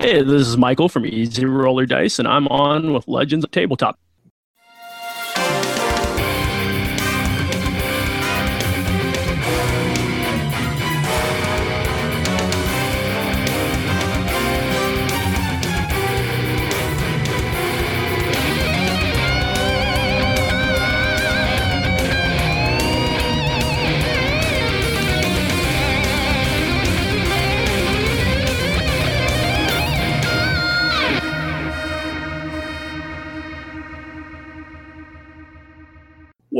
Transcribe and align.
Hey, 0.00 0.22
this 0.22 0.46
is 0.46 0.56
Michael 0.56 0.88
from 0.88 1.04
Easy 1.04 1.44
Roller 1.44 1.84
Dice, 1.84 2.20
and 2.20 2.28
I'm 2.28 2.46
on 2.46 2.92
with 2.92 3.08
Legends 3.08 3.44
of 3.44 3.50
Tabletop. 3.50 3.98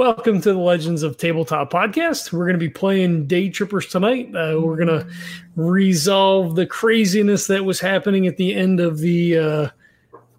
Welcome 0.09 0.41
to 0.41 0.55
the 0.55 0.59
Legends 0.59 1.03
of 1.03 1.19
Tabletop 1.19 1.71
podcast. 1.71 2.33
We're 2.33 2.47
going 2.47 2.55
to 2.55 2.59
be 2.59 2.71
playing 2.71 3.27
Day 3.27 3.51
Trippers 3.51 3.89
tonight. 3.89 4.35
Uh, 4.35 4.59
we're 4.59 4.77
going 4.77 4.89
to 4.89 5.07
resolve 5.55 6.57
the 6.57 6.65
craziness 6.65 7.47
that 7.49 7.67
was 7.67 7.79
happening 7.79 8.27
at 8.27 8.39
the 8.39 8.55
end 8.55 8.81
of 8.81 9.01
the 9.01 9.37
uh, 9.37 9.69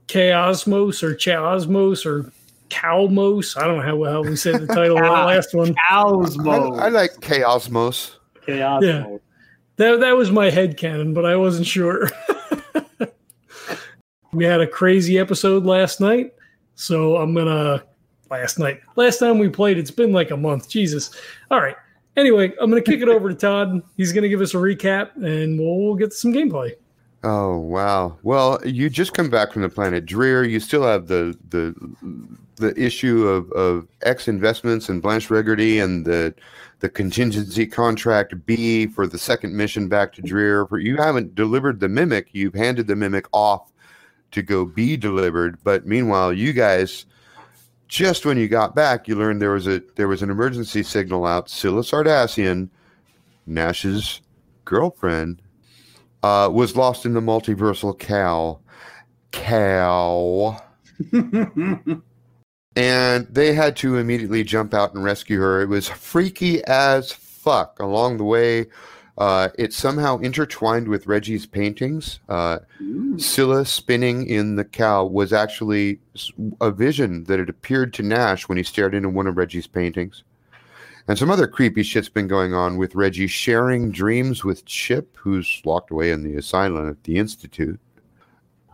Chaosmos 0.07 1.03
or 1.03 1.13
Chaosmos 1.13 2.03
or 2.03 2.31
Calmos. 2.69 3.61
I 3.61 3.67
don't 3.67 3.77
know 3.77 3.83
how, 3.83 4.11
how 4.11 4.23
we 4.23 4.35
said 4.35 4.59
the 4.59 4.65
title 4.65 4.97
of 4.97 5.03
the 5.03 5.11
last 5.11 5.53
one. 5.53 5.75
Chaosmos. 5.87 6.79
I, 6.79 6.85
I 6.85 6.89
like 6.89 7.11
Chaosmos. 7.19 8.15
Chaosmos. 8.47 8.81
Yeah. 8.81 9.17
That, 9.75 9.99
that 9.99 10.17
was 10.17 10.31
my 10.31 10.49
head 10.49 10.77
canon, 10.77 11.13
but 11.13 11.27
I 11.27 11.35
wasn't 11.35 11.67
sure. 11.67 12.09
we 14.33 14.45
had 14.45 14.61
a 14.61 14.67
crazy 14.67 15.19
episode 15.19 15.63
last 15.63 16.01
night, 16.01 16.33
so 16.73 17.17
I'm 17.17 17.35
gonna 17.35 17.83
last 18.29 18.59
night. 18.59 18.81
Last 18.95 19.19
time 19.19 19.39
we 19.39 19.49
played, 19.49 19.77
it's 19.77 19.91
been 19.91 20.11
like 20.11 20.31
a 20.31 20.37
month. 20.37 20.69
Jesus. 20.69 21.11
All 21.51 21.61
right. 21.61 21.75
Anyway, 22.17 22.51
I'm 22.59 22.69
gonna 22.69 22.81
kick 22.81 23.01
it 23.01 23.07
over 23.07 23.29
to 23.29 23.35
Todd. 23.35 23.81
He's 23.95 24.11
gonna 24.11 24.27
give 24.27 24.41
us 24.41 24.53
a 24.53 24.57
recap, 24.57 25.15
and 25.15 25.57
we'll, 25.57 25.95
get 25.95 26.11
some 26.11 26.33
gameplay. 26.33 26.73
Oh 27.23 27.57
wow! 27.57 28.17
Well, 28.23 28.59
you 28.65 28.89
just 28.89 29.13
come 29.13 29.29
back 29.29 29.53
from 29.53 29.61
the 29.61 29.69
planet 29.69 30.05
Drear. 30.05 30.43
You 30.43 30.59
still 30.59 30.83
have 30.83 31.07
the 31.07 31.37
the 31.49 31.73
the 32.55 32.77
issue 32.77 33.25
of, 33.27 33.49
of 33.53 33.87
X 34.01 34.27
investments 34.27 34.89
and 34.89 35.01
Blanche 35.01 35.29
Regardy 35.29 35.81
and 35.81 36.05
the 36.05 36.33
the 36.79 36.89
contingency 36.89 37.65
contract 37.65 38.45
B 38.45 38.87
for 38.87 39.05
the 39.07 39.17
second 39.17 39.55
mission 39.55 39.87
back 39.87 40.13
to 40.13 40.21
Drear. 40.21 40.67
You 40.77 40.97
haven't 40.97 41.35
delivered 41.35 41.79
the 41.79 41.89
mimic. 41.89 42.29
You've 42.31 42.53
handed 42.53 42.87
the 42.87 42.95
mimic 42.95 43.25
off 43.33 43.71
to 44.31 44.41
go 44.41 44.65
be 44.65 44.95
delivered. 44.95 45.57
But 45.63 45.85
meanwhile, 45.85 46.31
you 46.31 46.53
guys, 46.53 47.05
just 47.89 48.25
when 48.25 48.37
you 48.37 48.47
got 48.47 48.75
back, 48.75 49.07
you 49.07 49.15
learned 49.15 49.41
there 49.41 49.51
was 49.51 49.67
a 49.67 49.81
there 49.95 50.07
was 50.07 50.21
an 50.21 50.29
emergency 50.29 50.83
signal 50.83 51.25
out. 51.25 51.49
Scylla 51.49 51.81
Sardassian, 51.81 52.69
Nash's 53.45 54.21
girlfriend, 54.63 55.41
uh, 56.23 56.49
was 56.51 56.77
lost 56.77 57.05
in 57.05 57.13
the 57.13 57.21
multiversal 57.21 57.97
cow. 57.97 58.59
Cow. 59.31 60.61
and 62.75 63.27
they 63.27 63.53
had 63.53 63.75
to 63.77 63.97
immediately 63.97 64.43
jump 64.43 64.73
out 64.73 64.93
and 64.93 65.03
rescue 65.03 65.39
her. 65.39 65.61
It 65.61 65.69
was 65.69 65.89
freaky 65.89 66.63
as 66.65 67.11
fuck 67.11 67.79
along 67.79 68.17
the 68.17 68.23
way. 68.23 68.67
Uh, 69.19 69.49
it 69.57 69.73
somehow 69.73 70.17
intertwined 70.19 70.87
with 70.87 71.05
Reggie's 71.05 71.45
paintings. 71.45 72.21
Uh, 72.29 72.59
Scylla 73.17 73.65
spinning 73.65 74.25
in 74.25 74.55
the 74.55 74.63
cow 74.63 75.03
was 75.03 75.33
actually 75.33 75.99
a 76.61 76.71
vision 76.71 77.25
that 77.25 77.37
had 77.37 77.49
appeared 77.49 77.93
to 77.95 78.03
Nash 78.03 78.47
when 78.47 78.57
he 78.57 78.63
stared 78.63 78.95
into 78.95 79.09
one 79.09 79.27
of 79.27 79.35
Reggie's 79.35 79.67
paintings. 79.67 80.23
And 81.09 81.17
some 81.17 81.29
other 81.29 81.47
creepy 81.47 81.83
shit's 81.83 82.07
been 82.07 82.29
going 82.29 82.53
on 82.53 82.77
with 82.77 82.95
Reggie 82.95 83.27
sharing 83.27 83.91
dreams 83.91 84.45
with 84.45 84.63
Chip, 84.63 85.17
who's 85.17 85.61
locked 85.65 85.91
away 85.91 86.11
in 86.11 86.23
the 86.23 86.35
asylum 86.37 86.87
at 86.87 87.03
the 87.03 87.17
Institute. 87.17 87.79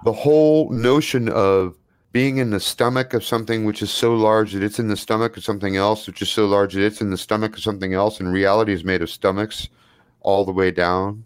The 0.03 0.13
whole 0.13 0.69
notion 0.69 1.27
of 1.27 1.75
being 2.11 2.37
in 2.37 2.51
the 2.51 2.59
stomach 2.59 3.15
of 3.15 3.23
something 3.23 3.65
which 3.65 3.81
is 3.81 3.89
so 3.89 4.13
large 4.13 4.53
that 4.53 4.61
it's 4.61 4.79
in 4.79 4.89
the 4.89 4.97
stomach 4.97 5.37
of 5.37 5.43
something 5.43 5.75
else, 5.75 6.05
which 6.05 6.21
is 6.21 6.29
so 6.29 6.45
large 6.45 6.73
that 6.75 6.85
it's 6.85 7.01
in 7.01 7.09
the 7.09 7.17
stomach 7.17 7.55
of 7.57 7.63
something 7.63 7.95
else, 7.95 8.19
and 8.19 8.31
reality 8.31 8.73
is 8.73 8.83
made 8.83 9.01
of 9.01 9.09
stomachs 9.09 9.69
all 10.25 10.43
the 10.43 10.51
way 10.51 10.71
down. 10.71 11.23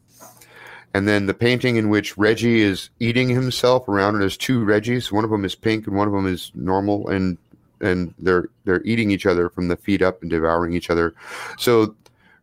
And 0.94 1.08
then 1.08 1.26
the 1.28 1.34
painting 1.34 1.76
in 1.76 1.90
which 1.90 2.18
Reggie 2.18 2.62
is 2.62 2.90
eating 3.00 3.30
himself 3.30 3.88
around, 3.88 4.16
and 4.16 4.22
there's 4.22 4.38
two 4.38 4.66
Reggies. 4.66 5.12
One 5.12 5.24
of 5.24 5.30
them 5.30 5.46
is 5.46 5.56
pink, 5.56 5.88
and 5.88 5.96
one 5.96 6.08
of 6.08 6.14
them 6.14 6.28
is 6.28 6.52
normal, 6.54 7.08
and 7.10 7.38
and 7.82 8.14
they're 8.20 8.50
they're 8.66 8.84
eating 8.84 9.12
each 9.12 9.26
other 9.26 9.50
from 9.50 9.68
the 9.68 9.78
feet 9.78 10.02
up 10.02 10.22
and 10.22 10.30
devouring 10.30 10.74
each 10.74 10.90
other. 10.90 11.14
So 11.58 11.96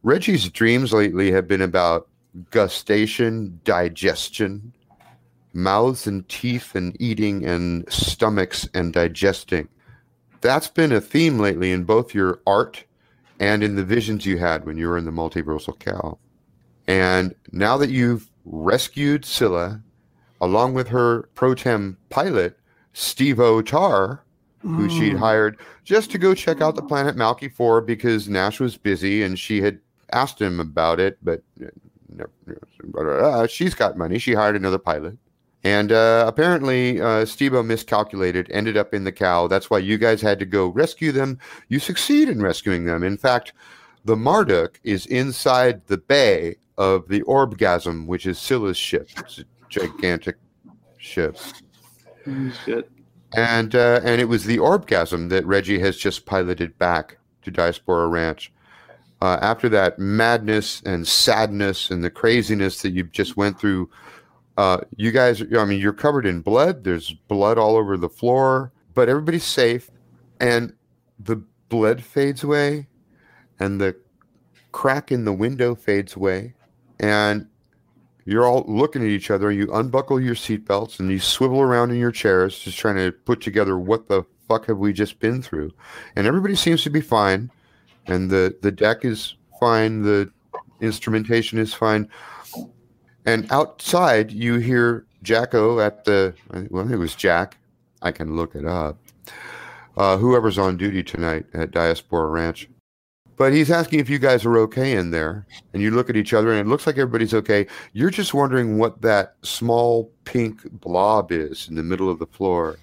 Reggie's 0.02 0.48
dreams 0.48 0.92
lately 0.92 1.32
have 1.32 1.48
been 1.48 1.62
about 1.62 2.08
gustation, 2.50 3.58
digestion, 3.64 4.72
mouths 5.56 6.06
and 6.06 6.28
teeth 6.28 6.74
and 6.74 6.96
eating 7.00 7.44
and 7.44 7.90
stomachs 7.90 8.68
and 8.74 8.92
digesting. 8.92 9.68
That's 10.40 10.68
been 10.68 10.92
a 10.92 11.00
theme 11.00 11.38
lately 11.38 11.72
in 11.72 11.84
both 11.84 12.14
your 12.14 12.40
art 12.46 12.84
and 13.40 13.64
in 13.64 13.74
the 13.74 13.84
visions 13.84 14.26
you 14.26 14.38
had 14.38 14.64
when 14.64 14.76
you 14.76 14.88
were 14.88 14.98
in 14.98 15.06
the 15.06 15.10
multiversal 15.10 15.78
cow. 15.78 16.18
And 16.86 17.34
now 17.52 17.76
that 17.78 17.90
you've 17.90 18.30
rescued 18.44 19.24
Scylla, 19.24 19.82
along 20.40 20.74
with 20.74 20.88
her 20.88 21.22
pro 21.34 21.54
tem 21.54 21.96
pilot, 22.10 22.58
Steve 22.92 23.40
O'Tar, 23.40 24.22
who 24.62 24.88
she'd 24.88 25.16
hired 25.16 25.58
just 25.84 26.10
to 26.10 26.18
go 26.18 26.34
check 26.34 26.60
out 26.60 26.74
the 26.74 26.82
planet 26.82 27.14
Malky 27.14 27.52
4 27.52 27.82
because 27.82 28.28
Nash 28.28 28.58
was 28.58 28.76
busy 28.76 29.22
and 29.22 29.38
she 29.38 29.60
had 29.60 29.78
asked 30.12 30.40
him 30.40 30.58
about 30.58 30.98
it, 30.98 31.18
but 31.22 31.42
uh, 32.98 33.46
she's 33.46 33.74
got 33.74 33.96
money. 33.96 34.18
She 34.18 34.34
hired 34.34 34.56
another 34.56 34.78
pilot. 34.78 35.16
And 35.62 35.90
uh, 35.90 36.24
apparently, 36.26 37.00
uh, 37.00 37.26
miscalculated, 37.64 38.48
ended 38.50 38.76
up 38.76 38.94
in 38.94 39.04
the 39.04 39.12
cow. 39.12 39.48
That's 39.48 39.68
why 39.68 39.78
you 39.78 39.98
guys 39.98 40.20
had 40.20 40.38
to 40.38 40.46
go 40.46 40.68
rescue 40.68 41.12
them. 41.12 41.38
You 41.68 41.80
succeed 41.80 42.28
in 42.28 42.40
rescuing 42.40 42.84
them. 42.84 43.02
In 43.02 43.16
fact, 43.16 43.52
the 44.06 44.16
Marduk 44.16 44.80
is 44.84 45.06
inside 45.06 45.86
the 45.86 45.98
bay 45.98 46.56
of 46.78 47.08
the 47.08 47.22
Orbgasm, 47.22 48.06
which 48.06 48.24
is 48.24 48.38
Scylla's 48.38 48.76
ship. 48.76 49.08
It's 49.18 49.38
a 49.38 49.44
gigantic 49.68 50.36
ship. 50.98 51.36
Shit. 52.64 52.90
And 53.34 53.74
uh, 53.74 54.00
and 54.04 54.20
it 54.20 54.28
was 54.28 54.44
the 54.44 54.58
Orbgasm 54.58 55.28
that 55.30 55.44
Reggie 55.44 55.80
has 55.80 55.96
just 55.96 56.24
piloted 56.24 56.78
back 56.78 57.18
to 57.42 57.50
Diaspora 57.50 58.06
Ranch. 58.06 58.52
Uh, 59.20 59.38
after 59.40 59.68
that 59.70 59.98
madness 59.98 60.82
and 60.82 61.06
sadness 61.06 61.90
and 61.90 62.04
the 62.04 62.10
craziness 62.10 62.82
that 62.82 62.90
you 62.90 63.02
just 63.04 63.36
went 63.36 63.58
through, 63.58 63.90
uh, 64.56 64.78
you 64.96 65.10
guys, 65.10 65.42
I 65.56 65.64
mean, 65.64 65.80
you're 65.80 65.92
covered 65.92 66.26
in 66.26 66.42
blood. 66.42 66.84
There's 66.84 67.12
blood 67.28 67.58
all 67.58 67.76
over 67.76 67.96
the 67.96 68.08
floor, 68.08 68.72
but 68.94 69.08
everybody's 69.08 69.44
safe. 69.44 69.90
And 70.38 70.74
the 71.18 71.42
blood 71.68 72.04
fades 72.04 72.44
away, 72.44 72.88
and 73.58 73.80
the 73.80 73.96
crack 74.72 75.10
in 75.10 75.24
the 75.24 75.32
window 75.32 75.74
fades 75.74 76.16
away, 76.16 76.54
and 77.00 77.46
you're 78.24 78.44
all 78.44 78.64
looking 78.66 79.02
at 79.02 79.08
each 79.08 79.30
other. 79.30 79.50
You 79.50 79.72
unbuckle 79.72 80.20
your 80.20 80.34
seatbelts 80.34 80.98
and 80.98 81.10
you 81.10 81.20
swivel 81.20 81.60
around 81.60 81.92
in 81.92 81.96
your 81.96 82.10
chairs, 82.10 82.58
just 82.58 82.76
trying 82.76 82.96
to 82.96 83.12
put 83.12 83.40
together 83.40 83.78
what 83.78 84.08
the 84.08 84.24
fuck 84.48 84.66
have 84.66 84.78
we 84.78 84.92
just 84.92 85.18
been 85.20 85.42
through. 85.42 85.72
And 86.16 86.26
everybody 86.26 86.56
seems 86.56 86.82
to 86.82 86.90
be 86.90 87.00
fine, 87.00 87.50
and 88.06 88.30
the 88.30 88.56
the 88.62 88.72
deck 88.72 89.04
is 89.04 89.34
fine. 89.58 90.02
The 90.02 90.30
instrumentation 90.80 91.58
is 91.58 91.72
fine. 91.72 92.08
And 93.24 93.50
outside, 93.50 94.30
you 94.30 94.56
hear 94.56 95.06
Jacko 95.22 95.80
at 95.80 96.04
the 96.04 96.34
well, 96.70 96.92
it 96.92 96.96
was 96.96 97.14
Jack. 97.14 97.56
I 98.02 98.12
can 98.12 98.36
look 98.36 98.54
it 98.54 98.64
up. 98.64 98.98
Uh, 99.96 100.18
whoever's 100.18 100.58
on 100.58 100.76
duty 100.76 101.02
tonight 101.02 101.46
at 101.54 101.70
Diaspora 101.70 102.28
Ranch. 102.28 102.68
But 103.36 103.52
he's 103.52 103.70
asking 103.70 104.00
if 104.00 104.08
you 104.08 104.18
guys 104.18 104.44
are 104.44 104.56
okay 104.58 104.92
in 104.92 105.10
there. 105.10 105.46
And 105.72 105.82
you 105.82 105.90
look 105.90 106.08
at 106.08 106.16
each 106.16 106.32
other 106.32 106.50
and 106.50 106.60
it 106.60 106.70
looks 106.70 106.86
like 106.86 106.96
everybody's 106.96 107.34
okay. 107.34 107.66
You're 107.92 108.10
just 108.10 108.34
wondering 108.34 108.78
what 108.78 109.02
that 109.02 109.36
small 109.42 110.10
pink 110.24 110.62
blob 110.80 111.30
is 111.30 111.68
in 111.68 111.74
the 111.74 111.82
middle 111.82 112.10
of 112.10 112.18
the 112.18 112.26
floor. 112.26 112.78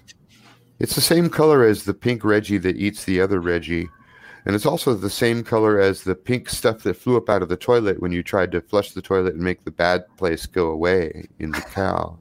It's 0.78 0.94
the 0.94 1.00
same 1.00 1.28
color 1.28 1.64
as 1.64 1.84
the 1.84 1.94
pink 1.94 2.24
Reggie 2.24 2.58
that 2.58 2.76
eats 2.76 3.04
the 3.04 3.20
other 3.20 3.40
Reggie. 3.40 3.88
And 4.46 4.54
it's 4.54 4.66
also 4.66 4.94
the 4.94 5.10
same 5.10 5.42
color 5.42 5.80
as 5.80 6.04
the 6.04 6.14
pink 6.14 6.50
stuff 6.50 6.82
that 6.82 6.94
flew 6.94 7.16
up 7.16 7.30
out 7.30 7.42
of 7.42 7.48
the 7.48 7.56
toilet 7.56 8.00
when 8.00 8.12
you 8.12 8.22
tried 8.22 8.52
to 8.52 8.60
flush 8.60 8.92
the 8.92 9.02
toilet 9.02 9.34
and 9.34 9.42
make 9.42 9.64
the 9.64 9.70
bad 9.70 10.04
place 10.16 10.46
go 10.46 10.68
away 10.68 11.26
in 11.38 11.50
the 11.50 11.62
cow. 11.62 12.18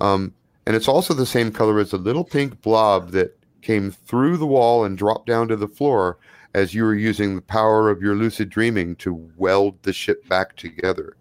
Um, 0.00 0.34
and 0.66 0.74
it's 0.74 0.88
also 0.88 1.14
the 1.14 1.26
same 1.26 1.52
color 1.52 1.78
as 1.78 1.92
the 1.92 1.98
little 1.98 2.24
pink 2.24 2.60
blob 2.62 3.12
that 3.12 3.38
came 3.62 3.90
through 3.90 4.38
the 4.38 4.46
wall 4.46 4.84
and 4.84 4.98
dropped 4.98 5.26
down 5.26 5.48
to 5.48 5.56
the 5.56 5.68
floor 5.68 6.18
as 6.54 6.74
you 6.74 6.84
were 6.84 6.94
using 6.94 7.36
the 7.36 7.42
power 7.42 7.90
of 7.90 8.02
your 8.02 8.14
lucid 8.14 8.48
dreaming 8.50 8.96
to 8.96 9.14
weld 9.36 9.80
the 9.82 9.92
ship 9.92 10.26
back 10.28 10.56
together. 10.56 11.16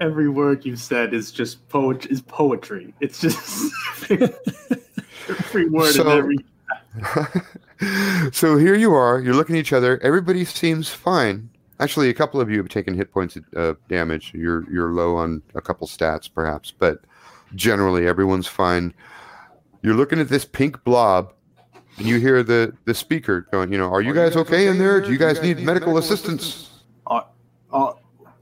every, 0.00 0.28
word 0.28 0.64
you've 0.64 0.80
said 0.80 1.14
is 1.14 1.30
just 1.30 1.66
poet 1.68 2.06
is 2.06 2.20
poetry. 2.22 2.92
It's 3.00 3.20
just 3.20 3.72
every 5.28 5.68
word 5.68 5.92
So- 5.92 6.08
every. 6.08 6.38
so 8.32 8.56
here 8.58 8.74
you 8.74 8.92
are. 8.94 9.20
You're 9.20 9.34
looking 9.34 9.56
at 9.56 9.60
each 9.60 9.72
other. 9.72 9.98
Everybody 10.02 10.44
seems 10.44 10.88
fine. 10.88 11.48
Actually, 11.80 12.10
a 12.10 12.14
couple 12.14 12.40
of 12.40 12.50
you 12.50 12.58
have 12.58 12.68
taken 12.68 12.94
hit 12.94 13.10
points 13.12 13.36
uh, 13.56 13.74
damage. 13.88 14.32
You're 14.34 14.70
you're 14.70 14.92
low 14.92 15.16
on 15.16 15.42
a 15.54 15.60
couple 15.60 15.86
stats, 15.88 16.30
perhaps, 16.32 16.70
but 16.70 17.00
generally 17.54 18.06
everyone's 18.06 18.46
fine. 18.46 18.94
You're 19.82 19.94
looking 19.94 20.20
at 20.20 20.28
this 20.28 20.44
pink 20.44 20.84
blob, 20.84 21.32
and 22.02 22.10
you 22.10 22.18
hear 22.18 22.42
the 22.42 22.72
the 22.84 22.94
speaker 22.94 23.46
going. 23.52 23.72
You 23.72 23.78
know, 23.78 23.90
are 23.92 24.00
you 24.02 24.12
guys 24.12 24.36
okay 24.36 24.66
in 24.66 24.78
there? 24.78 25.00
Do 25.00 25.12
you 25.12 25.18
guys 25.18 25.40
need 25.42 25.60
medical 25.60 25.98
assistance? 25.98 26.70
Uh, 27.06 27.22
uh, 27.72 27.92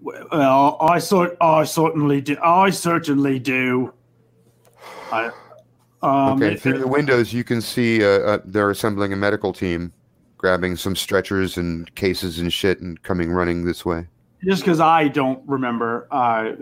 well, 0.01 0.77
I 0.81 0.99
sort 0.99 1.37
I 1.41 1.65
certainly 1.65 2.21
do. 2.21 2.37
I 2.43 2.71
certainly 2.71 3.39
do. 3.39 3.93
I. 5.13 5.27
Um, 6.03 6.43
Okay, 6.43 6.55
it- 6.55 6.61
through 6.63 6.79
the 6.79 6.89
windows 6.89 7.31
you 7.33 7.45
can 7.45 7.61
see 7.61 8.03
uh, 8.03 8.09
uh, 8.09 8.39
they're 8.47 8.71
assembling 8.71 9.13
a 9.13 9.17
medical 9.17 9.53
team, 9.53 9.93
grabbing 10.39 10.75
some 10.77 10.97
stretchers 10.97 11.59
and 11.59 11.95
cases 11.95 12.39
and 12.39 12.51
shit, 12.51 12.81
and 12.81 13.03
coming 13.03 13.31
running 13.31 13.67
this 13.67 13.85
way. 13.85 14.07
just 14.43 14.63
because 14.63 14.81
I 14.81 15.09
don't 15.09 15.47
remember, 15.47 16.09
uh, 16.11 16.53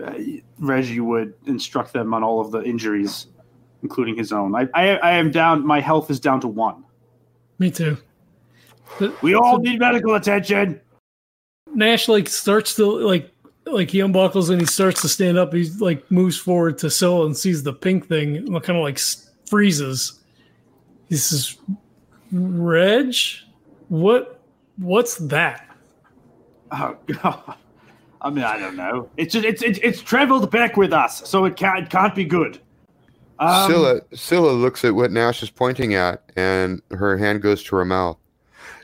Reggie 0.59 0.99
would 0.99 1.35
instruct 1.47 1.93
them 1.93 2.13
on 2.15 2.25
all 2.25 2.41
of 2.41 2.51
the 2.51 2.63
injuries, 2.65 3.29
including 3.85 4.17
his 4.17 4.33
own. 4.33 4.57
I, 4.57 4.67
I, 4.75 4.97
I 4.97 5.11
am 5.13 5.31
down. 5.31 5.65
My 5.65 5.79
health 5.81 6.11
is 6.11 6.19
down 6.19 6.41
to 6.41 6.49
one. 6.49 6.83
Me 7.59 7.71
too. 7.71 7.97
We 9.23 9.35
all 9.35 9.59
need 9.59 9.79
medical 9.79 10.15
attention. 10.15 10.81
Nash 11.75 12.09
like 12.09 12.29
starts 12.29 12.75
to 12.77 12.87
like 12.87 13.31
like 13.67 13.91
he 13.91 14.01
unbuckles 14.01 14.51
and 14.51 14.61
he 14.61 14.67
starts 14.67 15.03
to 15.03 15.09
stand 15.09 15.39
up. 15.39 15.53
He 15.53 15.69
like 15.79 16.11
moves 16.11 16.37
forward 16.37 16.79
to 16.79 16.91
Syl 16.91 17.27
and 17.27 17.37
sees 17.37 17.63
the 17.63 17.73
pink 17.73 18.09
thing 18.09 18.37
and 18.37 18.63
kind 18.63 18.79
of 18.79 18.83
like 18.83 18.99
freezes. 19.47 20.21
He 21.09 21.17
says, 21.17 21.57
"Reg, 22.33 23.15
what? 23.89 24.41
What's 24.77 25.17
that?" 25.17 25.65
Oh, 26.71 26.97
God. 27.07 27.55
I 28.21 28.31
mean, 28.31 28.45
I 28.45 28.59
don't 28.59 28.77
know. 28.77 29.09
It's 29.17 29.33
just, 29.33 29.45
it's 29.45 29.63
it's 29.63 29.79
it's 29.83 30.03
traveled 30.03 30.51
back 30.51 30.77
with 30.77 30.93
us, 30.93 31.29
so 31.29 31.45
it 31.45 31.57
can't 31.57 31.79
it 31.81 31.91
can't 31.91 32.15
be 32.15 32.25
good. 32.25 32.61
Um, 33.41 33.71
Scylla, 33.71 34.01
Scylla 34.15 34.51
looks 34.53 34.85
at 34.85 34.95
what 34.95 35.13
Nash 35.13 35.43
is 35.43 35.51
pointing 35.51 35.95
at, 35.95 36.23
and 36.37 36.83
her 36.91 37.17
hand 37.17 37.43
goes 37.43 37.63
to 37.65 37.77
her 37.77 37.85
mouth. 37.85 38.17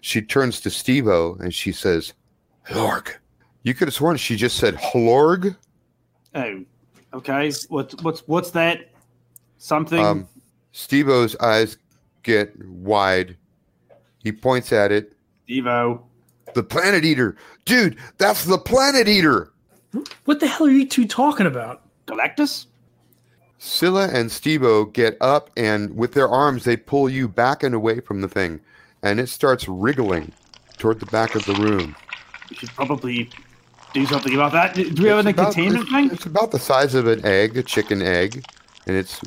She 0.01 0.23
turns 0.23 0.61
to 0.61 0.69
Stevo 0.69 1.41
and 1.41 1.53
she 1.53 1.73
says, 1.73 2.13
"Hlorg." 2.69 3.15
You 3.63 3.75
could 3.75 3.89
have 3.89 3.95
sworn 3.95 4.17
she 4.17 4.37
just 4.37 4.59
said 4.59 4.75
"Hlorg." 4.75 5.57
Oh, 6.35 6.65
okay. 7.15 7.51
What's 7.69 7.95
what's 8.03 8.21
what's 8.29 8.51
that? 8.51 8.91
Something. 9.59 10.05
Um, 10.05 10.29
Stevo's 10.73 11.37
eyes 11.37 11.79
get 12.23 12.53
wide. 12.67 13.37
He 14.19 14.33
points 14.33 14.73
at 14.73 14.93
it. 14.93 15.15
Evo. 15.49 16.03
The 16.55 16.63
Planet 16.63 17.05
Eater, 17.05 17.37
dude. 17.65 17.97
That's 18.19 18.45
the 18.45 18.59
Planet 18.59 19.09
Eater. 19.09 19.53
What 20.25 20.41
the 20.41 20.47
hell 20.47 20.67
are 20.67 20.71
you 20.71 20.87
two 20.87 21.07
talking 21.07 21.47
about? 21.47 21.83
Galactus. 22.07 22.67
Scylla 23.65 24.09
and 24.13 24.29
Stevo 24.29 24.93
get 24.93 25.17
up 25.23 25.49
and 25.57 25.97
with 25.97 26.13
their 26.13 26.29
arms 26.29 26.65
they 26.65 26.77
pull 26.77 27.09
you 27.09 27.27
back 27.27 27.63
and 27.63 27.75
away 27.75 27.99
from 28.01 28.21
the 28.21 28.29
thing, 28.29 28.61
and 29.03 29.19
it 29.19 29.31
starts 29.31 29.67
wriggling 29.67 30.33
toward 30.77 31.01
the 31.01 31.07
back 31.07 31.35
of 31.35 31.47
the 31.47 31.55
room. 31.55 31.97
We 32.51 32.57
should 32.57 32.69
probably 32.71 33.31
do 33.95 34.05
something 34.05 34.35
about 34.35 34.53
that. 34.53 34.75
Do 34.75 34.83
we 35.03 35.09
have 35.09 35.19
It's 35.21 35.27
any 35.27 35.31
about- 35.31 35.55
containment 35.55 35.83
it's, 35.85 35.93
thing? 35.93 36.11
It's 36.13 36.27
about 36.27 36.51
the 36.53 36.59
size 36.59 36.95
of 36.95 37.07
an 37.07 37.25
egg, 37.25 37.57
a 37.57 37.63
chicken 37.63 38.03
egg, 38.03 38.45
and 38.87 38.97
it's 38.97 39.19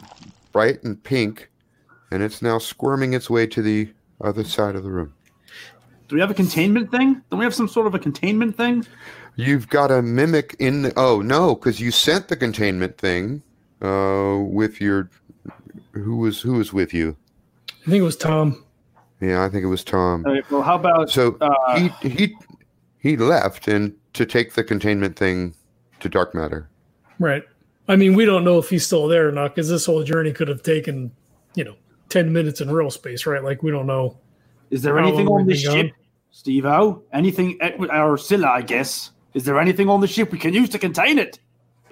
bright 0.52 0.84
and 0.84 1.04
pink, 1.04 1.50
and 2.12 2.22
it's 2.22 2.44
now 2.44 2.60
squirming 2.60 3.14
its 3.14 3.32
way 3.32 3.48
to 3.48 3.62
the 3.64 3.90
other 4.22 4.44
side 4.44 4.76
of 4.76 4.84
the 4.84 4.92
room. 4.92 5.14
Do 6.10 6.16
we 6.16 6.22
have 6.22 6.30
a 6.30 6.36
containment 6.36 6.92
thing? 6.92 7.24
Don't 7.32 7.40
we 7.40 7.44
have 7.44 7.56
some 7.56 7.68
sort 7.68 7.88
of 7.88 7.96
a 7.96 8.00
containment 8.00 8.56
thing? 8.56 8.86
You've 9.36 9.68
got 9.68 9.90
a 9.90 10.04
mimic 10.04 10.56
in. 10.60 10.84
The, 10.84 10.94
oh 10.96 11.22
no, 11.22 11.56
because 11.56 11.80
you 11.82 11.90
sent 11.90 12.28
the 12.28 12.36
containment 12.36 13.00
thing 13.00 13.42
uh, 13.82 14.38
with 14.40 14.82
your. 14.82 15.10
Who 15.94 16.18
was 16.18 16.42
who 16.42 16.54
was 16.54 16.74
with 16.74 16.94
you? 16.94 17.16
I 17.70 17.90
think 17.90 18.02
it 18.02 18.06
was 18.06 18.18
Tom. 18.18 18.64
Yeah, 19.20 19.44
I 19.44 19.50
think 19.50 19.64
it 19.64 19.68
was 19.68 19.84
Tom. 19.84 20.24
All 20.28 20.34
right, 20.34 20.52
well, 20.52 20.62
how 20.62 20.76
about 20.76 21.10
So 21.10 21.38
uh, 21.42 21.80
he 21.80 22.10
he 22.10 22.36
he 23.00 23.18
left 23.18 23.68
and 23.68 23.96
to 24.14 24.26
take 24.26 24.54
the 24.54 24.64
containment 24.64 25.16
thing 25.16 25.54
to 26.00 26.10
dark 26.10 26.36
matter. 26.36 26.70
Right. 27.20 27.44
I 27.88 27.96
mean, 27.96 28.16
we 28.16 28.26
don't 28.26 28.44
know 28.44 28.58
if 28.58 28.70
he's 28.70 28.86
still 28.86 29.08
there 29.08 29.30
or 29.30 29.32
not 29.32 29.56
because 29.56 29.70
this 29.70 29.86
whole 29.86 30.04
journey 30.04 30.34
could 30.34 30.48
have 30.48 30.62
taken, 30.62 31.12
you 31.56 31.64
know, 31.64 31.76
10 32.10 32.34
minutes 32.34 32.60
in 32.60 32.70
real 32.70 32.92
space, 32.92 33.26
right? 33.26 33.44
Like, 33.44 33.64
we 33.64 33.72
don't 33.72 33.88
know. 33.88 34.18
is 34.72 34.82
there 34.82 35.00
anything 35.00 35.28
on 35.28 35.46
we've 35.46 35.56
this 35.56 35.62
ship, 35.62 35.92
Steve 36.32 36.66
O? 36.66 37.04
Anything, 37.14 37.58
eh, 37.62 37.78
or 37.78 38.18
Scylla, 38.18 38.48
I 38.48 38.62
guess. 38.62 39.12
Is 39.34 39.46
there 39.46 39.60
anything 39.60 39.88
on 39.88 40.02
the 40.02 40.08
ship 40.08 40.32
we 40.32 40.40
can 40.40 40.54
use 40.54 40.70
to 40.70 40.80
contain 40.80 41.20
it? 41.20 41.40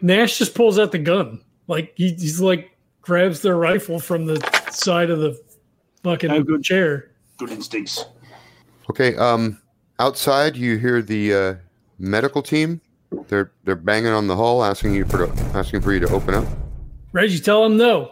Nash 0.02 0.38
just 0.38 0.56
pulls 0.56 0.78
out 0.78 0.92
the 0.92 0.98
gun. 0.98 1.42
Like, 1.68 1.94
he, 1.96 2.10
he's 2.10 2.40
like, 2.42 2.72
grabs 3.02 3.42
their 3.42 3.56
rifle 3.56 4.00
from 4.00 4.26
the 4.26 4.40
side 4.72 5.10
of 5.10 5.20
the 5.20 5.40
fucking 6.04 6.44
good. 6.44 6.64
chair. 6.64 7.12
Good 7.38 7.52
instincts. 7.52 8.06
Okay. 8.90 9.16
Um, 9.16 9.62
outside 10.00 10.56
you 10.56 10.78
hear 10.78 11.02
the 11.02 11.34
uh, 11.34 11.56
medical 12.00 12.42
team. 12.42 12.82
They're 13.28 13.52
they're 13.64 13.76
banging 13.76 14.12
on 14.12 14.28
the 14.28 14.36
hull, 14.36 14.64
asking 14.64 14.94
you 14.94 15.06
for 15.06 15.28
to, 15.28 15.34
asking 15.54 15.82
for 15.82 15.94
you 15.94 16.00
to 16.02 16.10
open 16.10 16.34
up. 16.34 16.46
Reggie, 17.14 17.40
tell 17.40 17.64
them 17.64 17.78
no. 17.78 18.12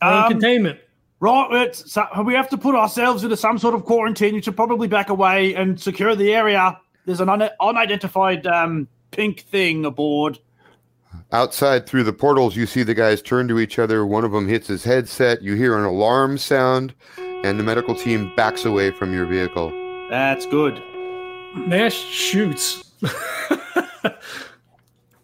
We're 0.00 0.08
in 0.12 0.14
Um, 0.24 0.30
containment. 0.30 0.78
Right, 1.18 1.48
it's, 1.66 1.90
so 1.90 2.06
we 2.24 2.34
have 2.34 2.48
to 2.50 2.58
put 2.58 2.74
ourselves 2.74 3.24
into 3.24 3.36
some 3.36 3.58
sort 3.58 3.74
of 3.74 3.84
quarantine. 3.84 4.34
You 4.34 4.42
should 4.42 4.54
probably 4.54 4.86
back 4.86 5.08
away 5.08 5.54
and 5.54 5.80
secure 5.80 6.14
the 6.14 6.32
area. 6.34 6.78
There's 7.06 7.20
an 7.20 7.28
un- 7.30 7.48
unidentified 7.58 8.46
um, 8.46 8.86
pink 9.10 9.40
thing 9.40 9.86
aboard. 9.86 10.38
Outside 11.32 11.86
through 11.86 12.04
the 12.04 12.12
portals, 12.12 12.56
you 12.56 12.66
see 12.66 12.82
the 12.82 12.94
guys 12.94 13.20
turn 13.22 13.48
to 13.48 13.58
each 13.58 13.78
other. 13.78 14.06
One 14.06 14.24
of 14.24 14.32
them 14.32 14.48
hits 14.48 14.66
his 14.68 14.84
headset. 14.84 15.42
You 15.42 15.54
hear 15.54 15.76
an 15.78 15.84
alarm 15.84 16.38
sound, 16.38 16.94
and 17.18 17.58
the 17.58 17.64
medical 17.64 17.94
team 17.94 18.32
backs 18.36 18.64
away 18.64 18.90
from 18.90 19.12
your 19.12 19.26
vehicle. 19.26 19.70
That's 20.10 20.46
good. 20.46 20.82
Nash 21.56 21.94
shoots. 21.94 22.84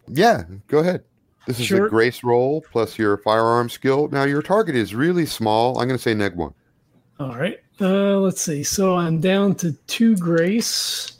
Yeah, 0.09 0.43
go 0.69 0.79
ahead. 0.79 1.05
This 1.47 1.59
is 1.59 1.67
Sure. 1.67 1.87
a 1.87 1.91
grace 1.91 2.23
roll 2.23 2.65
plus 2.71 2.99
your 2.99 3.17
firearm 3.19 3.69
skill. 3.69 4.09
Now 4.13 4.25
your 4.25 4.43
target 4.43 4.77
is 4.77 4.95
really 4.95 5.27
small. 5.27 5.79
I'm 5.79 5.89
going 5.89 5.97
to 5.99 6.03
say 6.03 6.15
neg 6.15 6.37
one. 6.37 6.53
All 7.19 7.35
right. 7.37 7.59
Uh, 7.81 8.19
let's 8.19 8.41
see. 8.43 8.63
So 8.63 8.97
I'm 8.97 9.21
down 9.21 9.55
to 9.57 9.73
two 9.87 10.17
grace. 10.17 11.13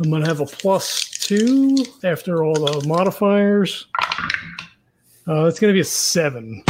I'm 0.00 0.10
going 0.10 0.22
to 0.22 0.28
have 0.28 0.40
a 0.40 0.46
plus 0.46 1.04
two 1.22 1.84
after 2.04 2.44
all 2.44 2.54
the 2.54 2.86
modifiers. 2.86 3.86
Uh, 5.26 5.44
it's 5.44 5.60
going 5.60 5.72
to 5.72 5.76
be 5.76 5.80
a 5.80 5.84
seven. 5.84 6.64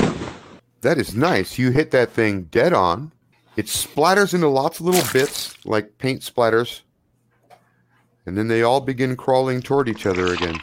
That 0.82 0.98
is 0.98 1.14
nice. 1.14 1.58
You 1.58 1.70
hit 1.70 1.90
that 1.92 2.10
thing 2.12 2.42
dead 2.44 2.72
on. 2.72 3.12
It 3.56 3.66
splatters 3.66 4.34
into 4.34 4.48
lots 4.48 4.80
of 4.80 4.86
little 4.86 5.12
bits 5.12 5.56
like 5.64 5.96
paint 5.98 6.20
splatters. 6.20 6.82
And 8.26 8.36
then 8.36 8.48
they 8.48 8.62
all 8.62 8.80
begin 8.80 9.16
crawling 9.16 9.62
toward 9.62 9.88
each 9.88 10.06
other 10.06 10.32
again. 10.32 10.56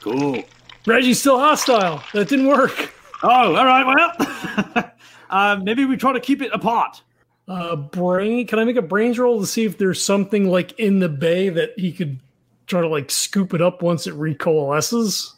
Cool. 0.00 0.42
Reggie's 0.86 1.20
still 1.20 1.38
hostile. 1.38 2.02
That 2.14 2.28
didn't 2.28 2.46
work. 2.46 2.94
Oh, 3.22 3.56
all 3.56 3.66
right. 3.66 3.84
Well, 3.84 4.90
uh, 5.30 5.60
maybe 5.62 5.84
we 5.84 5.96
try 5.96 6.12
to 6.12 6.20
keep 6.20 6.40
it 6.40 6.50
apart. 6.52 7.02
Uh, 7.46 7.76
brain. 7.76 8.46
Can 8.46 8.58
I 8.58 8.64
make 8.64 8.76
a 8.76 8.82
brains 8.82 9.18
roll 9.18 9.40
to 9.40 9.46
see 9.46 9.64
if 9.64 9.76
there's 9.76 10.02
something 10.02 10.48
like 10.48 10.78
in 10.78 10.98
the 11.00 11.08
bay 11.08 11.48
that 11.48 11.70
he 11.76 11.92
could 11.92 12.20
try 12.68 12.80
to 12.80 12.88
like 12.88 13.10
scoop 13.10 13.54
it 13.54 13.60
up 13.62 13.82
once 13.82 14.06
it 14.06 14.14
recoalesces? 14.14 15.32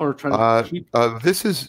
Or 0.00 0.12
try 0.12 0.30
to 0.30 0.36
Uh, 0.36 0.62
keep. 0.64 0.88
uh, 0.92 1.18
this 1.20 1.44
is 1.44 1.68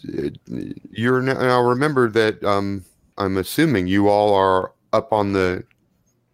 you're 0.90 1.22
now, 1.22 1.34
now 1.34 1.60
remember 1.62 2.10
that 2.10 2.42
um, 2.44 2.84
I'm 3.16 3.36
assuming 3.36 3.86
you 3.86 4.08
all 4.08 4.34
are 4.34 4.72
up 4.92 5.12
on 5.12 5.32
the 5.32 5.62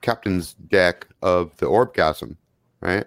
captain's 0.00 0.54
deck 0.54 1.06
of 1.22 1.54
the 1.58 1.66
orbgasm, 1.66 2.36
right? 2.80 3.04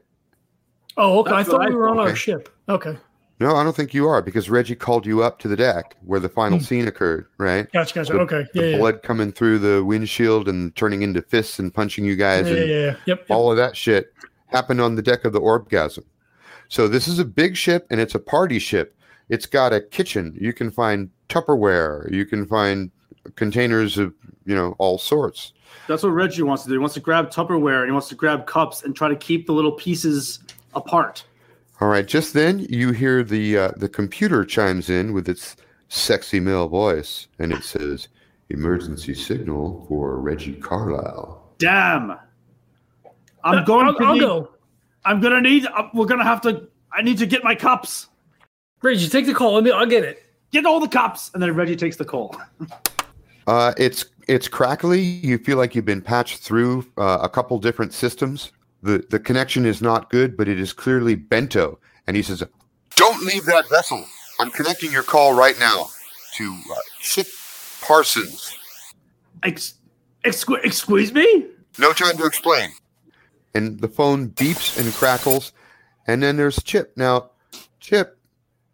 Oh, 0.97 1.19
okay. 1.19 1.31
That's 1.31 1.49
I 1.49 1.51
thought 1.51 1.59
what 1.59 1.67
I 1.67 1.69
we 1.71 1.75
were 1.75 1.89
on 1.89 1.95
thought. 1.97 2.07
our 2.09 2.15
ship. 2.15 2.49
Okay. 2.69 2.97
No, 3.41 3.53
I 3.57 3.65
don't 3.65 3.75
think 3.75 3.93
you 3.93 4.07
are 4.07 4.21
because 4.21 4.49
Reggie 4.49 4.75
called 4.75 5.05
you 5.05 5.21
up 5.21 5.39
to 5.39 5.49
the 5.49 5.57
deck 5.57 5.97
where 6.05 6.21
the 6.21 6.29
final 6.29 6.57
Hmm. 6.59 6.63
scene 6.63 6.87
occurred, 6.87 7.25
right? 7.37 7.69
Gotcha. 7.73 7.95
Gotcha. 7.95 8.13
The- 8.13 8.19
okay. 8.19 8.45
The 8.53 8.61
Yeah. 8.61 8.69
Yeah. 8.69 8.77
blood 8.77 9.03
coming 9.03 9.33
through 9.33 9.59
the 9.59 9.83
windshield 9.83 10.47
and 10.47 10.73
turning 10.75 11.01
into 11.01 11.21
fists 11.21 11.59
and 11.59 11.73
punching 11.73 12.05
you 12.05 12.15
guys 12.15 12.47
Yeah. 12.49 12.55
and 12.55 12.69
yeah, 12.69 12.75
yeah. 12.75 12.85
Yep. 12.85 12.97
yep. 13.07 13.25
all 13.29 13.51
of 13.51 13.57
that 13.57 13.75
shit 13.75 14.13
happened 14.47 14.81
on 14.81 14.95
the 14.95 15.01
deck 15.01 15.25
of 15.25 15.33
the 15.33 15.41
Orbgasm. 15.41 16.03
So 16.67 16.87
this 16.87 17.07
is 17.07 17.19
a 17.19 17.25
big 17.25 17.55
ship 17.55 17.85
and 17.89 17.99
it's 17.99 18.15
a 18.15 18.19
party 18.19 18.59
ship. 18.59 18.97
It's 19.29 19.45
got 19.45 19.73
a 19.73 19.81
kitchen. 19.81 20.35
You 20.39 20.53
can 20.53 20.71
find 20.71 21.09
Tupperware. 21.29 22.11
You 22.11 22.25
can 22.25 22.45
find 22.45 22.91
containers 23.35 23.97
of 23.97 24.13
you 24.45 24.55
know 24.55 24.75
all 24.77 24.97
sorts. 24.97 25.53
That's 25.87 26.03
what 26.03 26.09
Reggie 26.09 26.43
wants 26.43 26.63
to 26.63 26.69
do. 26.69 26.73
He 26.73 26.79
wants 26.79 26.93
to 26.95 26.99
grab 26.99 27.29
Tupperware 27.29 27.79
and 27.79 27.87
he 27.87 27.91
wants 27.91 28.09
to 28.09 28.15
grab 28.15 28.45
cups 28.45 28.83
and 28.83 28.95
try 28.95 29.09
to 29.09 29.15
keep 29.15 29.47
the 29.47 29.53
little 29.53 29.71
pieces 29.71 30.39
apart. 30.73 31.23
All 31.81 31.87
right. 31.89 32.07
Just 32.07 32.33
then, 32.33 32.59
you 32.69 32.91
hear 32.91 33.23
the 33.23 33.57
uh, 33.57 33.71
the 33.75 33.89
computer 33.89 34.45
chimes 34.45 34.89
in 34.89 35.13
with 35.13 35.27
its 35.27 35.55
sexy 35.89 36.39
male 36.39 36.67
voice, 36.67 37.27
and 37.39 37.51
it 37.51 37.63
says, 37.63 38.07
"Emergency 38.49 39.13
signal 39.13 39.85
for 39.87 40.19
Reggie 40.19 40.55
Carlisle." 40.55 41.41
Damn. 41.57 42.17
I'm 43.45 43.63
going 43.63 43.85
I'll, 43.87 43.95
to 43.95 44.03
I'll 44.03 44.13
need, 44.13 44.19
go. 44.19 44.49
I'm 45.05 45.21
gonna 45.21 45.39
need. 45.39 45.65
Uh, 45.67 45.89
we're 45.93 46.07
gonna 46.07 46.23
have 46.23 46.41
to. 46.41 46.67
I 46.91 47.01
need 47.01 47.17
to 47.19 47.25
get 47.25 47.43
my 47.43 47.55
cups. 47.55 48.07
Reggie, 48.81 49.07
take 49.07 49.25
the 49.27 49.33
call. 49.33 49.53
Let 49.53 49.63
me. 49.63 49.71
I'll 49.71 49.85
get 49.85 50.03
it. 50.03 50.23
Get 50.51 50.65
all 50.65 50.79
the 50.79 50.87
cups, 50.87 51.31
and 51.33 51.41
then 51.41 51.55
Reggie 51.55 51.75
takes 51.75 51.95
the 51.95 52.05
call. 52.05 52.35
Uh, 53.47 53.73
it's 53.77 54.05
it's 54.27 54.47
crackly. 54.47 54.99
You 54.99 55.37
feel 55.37 55.57
like 55.57 55.75
you've 55.75 55.85
been 55.85 56.01
patched 56.01 56.39
through 56.39 56.83
uh, 56.97 57.19
a 57.21 57.29
couple 57.29 57.59
different 57.59 57.93
systems. 57.93 58.51
the 58.81 59.05
The 59.11 59.19
connection 59.19 59.67
is 59.67 59.83
not 59.83 60.09
good, 60.09 60.35
but 60.35 60.47
it 60.47 60.59
is 60.59 60.73
clearly 60.73 61.13
Bento, 61.13 61.77
and 62.07 62.17
he 62.17 62.23
says, 62.23 62.43
"Don't 62.95 63.23
leave 63.23 63.45
that 63.45 63.69
vessel. 63.69 64.03
I'm 64.39 64.49
connecting 64.49 64.91
your 64.91 65.03
call 65.03 65.35
right 65.35 65.59
now 65.59 65.91
to 66.37 66.57
uh, 66.71 66.75
Chip 66.99 67.27
Parsons. 67.81 68.57
Ex- 69.43 69.75
excuse 70.23 71.13
me. 71.13 71.45
No 71.77 71.93
time 71.93 72.17
to 72.17 72.25
explain." 72.25 72.71
And 73.55 73.79
the 73.79 73.87
phone 73.87 74.29
beeps 74.29 74.77
and 74.77 74.93
crackles, 74.93 75.53
and 76.05 76.21
then 76.21 76.35
there's 76.37 76.61
Chip. 76.61 76.93
Now, 76.97 77.31
Chip, 77.79 78.19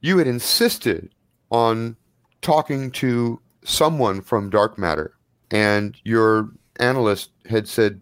you 0.02 0.18
had 0.18 0.28
insisted 0.28 1.14
on 1.52 1.96
talking 2.42 2.90
to 2.92 3.40
someone 3.64 4.22
from 4.22 4.50
Dark 4.50 4.78
Matter, 4.78 5.14
and 5.52 5.96
your 6.04 6.50
analyst 6.80 7.30
had 7.48 7.68
said 7.68 8.02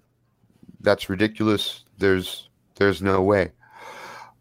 that's 0.80 1.10
ridiculous. 1.10 1.84
There's 1.98 2.50
there's 2.76 3.02
no 3.02 3.22
way. 3.22 3.52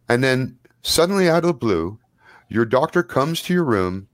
And 0.09 0.23
then 0.23 0.59
suddenly 0.83 1.29
out 1.29 1.39
of 1.45 1.49
the 1.49 1.55
blue, 1.55 1.99
your 2.49 2.65
doctor 2.65 3.03
comes 3.03 3.43
to 3.43 3.53
your 3.53 3.65
room, 3.65 4.09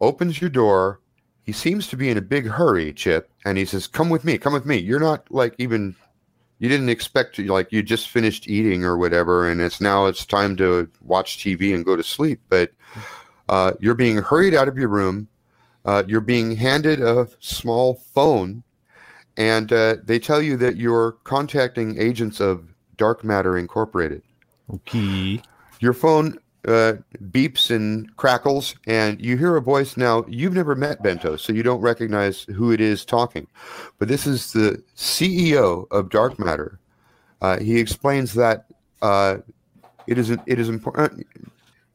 opens 0.00 0.40
your 0.40 0.50
door. 0.50 1.00
He 1.42 1.52
seems 1.52 1.88
to 1.88 1.96
be 1.96 2.08
in 2.08 2.16
a 2.18 2.22
big 2.22 2.46
hurry, 2.46 2.92
Chip, 2.92 3.30
and 3.44 3.58
he 3.58 3.64
says, 3.64 3.86
"Come 3.86 4.10
with 4.10 4.24
me. 4.24 4.38
Come 4.38 4.52
with 4.52 4.66
me. 4.66 4.76
You're 4.76 5.00
not 5.00 5.30
like 5.32 5.54
even 5.58 5.96
you 6.58 6.68
didn't 6.68 6.88
expect 6.88 7.36
to 7.36 7.44
like 7.44 7.72
you 7.72 7.82
just 7.82 8.08
finished 8.08 8.48
eating 8.48 8.84
or 8.84 8.98
whatever 8.98 9.48
and 9.48 9.60
it's 9.60 9.80
now 9.80 10.06
it's 10.06 10.26
time 10.26 10.56
to 10.56 10.88
watch 11.02 11.38
TV 11.38 11.74
and 11.74 11.84
go 11.84 11.96
to 11.96 12.02
sleep, 12.02 12.40
but 12.48 12.72
uh, 13.48 13.72
you're 13.80 13.94
being 13.94 14.18
hurried 14.18 14.54
out 14.54 14.68
of 14.68 14.76
your 14.76 14.88
room. 14.88 15.28
Uh, 15.84 16.02
you're 16.06 16.20
being 16.20 16.54
handed 16.54 17.00
a 17.00 17.26
small 17.40 17.94
phone, 17.94 18.62
and 19.36 19.72
uh, 19.72 19.96
they 20.04 20.18
tell 20.18 20.42
you 20.42 20.56
that 20.56 20.76
you're 20.76 21.12
contacting 21.24 21.98
agents 21.98 22.40
of 22.40 22.68
Dark 22.98 23.24
Matter 23.24 23.56
Incorporated. 23.56 24.22
Okay. 24.74 25.40
Your 25.80 25.94
phone 25.94 26.38
uh, 26.66 26.94
beeps 27.30 27.70
and 27.74 28.14
crackles, 28.16 28.74
and 28.86 29.20
you 29.20 29.36
hear 29.36 29.56
a 29.56 29.62
voice. 29.62 29.96
Now, 29.96 30.24
you've 30.28 30.54
never 30.54 30.74
met 30.74 31.02
Bento, 31.02 31.36
so 31.36 31.52
you 31.52 31.62
don't 31.62 31.80
recognize 31.80 32.42
who 32.42 32.72
it 32.72 32.80
is 32.80 33.04
talking. 33.04 33.46
But 33.98 34.08
this 34.08 34.26
is 34.26 34.52
the 34.52 34.82
CEO 34.96 35.86
of 35.90 36.10
Dark 36.10 36.38
Matter. 36.38 36.78
Uh, 37.40 37.58
he 37.60 37.78
explains 37.78 38.34
that 38.34 38.66
uh, 39.02 39.38
it 40.06 40.18
is 40.18 40.30
it 40.30 40.40
is 40.46 40.68
important. 40.68 41.26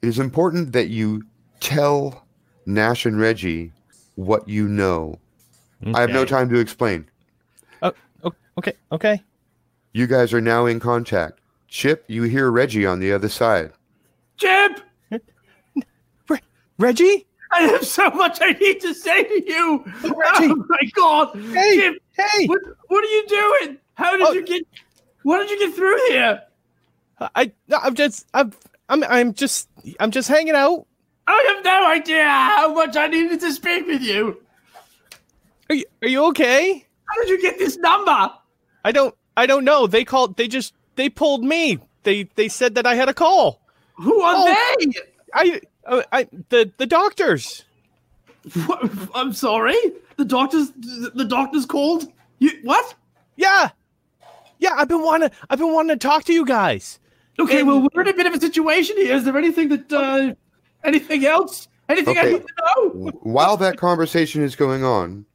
It 0.01 0.07
is 0.07 0.19
important 0.19 0.71
that 0.73 0.87
you 0.87 1.23
tell 1.59 2.25
Nash 2.65 3.05
and 3.05 3.19
Reggie 3.19 3.71
what 4.15 4.47
you 4.47 4.67
know. 4.67 5.19
I 5.93 6.01
have 6.01 6.11
no 6.11 6.23
time 6.23 6.47
to 6.49 6.59
explain. 6.59 7.05
Oh, 7.81 7.91
okay. 8.57 8.73
Okay. 8.91 9.21
You 9.91 10.07
guys 10.07 10.33
are 10.33 10.41
now 10.41 10.65
in 10.65 10.79
contact. 10.79 11.39
Chip, 11.67 12.05
you 12.07 12.23
hear 12.23 12.49
Reggie 12.49 12.85
on 12.85 12.99
the 12.99 13.11
other 13.11 13.27
side. 13.27 13.73
Chip, 14.37 14.79
Reggie? 16.79 17.27
I 17.51 17.61
have 17.63 17.85
so 17.85 18.09
much 18.11 18.39
I 18.41 18.53
need 18.53 18.81
to 18.81 18.93
say 18.93 19.23
to 19.23 19.43
you. 19.45 19.83
Oh, 20.03 20.09
Reggie. 20.15 20.51
Oh 20.53 20.65
my 20.67 20.89
god, 20.95 21.35
Hey, 21.53 21.75
Chip, 21.75 22.01
hey! 22.17 22.47
what 22.47 22.59
what 22.87 23.03
are 23.03 23.07
you 23.07 23.25
doing? 23.27 23.77
How 23.95 24.11
did 24.17 24.21
Oh. 24.27 24.31
you 24.33 24.43
get? 24.43 24.63
What 25.23 25.39
did 25.39 25.51
you 25.51 25.59
get 25.67 25.75
through 25.75 25.97
here? 26.09 26.41
I 27.35 27.51
I'm 27.81 27.93
just 27.95 28.25
I'm 28.33 28.51
I'm 28.89 29.03
I'm 29.03 29.33
just 29.33 29.69
I'm 29.99 30.11
just 30.11 30.27
hanging 30.27 30.55
out. 30.55 30.87
I 31.27 31.53
have 31.55 31.63
no 31.63 31.87
idea 31.87 32.23
how 32.23 32.73
much 32.73 32.97
I 32.97 33.07
needed 33.07 33.39
to 33.41 33.53
speak 33.53 33.85
with 33.87 34.01
you. 34.01 34.41
Are 35.69 35.75
you 35.75 35.85
are 36.01 36.07
you 36.07 36.25
okay? 36.29 36.85
How 37.07 37.21
did 37.21 37.29
you 37.29 37.41
get 37.41 37.59
this 37.59 37.77
number? 37.77 38.31
I 38.83 38.91
don't 38.91 39.15
I 39.37 39.45
don't 39.45 39.63
know. 39.63 39.85
They 39.87 40.03
called 40.03 40.35
they 40.37 40.47
just 40.47 40.73
they 40.95 41.07
pulled 41.09 41.43
me. 41.43 41.77
They 42.01 42.23
they 42.35 42.49
said 42.49 42.75
that 42.75 42.85
I 42.87 42.95
had 42.95 43.07
a 43.09 43.13
call. 43.13 43.61
Who 43.95 44.21
are 44.21 44.35
Oh. 44.37 44.75
they? 44.77 44.93
I 45.33 45.61
uh, 45.85 46.01
I 46.11 46.27
the 46.49 46.71
the 46.77 46.85
doctors. 46.85 47.63
What? 48.65 48.89
I'm 49.15 49.33
sorry. 49.33 49.75
The 50.17 50.25
doctors. 50.25 50.71
The 51.15 51.25
doctors 51.27 51.65
called 51.65 52.11
you. 52.39 52.51
What? 52.63 52.93
Yeah. 53.37 53.69
Yeah, 54.59 54.71
I've 54.77 54.87
been 54.87 55.01
wanting 55.03 55.29
I've 55.49 55.59
been 55.59 55.73
wanting 55.73 55.97
to 55.97 56.07
talk 56.07 56.23
to 56.25 56.33
you 56.33 56.45
guys. 56.45 56.99
Okay, 57.39 57.59
And- 57.59 57.67
well, 57.67 57.87
we're 57.93 58.01
in 58.01 58.07
a 58.09 58.13
bit 58.13 58.25
of 58.27 58.33
a 58.33 58.39
situation 58.39 58.95
here. 58.97 59.15
Is 59.15 59.23
there 59.23 59.35
anything 59.37 59.69
that, 59.69 59.91
uh, 59.91 60.35
anything 60.83 61.25
else? 61.25 61.67
Anything 61.89 62.17
I 62.17 62.23
need 62.25 62.41
to 62.43 62.53
know? 62.75 63.09
While 63.23 63.57
that 63.57 63.77
conversation 63.77 64.41
is 64.43 64.55
going 64.55 64.83
on, 64.83 65.25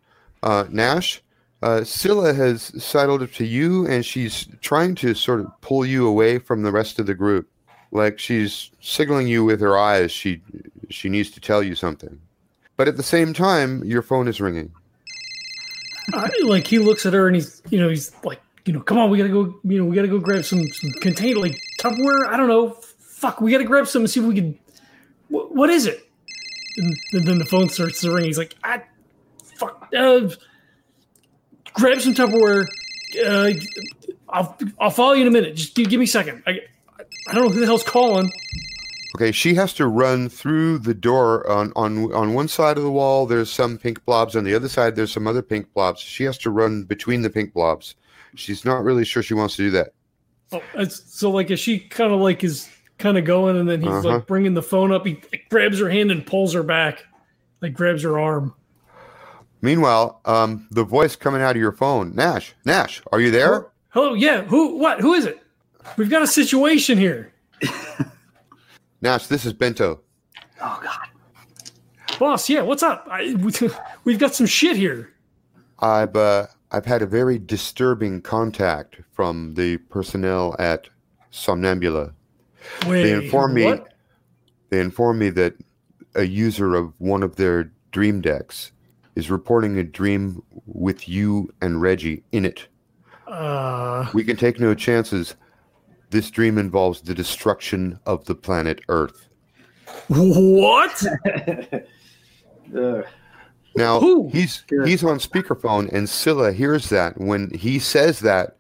uh, 0.45 0.65
Nash, 0.71 1.21
uh, 1.63 1.83
Scylla 1.85 2.33
has 2.35 2.73
sidled 2.83 3.23
up 3.23 3.33
to 3.33 3.45
you 3.45 3.85
and 3.87 4.07
she's 4.07 4.47
trying 4.61 4.95
to 4.97 5.13
sort 5.15 5.41
of 5.41 5.47
pull 5.61 5.85
you 5.85 6.07
away 6.07 6.39
from 6.39 6.63
the 6.63 6.71
rest 6.71 6.99
of 7.01 7.07
the 7.07 7.15
group. 7.15 7.49
Like 7.91 8.19
she's 8.19 8.71
signaling 8.81 9.29
you 9.29 9.45
with 9.45 9.61
her 9.61 9.79
eyes. 9.79 10.13
She 10.13 10.43
she 10.91 11.09
needs 11.09 11.31
to 11.31 11.41
tell 11.41 11.63
you 11.63 11.75
something. 11.75 12.21
But 12.77 12.89
at 12.89 12.97
the 12.97 13.03
same 13.03 13.33
time, 13.33 13.83
your 13.85 14.03
phone 14.03 14.29
is 14.29 14.41
ringing. 14.41 14.73
I, 16.15 16.31
like 16.45 16.67
he 16.67 16.79
looks 16.79 17.05
at 17.07 17.13
her 17.13 17.27
and 17.27 17.37
he's, 17.37 17.63
you 17.71 17.79
know, 17.79 17.89
he's 17.89 18.13
like, 18.25 18.41
you 18.65 18.73
know, 18.73 18.81
come 18.81 18.99
on, 18.99 19.11
we 19.11 19.19
gotta 19.19 19.31
go, 19.31 19.55
you 19.65 19.79
know, 19.79 19.85
we 19.85 19.97
gotta 19.97 20.09
go 20.09 20.19
grab 20.19 20.45
some, 20.45 20.67
some 20.69 20.91
container, 21.01 21.41
like 21.41 21.59
Tupperware. 21.81 22.29
I 22.29 22.37
don't 22.37 22.49
know. 22.49 22.71
Fuck, 22.99 23.41
we 23.41 23.51
gotta 23.51 23.65
grab 23.65 23.89
some 23.89 24.03
and 24.03 24.11
see 24.11 24.21
if 24.21 24.27
we 24.27 24.35
can. 24.35 24.59
What, 25.29 25.69
is 25.69 25.87
it? 25.87 26.09
And, 26.79 26.97
and 27.13 27.27
then 27.27 27.39
the 27.39 27.45
phone 27.45 27.69
starts 27.69 28.01
to 28.03 28.13
ring. 28.13 28.25
He's 28.25 28.39
like, 28.39 28.55
I, 28.65 28.83
fuck, 29.59 29.89
uh, 29.95 30.31
grab 31.75 32.01
some 32.01 32.15
Tupperware. 32.15 32.67
Uh, 33.27 33.53
I'll 34.29 34.57
I'll 34.79 34.91
follow 34.91 35.15
you 35.15 35.23
in 35.23 35.29
a 35.29 35.31
minute. 35.31 35.57
Just 35.57 35.75
give, 35.75 35.89
give 35.89 35.99
me 35.99 36.05
a 36.05 36.09
second. 36.09 36.43
I 36.47 36.61
I 37.29 37.35
don't 37.35 37.45
know 37.45 37.51
who 37.51 37.61
the 37.61 37.67
hell's 37.67 37.83
calling. 37.85 38.31
Okay, 39.17 39.33
she 39.33 39.55
has 39.55 39.73
to 39.75 39.87
run 39.87 40.29
through 40.29 40.79
the 40.81 40.95
door 40.95 41.49
on 41.51 41.73
on 41.77 42.13
on 42.13 42.35
one 42.35 42.49
side 42.49 42.77
of 42.77 42.85
the 42.85 42.91
wall. 42.91 43.27
There's 43.27 43.51
some 43.51 43.79
pink 43.79 44.05
blobs 44.05 44.37
on 44.37 44.45
the 44.45 44.55
other 44.55 44.69
side. 44.69 44.97
There's 44.97 45.13
some 45.13 45.27
other 45.27 45.43
pink 45.43 45.73
blobs. 45.75 46.01
She 46.01 46.25
has 46.25 46.39
to 46.39 46.51
run 46.51 46.85
between 46.85 47.23
the 47.23 47.31
pink 47.31 47.53
blobs. 47.53 47.95
She's 48.35 48.65
not 48.65 48.85
really 48.85 49.05
sure 49.05 49.23
she 49.23 49.35
wants 49.35 49.57
to 49.57 49.63
do 49.63 49.71
that. 49.73 49.89
Oh, 50.53 50.63
it's, 50.75 51.03
so 51.15 51.31
like, 51.31 51.51
is 51.51 51.59
she 51.61 51.79
kind 51.81 52.13
of 52.13 52.21
like 52.21 52.45
is 52.45 52.69
kind 52.99 53.19
of 53.19 53.25
going, 53.25 53.57
and 53.59 53.69
then 53.69 53.81
he's 53.81 53.91
Uh-huh. 53.91 54.09
like 54.09 54.27
bringing 54.27 54.55
the 54.55 54.63
phone 54.63 54.93
up. 54.93 55.07
He 55.07 55.21
grabs 55.51 55.79
her 55.81 55.89
hand 55.91 56.11
and 56.11 56.25
pulls 56.27 56.53
her 56.55 56.63
back, 56.63 57.05
like 57.61 57.75
grabs 57.75 58.03
her 58.03 58.19
arm. 58.19 58.55
Meanwhile, 59.61 60.21
um, 60.25 60.69
the 60.71 60.85
voice 60.85 61.17
coming 61.17 61.43
out 61.43 61.57
of 61.57 61.61
your 61.61 61.73
phone, 61.73 62.15
Nash, 62.15 62.55
Nash, 62.65 63.03
are 63.13 63.21
you 63.21 63.31
there? 63.31 63.67
Hello, 63.91 64.15
yeah. 64.15 64.43
Who? 64.43 64.77
What? 64.77 65.01
Who 65.01 65.15
is 65.15 65.27
it? 65.27 65.43
We've 65.97 66.11
got 66.11 66.23
a 66.23 66.27
situation 66.27 66.99
here, 66.99 67.33
Nash, 69.01 69.27
this 69.27 69.45
is 69.45 69.53
Bento. 69.53 70.01
Oh 70.61 70.81
God. 70.83 72.19
boss. 72.19 72.49
Yeah, 72.49 72.63
what's 72.63 72.83
up? 72.83 73.07
I, 73.11 73.35
we've 74.05 74.19
got 74.19 74.35
some 74.35 74.47
shit 74.47 74.77
here. 74.77 75.13
I've 75.81 76.17
uh, 76.17 76.47
I've 76.71 76.85
had 76.87 77.03
a 77.03 77.07
very 77.07 77.39
disturbing 77.39 78.23
contact 78.23 78.97
from 79.13 79.55
the 79.55 79.77
personnel 79.79 80.55
at 80.59 80.89
Somnambula. 81.33 82.13
Wait, 82.87 83.03
They 83.05 83.13
inform 83.13 83.55
me. 83.55 83.65
what? 83.65 83.95
They 84.71 84.81
inform 84.81 85.19
me 85.19 85.31
that 85.31 85.55
a 86.15 86.25
user 86.25 86.75
of 86.75 86.93
one 86.99 87.23
of 87.23 87.37
their 87.37 87.71
dream 87.93 88.21
decks 88.21 88.73
is 89.15 89.31
reporting 89.31 89.79
a 89.79 89.85
dream 89.85 90.43
with 90.67 91.09
you 91.09 91.53
and 91.61 91.81
Reggie 91.81 92.23
in 92.33 92.45
it. 92.45 92.67
Uh, 93.27 94.09
We 94.15 94.25
can 94.25 94.37
take 94.37 94.59
no 94.61 94.75
chances. 94.75 95.35
This 96.11 96.31
dream 96.31 96.57
involves 96.59 97.01
the 97.03 97.15
destruction 97.15 97.99
of 98.07 98.25
the 98.25 98.35
planet 98.35 98.81
Earth. 98.89 99.29
what? 100.09 101.05
Now 103.77 104.01
Who? 104.01 104.29
he's 104.31 104.63
Good. 104.63 104.89
he's 104.89 105.05
on 105.05 105.19
speakerphone, 105.19 105.93
and 105.93 106.09
Scylla 106.09 106.53
hears 106.53 106.89
that. 106.89 107.19
When 107.21 107.51
he 107.55 107.79
says 107.79 108.21
that, 108.21 108.57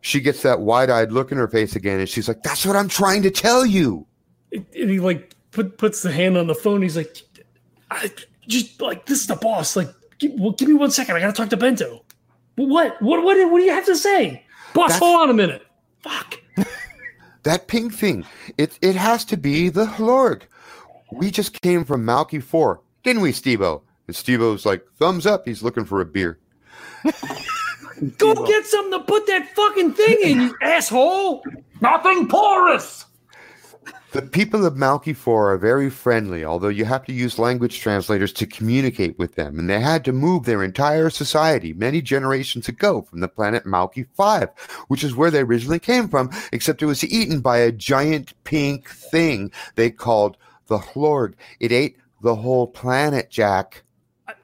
she 0.00 0.20
gets 0.20 0.42
that 0.42 0.60
wide-eyed 0.60 1.10
look 1.10 1.32
in 1.32 1.38
her 1.38 1.48
face 1.48 1.74
again, 1.74 1.98
and 1.98 2.08
she's 2.08 2.28
like, 2.28 2.42
"That's 2.42 2.64
what 2.64 2.76
I'm 2.76 2.88
trying 2.88 3.22
to 3.22 3.30
tell 3.30 3.66
you." 3.66 4.06
and 4.52 4.64
he 4.72 5.00
like 5.00 5.34
put 5.50 5.76
puts 5.78 6.02
the 6.02 6.12
hand 6.12 6.36
on 6.38 6.46
the 6.46 6.54
phone. 6.54 6.82
He's 6.82 6.96
like, 6.96 7.16
I 7.90 8.12
just 8.46 8.80
like 8.80 9.06
this 9.06 9.22
is 9.22 9.26
the 9.26 9.34
boss. 9.36 9.74
Like, 9.74 9.88
give, 10.18 10.32
well, 10.38 10.52
give 10.52 10.68
me 10.68 10.74
one 10.74 10.90
second. 10.92 11.16
I 11.16 11.20
gotta 11.20 11.32
talk 11.32 11.48
to 11.50 11.56
Bento. 11.56 12.04
What? 12.56 13.02
What? 13.02 13.24
What? 13.24 13.50
What 13.50 13.58
do 13.58 13.64
you 13.64 13.72
have 13.72 13.86
to 13.86 13.96
say, 13.96 14.44
boss? 14.72 14.90
That's- 14.92 14.98
hold 15.00 15.20
on 15.22 15.30
a 15.30 15.34
minute. 15.34 15.66
Fuck. 16.02 16.38
That 17.44 17.68
pink 17.68 17.94
thing. 17.94 18.26
It 18.58 18.78
it 18.82 18.96
has 18.96 19.24
to 19.26 19.36
be 19.36 19.68
the 19.68 19.84
Hlorg. 19.84 20.42
We 21.12 21.30
just 21.30 21.60
came 21.60 21.84
from 21.84 22.04
Malky 22.04 22.42
4, 22.42 22.80
didn't 23.04 23.22
we, 23.22 23.32
Stevo? 23.32 23.82
And 24.06 24.16
Stevo's 24.16 24.66
like, 24.66 24.84
thumbs 24.98 25.26
up. 25.26 25.46
He's 25.46 25.62
looking 25.62 25.84
for 25.84 26.00
a 26.00 26.04
beer. 26.04 26.38
Go 28.18 28.46
get 28.46 28.66
something 28.66 28.98
to 28.98 29.04
put 29.04 29.26
that 29.28 29.48
fucking 29.54 29.92
thing 29.92 30.16
in, 30.22 30.40
you 30.40 30.56
asshole. 30.60 31.44
Nothing 31.80 32.28
porous. 32.28 33.04
The 34.14 34.22
people 34.22 34.64
of 34.64 34.74
Malky 34.74 35.14
4 35.14 35.54
are 35.54 35.58
very 35.58 35.90
friendly, 35.90 36.44
although 36.44 36.68
you 36.68 36.84
have 36.84 37.04
to 37.06 37.12
use 37.12 37.36
language 37.36 37.80
translators 37.80 38.32
to 38.34 38.46
communicate 38.46 39.18
with 39.18 39.34
them, 39.34 39.58
and 39.58 39.68
they 39.68 39.80
had 39.80 40.04
to 40.04 40.12
move 40.12 40.44
their 40.44 40.62
entire 40.62 41.10
society 41.10 41.72
many 41.72 42.00
generations 42.00 42.68
ago 42.68 43.02
from 43.02 43.18
the 43.18 43.26
planet 43.26 43.64
Malky 43.64 44.06
5, 44.14 44.50
which 44.86 45.02
is 45.02 45.16
where 45.16 45.32
they 45.32 45.40
originally 45.40 45.80
came 45.80 46.08
from, 46.08 46.30
except 46.52 46.80
it 46.80 46.86
was 46.86 47.02
eaten 47.02 47.40
by 47.40 47.58
a 47.58 47.72
giant 47.72 48.34
pink 48.44 48.88
thing 48.88 49.50
they 49.74 49.90
called 49.90 50.36
the 50.68 50.78
Hlorg. 50.78 51.34
It 51.58 51.72
ate 51.72 51.96
the 52.22 52.36
whole 52.36 52.68
planet, 52.68 53.30
Jack. 53.30 53.82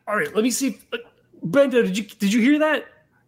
All 0.09 0.17
right, 0.17 0.35
let 0.35 0.43
me 0.43 0.51
see. 0.51 0.81
Uh, 0.93 1.67
did 1.69 1.97
you 1.97 2.03
did 2.03 2.33
you 2.33 2.41
hear 2.41 2.59
that? 2.59 2.87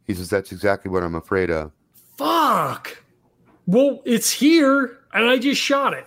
He 0.08 0.14
says, 0.14 0.28
That's 0.28 0.50
exactly 0.50 0.90
what 0.90 1.04
I'm 1.04 1.14
afraid 1.14 1.52
of. 1.52 1.70
Fuck. 2.16 3.00
Well, 3.68 4.02
it's 4.04 4.32
here, 4.32 4.98
and 5.14 5.26
I 5.26 5.38
just 5.38 5.60
shot 5.60 5.94
it. 5.94 6.04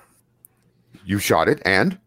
You 1.05 1.19
shot 1.19 1.47
it, 1.47 1.61
and? 1.65 1.99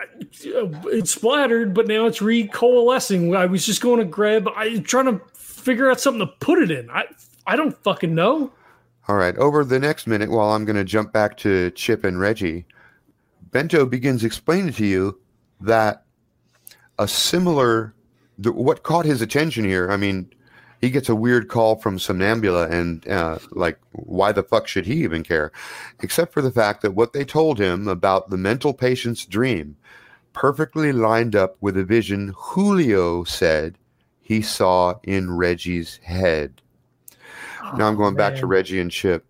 Uh, 0.00 0.68
It 0.86 1.08
splattered, 1.08 1.74
but 1.74 1.86
now 1.86 2.06
it's 2.06 2.20
recoalescing. 2.20 3.36
I 3.36 3.46
was 3.46 3.66
just 3.66 3.82
going 3.82 3.98
to 3.98 4.04
grab. 4.04 4.48
I'm 4.56 4.82
trying 4.82 5.06
to 5.06 5.20
figure 5.34 5.90
out 5.90 6.00
something 6.00 6.20
to 6.26 6.32
put 6.40 6.62
it 6.62 6.70
in. 6.70 6.88
I 6.90 7.04
I 7.46 7.56
don't 7.56 7.76
fucking 7.82 8.14
know. 8.14 8.52
All 9.08 9.16
right, 9.16 9.36
over 9.38 9.64
the 9.64 9.78
next 9.78 10.06
minute, 10.06 10.30
while 10.30 10.50
I'm 10.50 10.66
going 10.66 10.76
to 10.76 10.84
jump 10.84 11.12
back 11.12 11.36
to 11.38 11.70
Chip 11.70 12.04
and 12.04 12.20
Reggie, 12.20 12.66
Bento 13.50 13.86
begins 13.86 14.22
explaining 14.22 14.74
to 14.74 14.84
you 14.84 15.18
that 15.62 16.04
a 16.98 17.08
similar, 17.08 17.94
the, 18.36 18.52
what 18.52 18.82
caught 18.82 19.06
his 19.06 19.22
attention 19.22 19.64
here, 19.64 19.90
I 19.90 19.96
mean, 19.96 20.30
he 20.80 20.90
gets 20.90 21.08
a 21.08 21.14
weird 21.14 21.48
call 21.48 21.76
from 21.76 21.98
Somnambula, 21.98 22.70
and 22.70 23.06
uh, 23.08 23.38
like, 23.50 23.78
why 23.92 24.32
the 24.32 24.42
fuck 24.42 24.68
should 24.68 24.86
he 24.86 25.02
even 25.02 25.22
care? 25.22 25.50
Except 26.00 26.32
for 26.32 26.42
the 26.42 26.52
fact 26.52 26.82
that 26.82 26.92
what 26.94 27.12
they 27.12 27.24
told 27.24 27.58
him 27.58 27.88
about 27.88 28.30
the 28.30 28.36
mental 28.36 28.72
patient's 28.72 29.26
dream 29.26 29.76
perfectly 30.32 30.92
lined 30.92 31.34
up 31.34 31.56
with 31.60 31.76
a 31.76 31.84
vision 31.84 32.32
Julio 32.36 33.24
said 33.24 33.76
he 34.20 34.40
saw 34.40 34.94
in 35.02 35.30
Reggie's 35.32 35.98
head. 36.04 36.60
Now 37.76 37.88
I'm 37.88 37.96
going 37.96 38.14
back 38.14 38.36
to. 38.36 38.46
Reggie 38.46 38.80
and 38.80 38.90
Chip. 38.90 39.24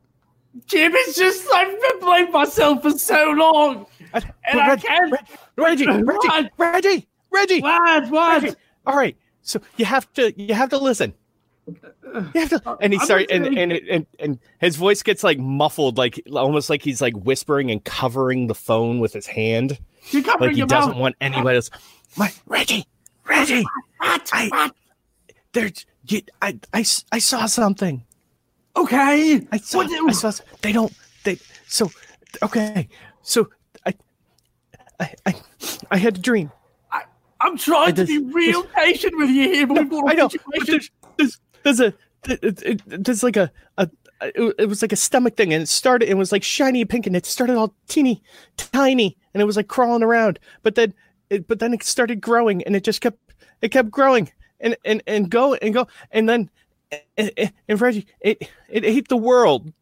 Jim, 0.66 0.92
it's 0.94 1.16
just 1.16 1.48
I've 1.54 1.80
been 1.80 2.00
playing 2.00 2.32
myself 2.32 2.82
for 2.82 2.90
so 2.90 3.30
long, 3.30 3.86
and 4.12 4.24
I 4.60 4.76
can't. 4.76 5.12
Reggie, 5.56 5.86
Reggie, 5.86 6.02
What? 6.02 6.50
Reggie, 6.58 7.08
Reggie, 7.30 7.60
What? 7.60 8.10
What? 8.10 8.42
Reggie. 8.42 8.56
All 8.86 8.96
right, 8.96 9.16
so 9.42 9.60
you 9.76 9.84
have 9.84 10.12
to 10.14 10.32
you 10.40 10.54
have 10.54 10.70
to 10.70 10.78
listen. 10.78 11.14
You 12.04 12.30
have 12.34 12.48
to, 12.50 12.62
uh, 12.64 12.76
and 12.80 12.92
he 12.92 12.98
started, 13.00 13.30
and, 13.30 13.46
and 13.58 13.72
and 13.72 14.06
and 14.18 14.38
his 14.60 14.76
voice 14.76 15.02
gets 15.02 15.22
like 15.22 15.38
muffled, 15.38 15.98
like 15.98 16.20
almost 16.32 16.70
like 16.70 16.82
he's 16.82 17.00
like 17.00 17.14
whispering 17.14 17.70
and 17.70 17.84
covering 17.84 18.46
the 18.46 18.54
phone 18.54 18.98
with 18.98 19.12
his 19.12 19.26
hand, 19.26 19.78
like 20.40 20.54
he 20.54 20.64
doesn't 20.64 20.92
mouth. 20.92 20.96
want 20.98 21.16
anybody 21.20 21.56
else. 21.56 21.70
My 22.16 22.32
Reggie, 22.46 22.86
Reggie, 23.28 23.64
What? 23.98 24.30
I- 24.32 24.48
What? 24.48 24.74
there's, 25.52 25.84
you, 26.06 26.22
I, 26.42 26.58
I, 26.72 26.84
I 27.12 27.18
saw 27.18 27.46
something. 27.46 28.04
Okay. 28.76 29.46
I 29.52 29.56
saw, 29.58 29.80
I 29.82 30.12
saw. 30.12 30.32
They 30.62 30.72
don't. 30.72 30.92
They 31.24 31.38
so 31.66 31.90
okay. 32.42 32.88
So 33.22 33.50
I, 33.84 33.94
I, 35.00 35.14
I, 35.26 35.34
I 35.90 35.96
had 35.98 36.16
a 36.16 36.20
dream. 36.20 36.50
I'm 37.40 37.56
trying 37.56 37.94
to 37.94 38.04
be 38.04 38.18
real 38.18 38.64
patient 38.64 39.16
with 39.16 39.30
you 39.30 39.44
here, 39.44 39.66
but 39.66 39.78
we've 39.78 39.90
got 39.90 40.08
a 40.08 40.10
I 40.10 40.14
know. 40.14 40.28
But 40.28 40.40
situation. 40.66 40.66
there's, 40.66 40.90
there's, 41.16 41.38
there's 41.76 41.80
a 41.80 41.94
there's 42.86 43.22
like 43.22 43.36
a, 43.36 43.50
a 43.76 43.88
it, 44.20 44.68
was 44.68 44.82
like 44.82 44.92
a 44.92 44.96
stomach 44.96 45.36
thing, 45.36 45.52
and 45.52 45.62
it 45.62 45.68
started. 45.68 46.08
It 46.08 46.16
was 46.16 46.32
like 46.32 46.42
shiny 46.42 46.84
pink, 46.84 47.06
and 47.06 47.14
it 47.14 47.24
started 47.26 47.56
all 47.56 47.74
teeny, 47.86 48.22
tiny, 48.56 49.16
and 49.32 49.40
it 49.40 49.44
was 49.46 49.56
like 49.56 49.68
crawling 49.68 50.02
around. 50.02 50.38
But 50.62 50.74
then, 50.74 50.92
it, 51.30 51.46
but 51.46 51.60
then 51.60 51.72
it 51.72 51.82
started 51.84 52.20
growing, 52.20 52.62
and 52.64 52.74
it 52.74 52.82
just 52.84 53.00
kept 53.00 53.18
it 53.62 53.68
kept 53.70 53.90
growing, 53.90 54.32
and 54.60 54.76
and 54.84 55.02
and 55.06 55.30
go 55.30 55.54
and 55.54 55.72
go, 55.74 55.86
and 56.10 56.28
then. 56.28 56.50
And, 57.18 57.30
and- 57.36 57.52
and 57.68 57.78
Reggie, 57.82 58.06
it 58.22 58.48
it 58.70 58.82
ate 58.82 59.08
the 59.08 59.16
world. 59.18 59.74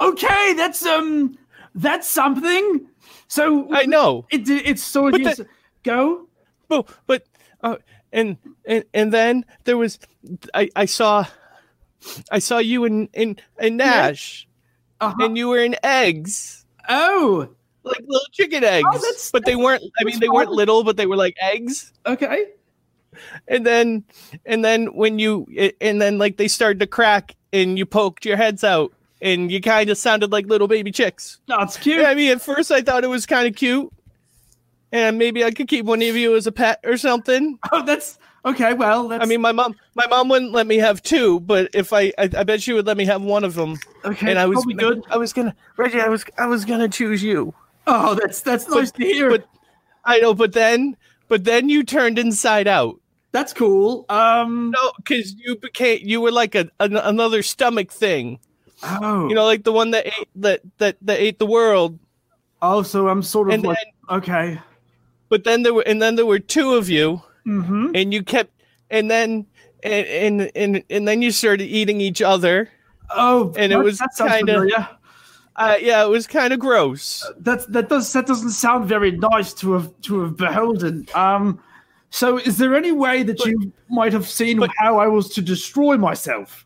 Okay, 0.00 0.54
that's 0.54 0.84
um, 0.84 1.38
that's 1.74 2.08
something. 2.08 2.88
So 3.28 3.72
I 3.72 3.86
know. 3.86 4.26
it 4.30 4.48
it's 4.48 4.82
sort 4.82 5.12
But 5.12 5.22
the- 5.22 5.46
go. 5.84 6.26
But 6.68 6.88
but 7.06 7.22
uh, 7.62 7.76
and 8.12 8.36
and 8.66 8.84
and 8.94 9.12
then 9.12 9.44
there 9.64 9.76
was 9.76 9.98
I 10.54 10.68
I 10.76 10.84
saw 10.86 11.26
I 12.30 12.38
saw 12.38 12.58
you 12.58 12.84
in 12.84 13.08
in, 13.12 13.38
in 13.60 13.76
Nash. 13.76 14.46
Uh-huh. 15.00 15.14
and 15.26 15.38
you 15.38 15.48
were 15.48 15.62
in 15.62 15.76
eggs. 15.84 16.64
Oh, 16.88 17.48
like 17.84 18.00
little 18.00 18.26
chicken 18.32 18.64
eggs. 18.64 18.86
That's- 18.92 19.30
but 19.30 19.44
they 19.44 19.54
weren't 19.56 19.82
I 20.00 20.04
mean 20.04 20.18
they 20.20 20.28
weren't 20.28 20.50
little 20.50 20.82
but 20.84 20.96
they 20.96 21.06
were 21.06 21.16
like 21.16 21.36
eggs. 21.40 21.92
Okay. 22.06 22.46
and 23.48 23.64
then 23.66 24.04
and 24.46 24.64
then 24.64 24.86
when 24.94 25.18
you 25.18 25.46
and 25.80 26.00
then 26.00 26.18
like 26.18 26.36
they 26.36 26.48
started 26.48 26.80
to 26.80 26.86
crack 26.86 27.36
and 27.52 27.78
you 27.78 27.86
poked 27.86 28.24
your 28.24 28.36
heads 28.36 28.62
out 28.64 28.92
and 29.22 29.50
you 29.50 29.60
kind 29.60 29.90
of 29.90 29.98
sounded 29.98 30.30
like 30.32 30.46
little 30.46 30.68
baby 30.68 30.90
chicks. 30.92 31.40
That's 31.46 31.76
cute. 31.76 32.04
I 32.04 32.14
mean 32.14 32.32
at 32.32 32.42
first 32.42 32.70
I 32.72 32.82
thought 32.82 33.04
it 33.04 33.08
was 33.08 33.24
kind 33.26 33.46
of 33.46 33.54
cute 33.54 33.92
and 34.92 35.18
maybe 35.18 35.44
I 35.44 35.50
could 35.50 35.68
keep 35.68 35.84
one 35.84 36.00
of 36.02 36.16
you 36.16 36.36
as 36.36 36.46
a 36.46 36.52
pet 36.52 36.80
or 36.84 36.96
something 36.96 37.58
Oh, 37.72 37.84
that's 37.84 38.18
okay. 38.44 38.72
Well, 38.74 39.08
that's 39.08 39.22
I 39.22 39.26
mean, 39.26 39.40
my 39.40 39.52
mom, 39.52 39.74
my 39.94 40.06
mom 40.06 40.28
wouldn't 40.28 40.52
let 40.52 40.66
me 40.66 40.76
have 40.78 41.02
two, 41.02 41.40
but 41.40 41.68
if 41.74 41.92
I, 41.92 42.12
I, 42.18 42.30
I 42.36 42.44
bet 42.44 42.62
she 42.62 42.72
would 42.72 42.86
let 42.86 42.96
me 42.96 43.04
have 43.04 43.20
one 43.22 43.44
of 43.44 43.54
them. 43.54 43.76
okay. 44.04 44.30
and 44.30 44.38
I 44.38 44.46
was 44.46 44.64
good. 44.64 45.02
I 45.10 45.16
was 45.18 45.32
gonna, 45.32 45.54
Reggie, 45.76 46.00
I 46.00 46.08
was, 46.08 46.24
I 46.38 46.46
was 46.46 46.64
gonna 46.64 46.88
choose 46.88 47.22
you. 47.22 47.52
Oh, 47.86 48.14
that's 48.14 48.40
that's 48.42 48.68
nice 48.68 48.90
to 48.92 49.04
hear. 49.04 49.30
but- 49.30 49.48
I 50.04 50.18
know, 50.20 50.32
but 50.32 50.52
then, 50.52 50.96
but 51.28 51.44
then 51.44 51.68
you 51.68 51.82
turned 51.84 52.18
inside 52.18 52.66
out. 52.66 52.98
that's 53.32 53.52
cool. 53.52 54.06
Um. 54.08 54.70
No, 54.70 54.92
because 54.96 55.34
you 55.34 55.56
became, 55.56 56.00
you 56.02 56.20
were 56.22 56.30
like 56.32 56.54
a, 56.54 56.70
an, 56.80 56.96
another 56.96 57.42
stomach 57.42 57.92
thing. 57.92 58.38
Oh. 58.82 59.28
You 59.28 59.34
know, 59.34 59.44
like 59.44 59.64
the 59.64 59.72
one 59.72 59.90
that 59.90 60.06
ate 60.06 60.28
that 60.36 60.60
that 60.78 60.96
that 61.02 61.18
ate 61.20 61.38
the 61.38 61.46
world. 61.46 61.98
Oh, 62.62 62.82
so 62.82 63.08
I'm 63.08 63.22
sort 63.22 63.48
of 63.48 63.54
And 63.54 63.64
like 63.64 63.76
then, 64.08 64.16
okay. 64.18 64.60
But 65.28 65.44
then 65.44 65.62
there 65.62 65.74
were, 65.74 65.82
and 65.82 66.00
then 66.02 66.16
there 66.16 66.26
were 66.26 66.38
two 66.38 66.74
of 66.74 66.88
you, 66.88 67.22
Mm-hmm. 67.46 67.92
and 67.94 68.12
you 68.12 68.22
kept, 68.22 68.52
and 68.90 69.10
then, 69.10 69.46
and 69.82 70.06
and 70.06 70.50
and, 70.54 70.84
and 70.90 71.08
then 71.08 71.22
you 71.22 71.30
started 71.30 71.64
eating 71.64 72.00
each 72.00 72.20
other. 72.20 72.68
Oh, 73.10 73.54
And 73.56 73.72
it 73.72 73.78
was 73.78 74.02
kinda- 74.18 74.38
familiar. 74.38 74.88
Uh, 75.56 75.76
yeah, 75.80 76.04
it 76.04 76.08
was 76.08 76.26
kind 76.26 76.52
of 76.52 76.60
gross. 76.60 77.24
That 77.40 77.70
that 77.72 77.88
does 77.88 78.12
that 78.12 78.26
doesn't 78.26 78.50
sound 78.50 78.86
very 78.86 79.10
nice 79.12 79.52
to 79.54 79.72
have 79.72 79.90
to 80.02 80.20
have 80.20 80.36
beholden. 80.36 81.06
Um. 81.14 81.60
So, 82.10 82.38
is 82.38 82.56
there 82.58 82.74
any 82.76 82.92
way 82.92 83.22
that 83.22 83.44
you 83.44 83.72
might 83.90 84.12
have 84.12 84.26
seen 84.28 84.58
but- 84.60 84.70
how 84.78 84.98
I 84.98 85.06
was 85.08 85.28
to 85.30 85.42
destroy 85.42 85.96
myself? 85.96 86.64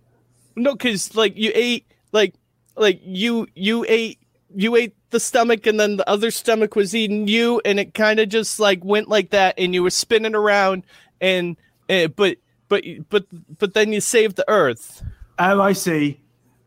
No, 0.57 0.73
because 0.75 1.15
like 1.17 1.37
you 1.37 1.53
ate 1.55 1.87
like 2.13 2.35
like 2.77 3.01
you 3.03 3.47
you 3.55 3.85
ate 3.89 4.19
you 4.55 4.77
ate 4.77 4.95
the 5.13 5.21
stomach 5.21 5.67
and 5.67 5.79
then 5.79 5.97
the 5.97 6.09
other 6.11 6.31
stomach 6.33 6.75
was 6.75 6.95
eating 6.95 7.29
you 7.29 7.61
and 7.65 7.79
it 7.79 7.95
kind 7.95 8.19
of 8.19 8.29
just 8.29 8.59
like 8.59 8.85
went 8.85 9.09
like 9.09 9.31
that 9.31 9.55
and 9.59 9.73
you 9.75 9.83
were 9.83 9.91
spinning 9.91 10.35
around 10.35 10.83
and 11.21 11.57
uh, 11.89 12.09
but 12.09 12.37
but 12.69 12.85
but 13.09 13.25
but 13.59 13.75
then 13.75 13.93
you 13.93 14.01
saved 14.01 14.35
the 14.37 14.45
earth 14.49 15.03
Oh, 15.39 15.61
I 15.61 15.73
see. 15.73 16.21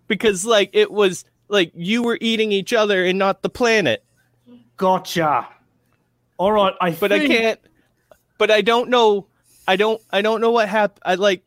because 0.08 0.46
like 0.46 0.70
it 0.74 0.92
was 0.92 1.26
like 1.50 1.72
you 1.76 2.02
were 2.04 2.18
eating 2.22 2.52
each 2.52 2.74
other 2.74 3.04
and 3.06 3.20
not 3.20 3.42
the 3.42 3.50
planet 3.50 4.04
Gotcha. 4.78 5.48
All 6.38 6.52
right, 6.52 6.74
I. 6.82 6.92
but 6.92 7.12
I 7.12 7.26
can't 7.28 7.60
but 8.38 8.52
I 8.52 8.62
don't 8.62 8.90
know 8.90 9.28
I 9.68 9.76
don't 9.76 10.02
I 10.12 10.22
don't 10.22 10.42
know 10.42 10.52
what 10.52 10.68
happened 10.70 11.02
I 11.06 11.16
like 11.16 11.44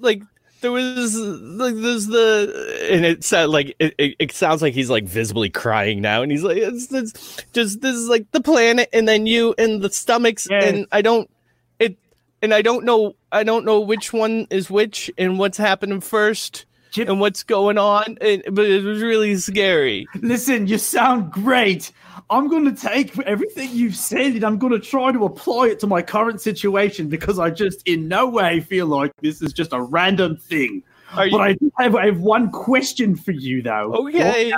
like 0.00 0.22
there 0.62 0.72
was 0.72 1.16
like 1.16 1.74
there's 1.74 2.06
the 2.06 2.88
and 2.90 3.04
it 3.04 3.22
said 3.22 3.50
like 3.50 3.76
it, 3.78 3.94
it, 3.98 4.16
it 4.18 4.32
sounds 4.32 4.62
like 4.62 4.72
he's 4.74 4.88
like 4.90 5.04
visibly 5.04 5.50
crying 5.50 6.00
now 6.00 6.22
and 6.22 6.32
he's 6.32 6.42
like 6.42 6.56
it's, 6.56 6.90
it's 6.92 7.44
just 7.52 7.80
this 7.82 7.94
is 7.94 8.08
like 8.08 8.30
the 8.32 8.40
planet 8.40 8.88
and 8.92 9.06
then 9.06 9.26
you 9.26 9.54
and 9.58 9.82
the 9.82 9.90
stomachs 9.90 10.48
Yeah. 10.50 10.64
and 10.64 10.86
I 10.90 11.02
don't 11.02 11.28
it 11.78 11.96
and 12.40 12.54
I 12.54 12.62
don't 12.62 12.84
know 12.84 13.14
I 13.30 13.44
don't 13.44 13.64
know 13.64 13.80
which 13.80 14.12
one 14.12 14.46
is 14.50 14.70
which 14.70 15.10
and 15.18 15.38
what's 15.38 15.58
happening 15.58 16.00
first 16.00 16.64
Chip- 16.92 17.08
and 17.08 17.18
what's 17.18 17.42
going 17.42 17.78
on 17.78 18.16
and, 18.20 18.42
but 18.52 18.66
it 18.66 18.84
was 18.84 19.02
really 19.02 19.34
scary 19.36 20.06
Listen, 20.20 20.66
you 20.66 20.78
sound 20.78 21.32
great. 21.32 21.90
I'm 22.30 22.48
going 22.48 22.64
to 22.64 22.72
take 22.72 23.18
everything 23.20 23.70
you've 23.72 23.96
said 23.96 24.34
and 24.34 24.44
I'm 24.44 24.58
going 24.58 24.72
to 24.72 24.78
try 24.78 25.10
to 25.10 25.24
apply 25.24 25.68
it 25.68 25.80
to 25.80 25.86
my 25.86 26.02
current 26.02 26.40
situation 26.40 27.08
because 27.08 27.38
I 27.38 27.50
just 27.50 27.82
in 27.86 28.06
no 28.08 28.28
way 28.28 28.60
feel 28.60 28.86
like 28.86 29.12
this 29.20 29.42
is 29.42 29.52
just 29.52 29.72
a 29.72 29.80
random 29.82 30.36
thing. 30.36 30.82
are 31.14 31.26
you 31.26 31.32
But 31.32 31.40
I 31.40 31.52
do 31.54 31.72
have, 31.78 31.96
I 31.96 32.06
have 32.06 32.20
one 32.20 32.50
question 32.50 33.16
for 33.16 33.32
you 33.32 33.62
though. 33.62 33.94
okay 34.06 34.52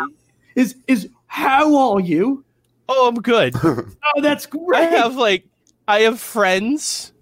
is 0.55 0.77
is 0.87 1.09
how 1.27 1.77
are 1.95 2.01
you? 2.01 2.45
Oh, 2.89 3.09
I'm 3.09 3.17
good. 3.17 3.55
Oh, 3.65 4.21
that's 4.21 4.47
great. 4.47 4.79
I 4.79 4.83
have 4.83 5.17
like 5.17 5.45
I 5.89 6.01
have 6.01 6.21
friends 6.21 7.13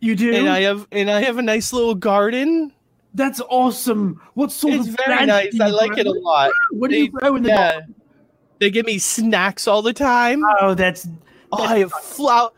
you 0.00 0.16
do. 0.16 0.34
and 0.34 0.48
I 0.48 0.62
have 0.62 0.88
and 0.90 1.10
I 1.10 1.20
have 1.22 1.38
a 1.38 1.42
nice 1.42 1.72
little 1.72 1.94
garden. 1.94 2.72
That's 3.14 3.40
awesome. 3.48 4.20
What 4.34 4.52
sort 4.52 4.74
It's 4.74 4.88
of 4.88 4.96
very 5.06 5.26
nice. 5.26 5.58
I 5.60 5.68
like 5.68 5.98
it 5.98 6.06
a 6.06 6.12
lot. 6.12 6.50
What 6.70 6.90
do 6.90 6.96
you 6.96 7.08
grow 7.08 7.36
in 7.36 7.42
the 7.42 7.50
Yeah. 7.50 7.72
garden? 7.72 7.94
They 8.58 8.70
give 8.70 8.86
me 8.86 8.98
snacks 8.98 9.66
all 9.66 9.82
the 9.82 9.92
time. 9.92 10.42
Oh, 10.60 10.74
that's 10.74 11.06
Oh, 11.54 11.62
I 11.64 11.80
have 11.80 11.92
flower. 11.92 12.50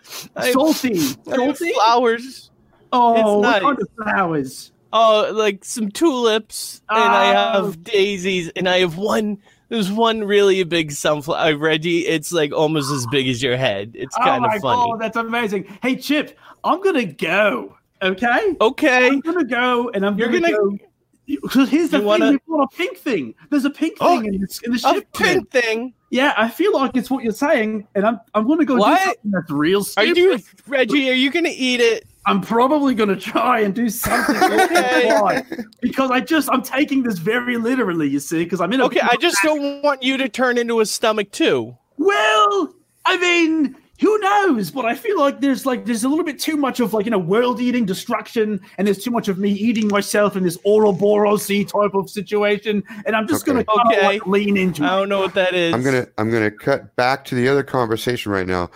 Salty. 0.53 0.95
Salty. 1.29 1.73
flowers. 1.73 2.51
Oh, 2.93 3.15
It's 3.15 3.25
what 3.25 3.41
nice. 3.43 3.63
kind 3.63 3.79
of 3.81 3.89
flowers? 4.01 4.73
Oh, 4.93 5.33
like 5.35 5.65
some 5.65 5.91
tulips, 5.91 6.81
and 6.89 7.03
I 7.03 7.33
Oh. 7.57 7.65
have 7.65 7.83
daisies, 7.83 8.51
and 8.55 8.69
I 8.69 8.79
have 8.79 8.97
one. 8.97 9.39
There's 9.69 9.91
one 9.91 10.23
really 10.23 10.63
big 10.63 10.93
sunflower, 10.93 11.55
uh, 11.55 11.57
Reggie. 11.57 12.07
It's 12.07 12.31
like 12.31 12.53
almost 12.53 12.93
as 12.93 13.05
big 13.09 13.27
as 13.27 13.43
your 13.43 13.57
head. 13.57 13.93
It's 13.95 14.15
Oh 14.17 14.23
kind 14.23 14.45
of 14.47 14.53
funny. 14.61 14.83
Oh, 14.93 14.97
that's 14.97 15.17
amazing. 15.17 15.65
Hey, 15.83 15.97
Chip, 15.97 16.39
I'm 16.63 16.81
gonna 16.81 17.07
go. 17.07 17.75
Okay, 18.05 18.55
Okay. 18.61 19.07
I'm 19.09 19.21
gonna 19.21 19.45
go, 19.45 19.91
and 19.95 20.05
I'm 20.05 20.19
You're 20.19 20.29
gonna, 20.29 20.53
gonna- 20.53 20.77
go. 20.77 20.79
Because 21.27 21.71
here's 21.71 21.89
the 21.89 21.97
You 21.97 22.01
thing: 22.03 22.07
wanna- 22.07 22.31
we 22.33 22.39
want 22.47 22.71
a 22.73 22.77
pink 22.77 22.99
thing. 22.99 23.35
There's 23.51 23.65
a 23.65 23.71
pink 23.71 23.97
Oh, 24.01 24.21
thing 24.21 24.35
in, 24.35 24.41
this, 24.43 24.61
in 24.63 24.73
the 24.73 24.89
A 24.99 25.19
pink 25.19 25.51
thing. 25.51 25.95
Yeah, 26.11 26.35
I 26.37 26.49
feel 26.51 26.75
like 26.75 26.97
it's 26.97 27.11
what 27.11 27.25
you're 27.25 27.33
saying, 27.33 27.87
and 27.95 28.05
I'm 28.07 28.21
I'm 28.35 28.47
gonna 28.47 28.67
go 28.67 28.77
What? 28.77 28.99
do 28.99 29.05
something 29.07 29.31
that's 29.31 29.51
real 29.51 29.83
stupid. 29.83 30.11
Are 30.19 30.21
you, 30.21 30.39
Reggie? 30.67 31.11
Are 31.11 31.15
you 31.15 31.31
gonna 31.31 31.49
eat 31.51 31.81
it? 31.81 32.05
I'm 32.27 32.41
probably 32.43 32.95
gonna 32.95 33.17
try 33.17 33.61
and 33.61 33.75
do 33.75 33.89
something 33.89 34.37
Okay. 34.61 35.43
Because 35.81 36.11
I 36.11 36.21
just 36.21 36.49
I'm 36.53 36.63
taking 36.63 37.03
this 37.03 37.19
very 37.19 37.57
literally. 37.57 38.09
You 38.09 38.21
see, 38.21 38.45
because 38.45 38.61
I'm 38.61 38.73
in 38.75 38.81
a 38.83 38.85
Okay, 38.87 39.01
I 39.01 39.17
just 39.17 39.39
don't 39.43 39.83
want 39.83 40.03
you 40.03 40.19
to 40.19 40.29
turn 40.29 40.59
into 40.59 40.81
a 40.81 40.87
stomach 40.87 41.33
too. 41.33 41.75
Well, 41.97 42.75
I 43.07 43.17
mean, 43.19 43.77
who 44.01 44.19
knows? 44.19 44.71
But 44.71 44.85
I 44.85 44.95
feel 44.95 45.19
like 45.19 45.41
there's 45.41 45.65
like 45.65 45.85
there's 45.85 46.05
a 46.05 46.09
little 46.09 46.25
bit 46.25 46.39
too 46.39 46.57
much 46.57 46.81
of 46.81 46.95
like 46.95 47.05
you 47.05 47.11
know 47.11 47.19
world 47.19 47.61
eating 47.61 47.87
destruction, 47.87 48.61
and 48.79 48.87
there's 48.87 49.03
too 49.03 49.11
much 49.11 49.29
of 49.29 49.39
me 49.39 49.51
eating 49.51 49.89
myself 49.89 50.37
in 50.37 50.43
this 50.43 50.59
Ouroboros 50.65 51.47
type 51.47 51.95
of 51.95 52.11
situation, 52.11 52.83
and 53.07 53.15
I'm 53.15 53.27
just 53.29 53.43
Okay. 53.45 53.53
gonna 53.53 53.65
kind 53.65 53.81
of 53.87 53.93
Okay. 53.93 54.05
like 54.05 54.27
lean 54.27 54.57
into 54.57 54.85
I 54.85 54.97
don't 54.97 55.09
know 55.09 55.21
what 55.21 55.35
that 55.35 55.55
is. 55.55 55.75
I'm 55.75 55.83
gonna 55.83 56.07
I'm 56.19 56.31
gonna 56.31 56.51
cut 56.51 56.95
back 56.97 57.25
to 57.27 57.35
the 57.35 57.49
other 57.49 57.63
conversation 57.63 58.33
right 58.33 58.47
now. 58.47 58.71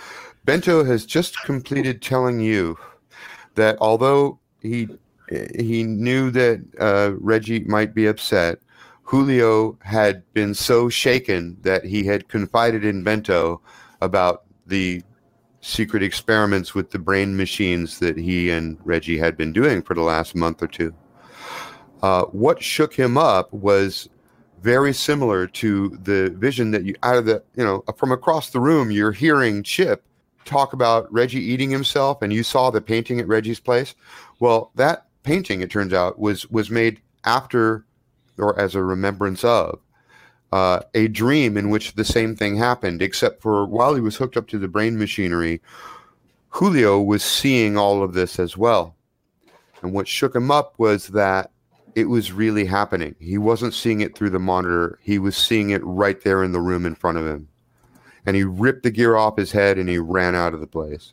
Bento 0.45 0.85
has 0.85 1.05
just 1.05 1.43
completed 1.43 2.01
telling 2.01 2.41
you 2.41 2.79
that 3.55 3.77
although 3.81 4.39
he 4.61 4.89
he 5.59 5.83
knew 5.83 6.31
that 6.31 6.61
uh, 6.79 7.13
Reggie 7.19 7.65
might 7.65 7.93
be 7.93 8.07
upset, 8.07 8.61
Julio 9.03 9.77
had 9.83 10.23
been 10.33 10.55
so 10.55 10.89
shaken 10.89 11.57
that 11.63 11.85
he 11.85 12.05
had 12.05 12.29
confided 12.29 12.85
in 12.85 13.03
Bento 13.03 13.61
about 14.01 14.45
the 14.67 15.03
secret 15.61 16.03
experiments 16.03 16.75
with 16.75 16.91
the 16.91 16.99
brain 16.99 17.37
machines 17.37 17.99
that 17.99 18.17
he 18.17 18.51
and 18.51 18.79
Reggie 18.85 19.19
had 19.19 19.37
been 19.37 19.53
doing 19.53 19.83
for 19.83 19.95
the 19.95 20.03
last 20.03 20.35
month 20.35 20.63
or 20.63 20.69
two. 20.69 20.95
Uh, 22.03 22.25
what 22.27 22.63
shook 22.63 22.95
him 22.95 23.19
up 23.19 23.53
was 23.53 24.09
very 24.63 24.93
similar 24.93 25.47
to 25.47 25.97
the 26.03 26.31
vision 26.31 26.71
that 26.73 26.85
you 26.85 26.95
out 27.03 27.17
of 27.17 27.27
the 27.27 27.43
you 27.55 27.65
know 27.65 27.83
from 27.97 28.11
across 28.11 28.51
the 28.51 28.61
room 28.61 28.91
you're 28.91 29.13
hearing 29.13 29.63
chip 29.63 30.05
talk 30.45 30.73
about 30.73 31.13
reggie 31.13 31.41
eating 31.41 31.71
himself 31.71 32.21
and 32.23 32.33
you 32.33 32.43
saw 32.43 32.71
the 32.71 32.81
painting 32.81 33.21
at 33.21 33.29
reggie's 33.29 33.61
place 33.61 33.95
well 34.41 34.73
that 34.75 35.07
painting 35.23 35.61
it 35.61 35.71
turns 35.71 35.93
out 35.93 36.19
was 36.19 36.51
was 36.51 36.71
made 36.71 37.01
after 37.25 37.85
or 38.37 38.59
as 38.59 38.75
a 38.75 38.83
remembrance 38.83 39.45
of 39.45 39.79
uh, 40.53 40.81
a 40.95 41.09
dream 41.09 41.57
in 41.57 41.71
which 41.71 41.95
the 41.95 42.05
same 42.05 42.35
thing 42.35 42.57
happened 42.57 43.03
except 43.03 43.43
for 43.43 43.67
while 43.67 43.95
he 43.95 44.01
was 44.01 44.17
hooked 44.17 44.37
up 44.37 44.49
to 44.49 44.59
the 44.59 44.69
brain 44.69 44.99
machinery 44.99 45.61
julio 46.51 47.01
was 47.01 47.23
seeing 47.23 47.77
all 47.77 48.03
of 48.03 48.15
this 48.15 48.39
as 48.39 48.57
well 48.57 48.95
and 49.83 49.93
what 49.93 50.09
shook 50.09 50.35
him 50.35 50.51
up 50.51 50.75
was 50.79 51.09
that 51.09 51.51
it 51.95 52.09
was 52.09 52.33
really 52.33 52.65
happening. 52.65 53.17
He 53.19 53.39
wasn't 53.39 53.75
seeing 53.75 54.01
it 54.01 54.17
through 54.17 54.31
the 54.31 54.39
monitor. 54.39 54.99
He 55.03 55.19
was 55.19 55.37
seeing 55.37 55.71
it 55.71 55.85
right 55.85 56.21
there 56.23 56.45
in 56.45 56.53
the 56.53 56.61
room 56.61 56.87
in 56.87 56.95
front 56.95 57.19
of 57.19 57.27
him. 57.27 57.49
And 58.25 58.37
he 58.37 58.45
ripped 58.45 58.83
the 58.83 58.91
gear 58.91 59.17
off 59.17 59.37
his 59.37 59.53
head 59.53 59.79
and 59.79 59.89
he 59.89 59.99
ran 59.99 60.35
out 60.35 60.55
of 60.55 60.61
the 60.61 60.67
place. 60.67 61.13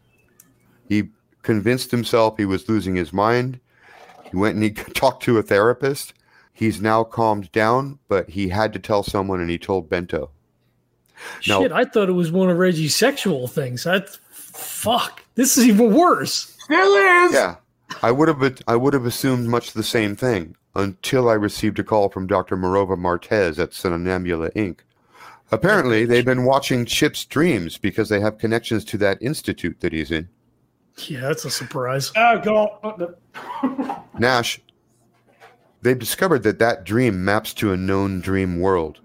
He 0.88 1.10
convinced 1.41 1.91
himself 1.91 2.38
he 2.38 2.45
was 2.45 2.69
losing 2.69 2.95
his 2.95 3.13
mind. 3.13 3.60
He 4.30 4.38
went 4.38 4.56
and 4.56 4.63
he 4.63 4.71
talked 4.93 5.24
to 5.24 5.38
a 5.38 5.43
therapist. 5.43 6.13
He's 6.56 6.82
now 6.82 7.04
calmed 7.04 7.52
down, 7.52 8.00
but 8.08 8.30
he 8.30 8.48
had 8.48 8.72
to 8.74 8.80
tell 8.80 9.04
someone 9.04 9.41
and 9.41 9.50
he 9.50 9.58
told 9.58 9.89
Bento. 9.89 10.30
No. 11.48 11.62
Shit, 11.62 11.74
I 11.74 11.84
thought 11.84 12.08
it 12.08 12.13
was 12.13 12.32
one 12.32 12.50
of 12.50 12.58
Reggie's 12.58 12.96
sexual 12.96 13.48
things. 13.50 13.86
I 13.86 14.04
fuck. 14.32 15.22
This 15.36 15.58
is 15.58 15.68
even 15.68 15.94
worse. 15.94 16.56
Still 16.63 16.96
is. 17.26 17.34
Yeah. 17.34 17.58
I 18.02 18.12
would 18.12 18.30
have 18.30 18.62
I 18.68 18.78
would 18.78 18.94
have 18.94 19.06
assumed 19.06 19.48
much 19.48 19.74
the 19.74 19.84
same 19.84 20.15
thing 20.15 20.56
until 20.76 21.30
I 21.30 21.34
received 21.34 21.78
a 21.78 21.84
call 21.84 22.10
from 22.10 22.26
Dr. 22.26 22.56
Morova 22.56 22.98
Martez 22.98 23.60
at 23.60 23.72
Somnambula 23.72 24.54
Inc. 24.54 24.80
Apparently, 25.52 26.06
they've 26.06 26.26
been 26.26 26.46
watching 26.46 26.86
Chip's 26.86 27.26
dreams 27.26 27.78
because 27.78 28.08
they 28.08 28.22
have 28.22 28.38
connections 28.38 28.84
to 28.86 28.98
that 29.00 29.22
institute 29.22 29.82
that 29.82 29.91
he's 29.91 30.10
in. 30.10 30.30
Yeah, 31.08 31.22
that's 31.22 31.44
a 31.44 31.52
surprise. 31.52 32.13
Oh 32.15 32.39
go 32.39 32.80
on. 32.82 34.00
Nash, 34.18 34.62
they've 35.86 36.00
discovered 36.00 36.41
that 36.43 36.58
that 36.60 36.84
dream 36.84 37.24
maps 37.24 37.54
to 37.54 37.71
a 37.71 37.78
known 37.78 38.19
dream 38.19 38.60
world. 38.60 39.00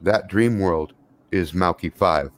That 0.00 0.28
dream 0.28 0.58
world 0.58 0.94
is 1.30 1.52
Malky 1.52 1.92
5. 1.92 2.30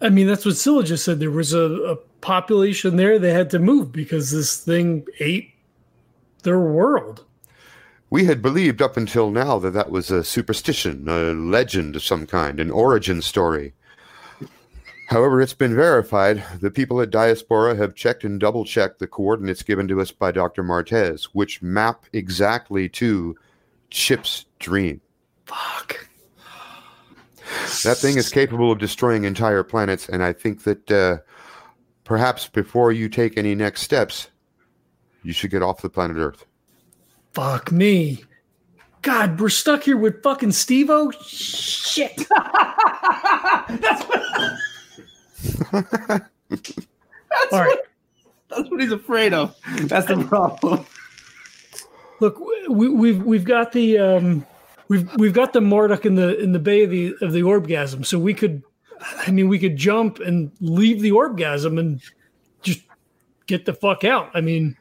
I 0.00 0.08
mean, 0.08 0.26
that's 0.26 0.44
what 0.44 0.56
Scylla 0.56 0.82
just 0.82 1.04
said. 1.04 1.20
There 1.20 1.30
was 1.30 1.54
a, 1.54 1.60
a 1.60 1.96
population 2.20 2.96
there 2.96 3.18
they 3.18 3.32
had 3.32 3.48
to 3.50 3.60
move 3.60 3.92
because 3.92 4.32
this 4.32 4.58
thing 4.58 5.06
ate 5.20 5.54
their 6.42 6.58
world. 6.58 7.24
We 8.10 8.24
had 8.24 8.42
believed 8.42 8.82
up 8.82 8.96
until 8.96 9.30
now 9.30 9.60
that 9.60 9.70
that 9.70 9.90
was 9.90 10.10
a 10.10 10.24
superstition, 10.24 11.08
a 11.08 11.32
legend 11.32 11.94
of 11.94 12.02
some 12.02 12.26
kind, 12.26 12.58
an 12.58 12.72
origin 12.72 13.22
story. 13.22 13.72
However, 15.10 15.40
it's 15.42 15.54
been 15.54 15.74
verified. 15.74 16.44
The 16.60 16.70
people 16.70 17.00
at 17.00 17.10
Diaspora 17.10 17.74
have 17.74 17.96
checked 17.96 18.22
and 18.22 18.38
double 18.38 18.64
checked 18.64 19.00
the 19.00 19.08
coordinates 19.08 19.64
given 19.64 19.88
to 19.88 20.00
us 20.00 20.12
by 20.12 20.30
Dr. 20.30 20.62
Martez, 20.62 21.24
which 21.32 21.60
map 21.60 22.06
exactly 22.12 22.88
to 22.90 23.36
Chip's 23.90 24.44
dream. 24.60 25.00
Fuck. 25.46 26.06
That 27.82 27.96
thing 27.96 28.18
is 28.18 28.28
capable 28.28 28.70
of 28.70 28.78
destroying 28.78 29.24
entire 29.24 29.64
planets, 29.64 30.08
and 30.08 30.22
I 30.22 30.32
think 30.32 30.62
that 30.62 30.88
uh, 30.92 31.18
perhaps 32.04 32.46
before 32.46 32.92
you 32.92 33.08
take 33.08 33.36
any 33.36 33.56
next 33.56 33.82
steps, 33.82 34.28
you 35.24 35.32
should 35.32 35.50
get 35.50 35.60
off 35.60 35.82
the 35.82 35.90
planet 35.90 36.18
Earth. 36.18 36.46
Fuck 37.32 37.72
me. 37.72 38.22
God, 39.02 39.40
we're 39.40 39.48
stuck 39.48 39.82
here 39.82 39.96
with 39.96 40.22
fucking 40.22 40.52
Steve-O? 40.52 41.10
Shit. 41.10 42.16
that's 43.68 44.04
what, 44.04 44.22
All 45.72 47.60
right. 47.60 47.78
that's 48.48 48.70
what 48.70 48.80
he's 48.80 48.92
afraid 48.92 49.32
of. 49.32 49.56
That's 49.82 50.06
the 50.06 50.24
problem. 50.24 50.84
Look, 52.20 52.38
we, 52.68 52.88
we've 52.88 53.22
we've 53.22 53.44
got 53.44 53.72
the 53.72 53.98
um, 53.98 54.46
we've 54.88 55.08
we've 55.16 55.32
got 55.32 55.52
the 55.52 55.60
Marduk 55.60 56.04
in 56.04 56.16
the 56.16 56.38
in 56.38 56.52
the 56.52 56.58
bay 56.58 56.84
of 56.84 56.90
the 56.90 57.14
of 57.22 57.32
the 57.32 57.42
orgasm, 57.42 58.04
so 58.04 58.18
we 58.18 58.34
could, 58.34 58.62
I 59.26 59.30
mean, 59.30 59.48
we 59.48 59.58
could 59.58 59.76
jump 59.76 60.18
and 60.20 60.50
leave 60.60 61.00
the 61.00 61.12
orgasm 61.12 61.78
and 61.78 62.00
just 62.62 62.82
get 63.46 63.64
the 63.64 63.72
fuck 63.72 64.04
out. 64.04 64.30
I 64.34 64.42
mean, 64.42 64.76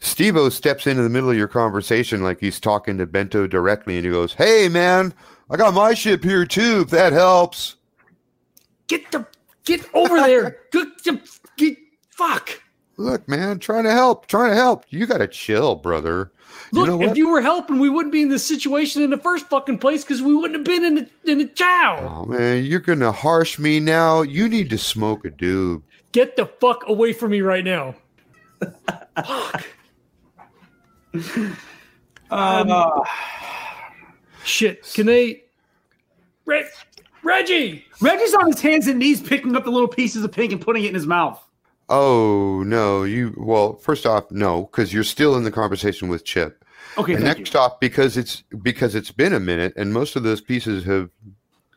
Stevo 0.00 0.52
steps 0.52 0.86
into 0.86 1.02
the 1.02 1.08
middle 1.08 1.30
of 1.30 1.36
your 1.36 1.48
conversation 1.48 2.22
like 2.22 2.38
he's 2.38 2.60
talking 2.60 2.98
to 2.98 3.06
Bento 3.06 3.46
directly, 3.46 3.96
and 3.96 4.04
he 4.04 4.12
goes, 4.12 4.34
Hey, 4.34 4.68
man, 4.68 5.14
I 5.50 5.56
got 5.56 5.74
my 5.74 5.94
ship 5.94 6.22
here 6.22 6.44
too, 6.44 6.82
if 6.82 6.90
that 6.90 7.12
helps. 7.12 7.76
get 8.86 9.10
the 9.10 9.26
get 9.64 9.84
over 9.94 10.16
there. 10.16 10.58
Get, 10.70 10.88
get, 11.02 11.28
get 11.56 11.78
fuck. 12.10 12.60
Look, 12.96 13.28
man, 13.28 13.58
trying 13.58 13.84
to 13.84 13.90
help, 13.90 14.26
trying 14.26 14.50
to 14.50 14.56
help. 14.56 14.84
You 14.88 15.06
got 15.06 15.18
to 15.18 15.26
chill, 15.26 15.74
brother. 15.74 16.30
Look, 16.70 16.86
you 16.86 16.98
know 16.98 17.02
if 17.10 17.16
you 17.16 17.28
were 17.28 17.40
helping, 17.40 17.80
we 17.80 17.88
wouldn't 17.88 18.12
be 18.12 18.22
in 18.22 18.28
this 18.28 18.46
situation 18.46 19.02
in 19.02 19.10
the 19.10 19.18
first 19.18 19.48
fucking 19.48 19.78
place 19.78 20.04
because 20.04 20.22
we 20.22 20.34
wouldn't 20.34 20.54
have 20.54 20.64
been 20.64 20.84
in 20.84 20.94
the 20.94 21.30
in 21.30 21.38
the 21.38 21.46
chow. 21.46 22.22
oh, 22.22 22.24
man, 22.26 22.64
you're 22.64 22.80
going 22.80 23.00
to 23.00 23.10
harsh 23.10 23.58
me 23.58 23.80
now. 23.80 24.22
You 24.22 24.48
need 24.48 24.70
to 24.70 24.78
smoke 24.78 25.24
a 25.24 25.30
doob. 25.30 25.82
Get 26.12 26.36
the 26.36 26.46
fuck 26.46 26.84
away 26.86 27.12
from 27.12 27.32
me 27.32 27.40
right 27.40 27.64
now. 27.64 27.94
fuck. 29.24 29.64
Uh, 32.30 33.00
Shit. 34.44 34.82
Can 34.94 35.06
they? 35.06 35.44
Reg, 36.46 36.66
Reggie. 37.24 37.84
Reggie's 38.00 38.34
on 38.34 38.46
his 38.46 38.60
hands 38.60 38.86
and 38.86 38.98
knees 38.98 39.20
picking 39.20 39.56
up 39.56 39.64
the 39.64 39.70
little 39.70 39.88
pieces 39.88 40.22
of 40.22 40.32
pink 40.32 40.52
and 40.52 40.60
putting 40.60 40.84
it 40.84 40.88
in 40.88 40.94
his 40.94 41.06
mouth. 41.06 41.42
Oh, 41.88 42.62
no. 42.64 43.02
You, 43.02 43.34
well, 43.36 43.74
first 43.76 44.06
off, 44.06 44.30
no, 44.30 44.62
because 44.62 44.92
you're 44.92 45.04
still 45.04 45.36
in 45.36 45.44
the 45.44 45.50
conversation 45.50 46.08
with 46.08 46.24
Chip. 46.24 46.64
Okay, 46.96 47.14
and 47.14 47.24
thank 47.24 47.38
next 47.38 47.56
off, 47.56 47.80
because 47.80 48.16
it's 48.16 48.42
because 48.62 48.94
it's 48.94 49.10
been 49.10 49.32
a 49.32 49.40
minute, 49.40 49.72
and 49.76 49.92
most 49.92 50.16
of 50.16 50.22
those 50.22 50.40
pieces 50.40 50.84
have 50.84 51.10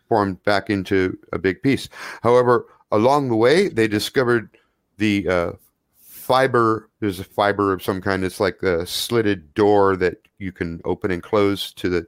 formed 0.07 0.43
back 0.43 0.69
into 0.69 1.17
a 1.33 1.39
big 1.39 1.61
piece. 1.63 1.89
However, 2.21 2.67
along 2.91 3.29
the 3.29 3.35
way, 3.35 3.67
they 3.67 3.87
discovered 3.87 4.49
the 4.97 5.27
uh, 5.27 5.51
fiber. 5.99 6.89
There's 6.99 7.19
a 7.19 7.23
fiber 7.23 7.73
of 7.73 7.81
some 7.81 8.01
kind. 8.01 8.23
It's 8.23 8.39
like 8.39 8.61
a 8.61 8.85
slitted 8.85 9.53
door 9.53 9.95
that 9.95 10.17
you 10.37 10.51
can 10.51 10.81
open 10.85 11.09
and 11.09 11.23
close 11.23 11.71
to 11.73 11.89
the 11.89 12.07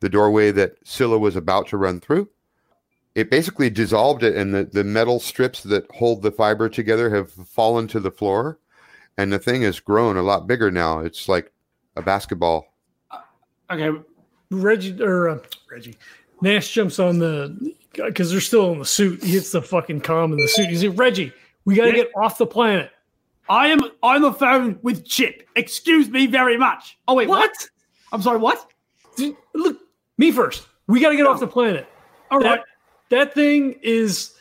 the 0.00 0.08
doorway 0.08 0.52
that 0.52 0.76
Scylla 0.84 1.18
was 1.18 1.36
about 1.36 1.66
to 1.68 1.76
run 1.76 2.00
through. 2.00 2.28
It 3.14 3.30
basically 3.30 3.70
dissolved 3.70 4.22
it, 4.22 4.36
and 4.36 4.54
the, 4.54 4.64
the 4.64 4.84
metal 4.84 5.18
strips 5.18 5.62
that 5.64 5.84
hold 5.90 6.22
the 6.22 6.30
fiber 6.30 6.68
together 6.68 7.12
have 7.14 7.30
fallen 7.32 7.88
to 7.88 7.98
the 8.00 8.10
floor, 8.10 8.58
and 9.18 9.32
the 9.32 9.38
thing 9.38 9.62
has 9.62 9.80
grown 9.80 10.16
a 10.16 10.22
lot 10.22 10.46
bigger 10.46 10.70
now. 10.70 11.00
It's 11.00 11.28
like 11.28 11.52
a 11.96 12.02
basketball. 12.02 12.66
Okay, 13.70 13.90
Reggie 14.50 15.00
or 15.02 15.28
uh, 15.28 15.38
Reggie 15.70 15.96
Nash 16.40 16.72
jumps 16.72 16.98
on 16.98 17.18
the 17.18 17.74
because 17.94 18.30
they're 18.30 18.40
still 18.40 18.72
in 18.72 18.78
the 18.78 18.84
suit. 18.84 19.22
He 19.22 19.32
hits 19.32 19.50
the 19.52 19.62
fucking 19.62 20.00
com 20.02 20.32
in 20.32 20.38
the 20.38 20.48
suit. 20.48 20.68
He's 20.68 20.84
like, 20.84 20.98
Reggie, 20.98 21.32
we 21.64 21.74
got 21.74 21.84
to 21.84 21.88
Yeah. 21.90 21.96
get 22.04 22.10
off 22.16 22.38
the 22.38 22.46
planet. 22.46 22.90
I 23.48 23.66
am 23.68 23.80
on 24.02 24.22
the 24.22 24.32
phone 24.32 24.78
with 24.82 25.04
Chip. 25.04 25.48
Excuse 25.56 26.08
me 26.08 26.26
very 26.28 26.56
much. 26.56 26.96
Oh 27.08 27.14
wait, 27.14 27.28
what? 27.28 27.40
What? 27.50 27.68
I'm 28.12 28.22
sorry. 28.22 28.38
What? 28.38 28.70
Dude, 29.16 29.36
Look, 29.54 29.78
me 30.18 30.30
first. 30.30 30.66
We 30.86 31.00
got 31.00 31.10
to 31.10 31.16
get 31.16 31.26
off 31.26 31.40
the 31.40 31.46
planet. 31.48 31.88
All 32.30 32.38
right. 32.38 32.58
That, 32.58 32.64
that 33.10 33.34
thing 33.34 33.74
is 33.82 34.32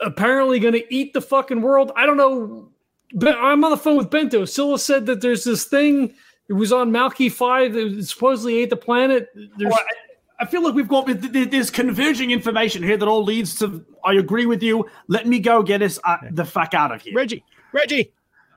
apparently 0.00 0.58
going 0.58 0.74
to 0.74 0.94
eat 0.94 1.12
the 1.12 1.20
fucking 1.22 1.62
world. 1.62 1.92
I 1.96 2.06
don't 2.06 2.16
know. 2.16 2.68
But 3.14 3.36
I'm 3.38 3.62
on 3.64 3.70
the 3.70 3.76
phone 3.76 3.96
with 3.98 4.10
Bento. 4.10 4.44
Scylla 4.46 4.78
said 4.78 5.06
that 5.06 5.20
there's 5.20 5.44
this 5.44 5.64
thing. 5.64 6.14
It 6.48 6.54
was 6.54 6.72
on 6.72 6.90
Malky 6.90 7.30
Five 7.30 7.74
that 7.74 8.04
supposedly 8.04 8.58
ate 8.58 8.70
the 8.70 8.76
planet. 8.76 9.28
There's, 9.34 9.70
Well, 9.70 9.78
I, 10.40 10.44
I 10.44 10.46
feel 10.46 10.62
like 10.64 10.74
we've 10.74 10.88
got 10.88 11.06
th- 11.06 11.30
th- 11.32 11.50
there's 11.50 11.70
converging 11.70 12.30
information 12.30 12.82
here 12.82 12.96
that 12.96 13.06
all 13.06 13.22
leads 13.22 13.54
to. 13.58 13.84
I 14.04 14.14
agree 14.14 14.46
with 14.46 14.62
you. 14.62 14.88
Let 15.08 15.26
me 15.26 15.38
go 15.38 15.62
get 15.62 15.82
us 15.82 15.98
uh, 16.04 16.16
the 16.30 16.44
fuck 16.44 16.74
out 16.74 16.90
of 16.90 17.02
here. 17.02 17.14
Reggie, 17.14 17.44
Reggie. 17.72 18.12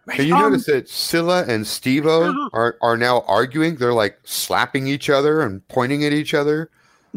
Can 0.10 0.28
you 0.28 0.36
Um, 0.36 0.42
notice 0.44 0.66
that 0.68 0.88
Scylla 0.88 1.44
and 1.48 1.66
Stevo 1.66 2.50
are, 2.54 2.78
are 2.82 2.96
now 2.96 3.24
arguing? 3.28 3.76
They're 3.76 3.94
like 3.94 4.20
slapping 4.24 4.88
each 4.88 5.10
other 5.10 5.42
and 5.42 5.68
pointing 5.68 6.06
at 6.06 6.14
each 6.14 6.34
other. 6.34 6.70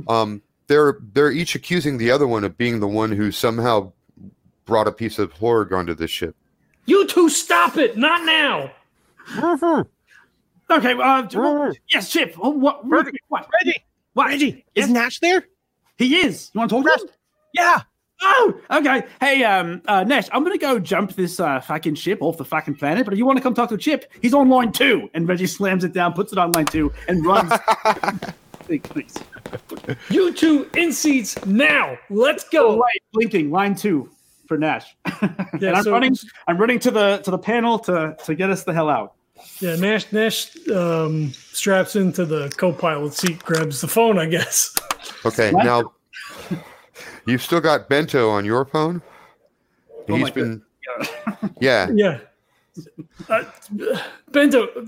Um, 0.08 0.42
they're 0.68 0.98
they're 1.12 1.32
each 1.32 1.54
accusing 1.54 1.98
the 1.98 2.10
other 2.10 2.26
one 2.26 2.44
of 2.44 2.56
being 2.56 2.80
the 2.80 2.88
one 2.88 3.10
who 3.10 3.30
somehow 3.32 3.92
brought 4.64 4.86
a 4.86 4.92
piece 4.92 5.18
of 5.18 5.34
Horg 5.34 5.72
onto 5.72 5.94
the 5.94 6.06
ship. 6.06 6.36
you 6.86 7.06
two 7.06 7.28
stop 7.28 7.76
it! 7.76 7.96
Not 7.96 8.24
now. 8.24 8.70
Okay. 10.70 10.92
Uh, 10.92 11.72
yes, 11.88 12.10
Chip. 12.10 12.34
Oh, 12.38 12.50
what? 12.50 12.84
What? 12.84 13.06
what? 13.28 13.48
Reggie, 13.64 13.82
what? 14.12 14.26
Reggie. 14.28 14.64
Is 14.74 14.86
Yes, 14.86 14.90
Nash 14.90 15.18
there? 15.20 15.44
he 15.96 16.16
is. 16.16 16.50
You 16.52 16.58
want 16.58 16.70
to 16.70 16.82
talk 16.82 16.98
to 16.98 17.04
him? 17.06 17.10
Yeah. 17.54 17.80
Oh, 18.20 18.60
okay. 18.72 19.04
Hey, 19.20 19.44
um, 19.44 19.80
uh, 19.86 20.04
Nash, 20.04 20.28
I'm 20.32 20.42
gonna 20.44 20.58
go 20.58 20.78
jump 20.78 21.14
this 21.14 21.40
uh, 21.40 21.60
fucking 21.60 21.94
ship 21.94 22.18
off 22.20 22.36
the 22.36 22.44
fucking 22.44 22.74
planet. 22.74 23.04
But 23.06 23.14
if 23.14 23.18
you 23.18 23.24
want 23.24 23.38
to 23.38 23.42
come 23.42 23.54
talk 23.54 23.68
to 23.70 23.78
Chip, 23.78 24.12
he's 24.20 24.34
on 24.34 24.48
line 24.50 24.72
two. 24.72 25.08
And 25.14 25.26
Reggie 25.28 25.46
slams 25.58 25.84
it 25.84 25.92
down, 25.94 26.12
puts 26.12 26.32
it 26.32 26.38
on 26.38 26.50
line 26.52 26.66
two, 26.66 26.92
and 27.08 27.24
runs. 27.24 27.50
Please, 28.68 28.80
please. 28.84 29.14
You 30.10 30.32
two 30.34 30.68
in 30.76 30.92
seats 30.92 31.42
now. 31.46 31.96
Let's 32.10 32.44
Oh, 32.44 32.48
go. 32.52 32.78
right, 32.78 33.02
blinking 33.14 33.50
line 33.50 33.74
two 33.74 34.10
for 34.46 34.58
Nash. 34.58 34.94
Yeah, 35.60 35.68
and 35.70 35.76
I'm 35.76 35.82
so- 35.84 35.92
running. 35.92 36.14
I'm 36.46 36.58
running 36.58 36.78
to 36.80 36.90
the 36.90 37.16
to 37.24 37.30
the 37.30 37.38
panel 37.38 37.78
to 37.80 38.14
to 38.24 38.34
get 38.34 38.50
us 38.50 38.64
the 38.64 38.74
hell 38.74 38.90
out. 38.90 39.14
Yeah, 39.60 39.76
Nash 39.76 40.12
Nash 40.12 40.54
um, 40.68 41.32
straps 41.32 41.96
into 41.96 42.26
the 42.26 42.50
co-pilot 42.58 43.14
seat, 43.14 43.42
grabs 43.42 43.80
the 43.80 43.88
phone. 43.88 44.18
I 44.18 44.26
guess. 44.26 44.74
Okay, 45.24 45.50
What? 45.52 45.64
now 45.64 45.92
you've 47.26 47.42
still 47.42 47.60
got 47.60 47.88
Bento 47.88 48.28
on 48.30 48.44
your 48.44 48.64
phone. 48.66 49.00
Oh 50.08 50.14
He's 50.16 50.24
my 50.24 50.30
been, 50.30 50.62
yeah. 51.60 51.88
Yeah. 51.92 52.18
Uh, 53.28 53.44
Bento, 54.30 54.86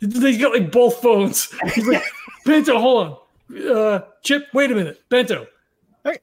they 0.00 0.36
got 0.36 0.52
like 0.52 0.70
both 0.72 1.00
phones. 1.00 1.48
He's 1.74 1.86
like, 1.86 2.02
Bento, 2.44 2.78
hold 2.78 3.06
on. 3.06 3.16
Uh, 3.68 4.00
Chip, 4.22 4.46
wait 4.54 4.70
a 4.70 4.74
minute. 4.74 5.00
Bento. 5.08 5.46
Hey. 6.04 6.18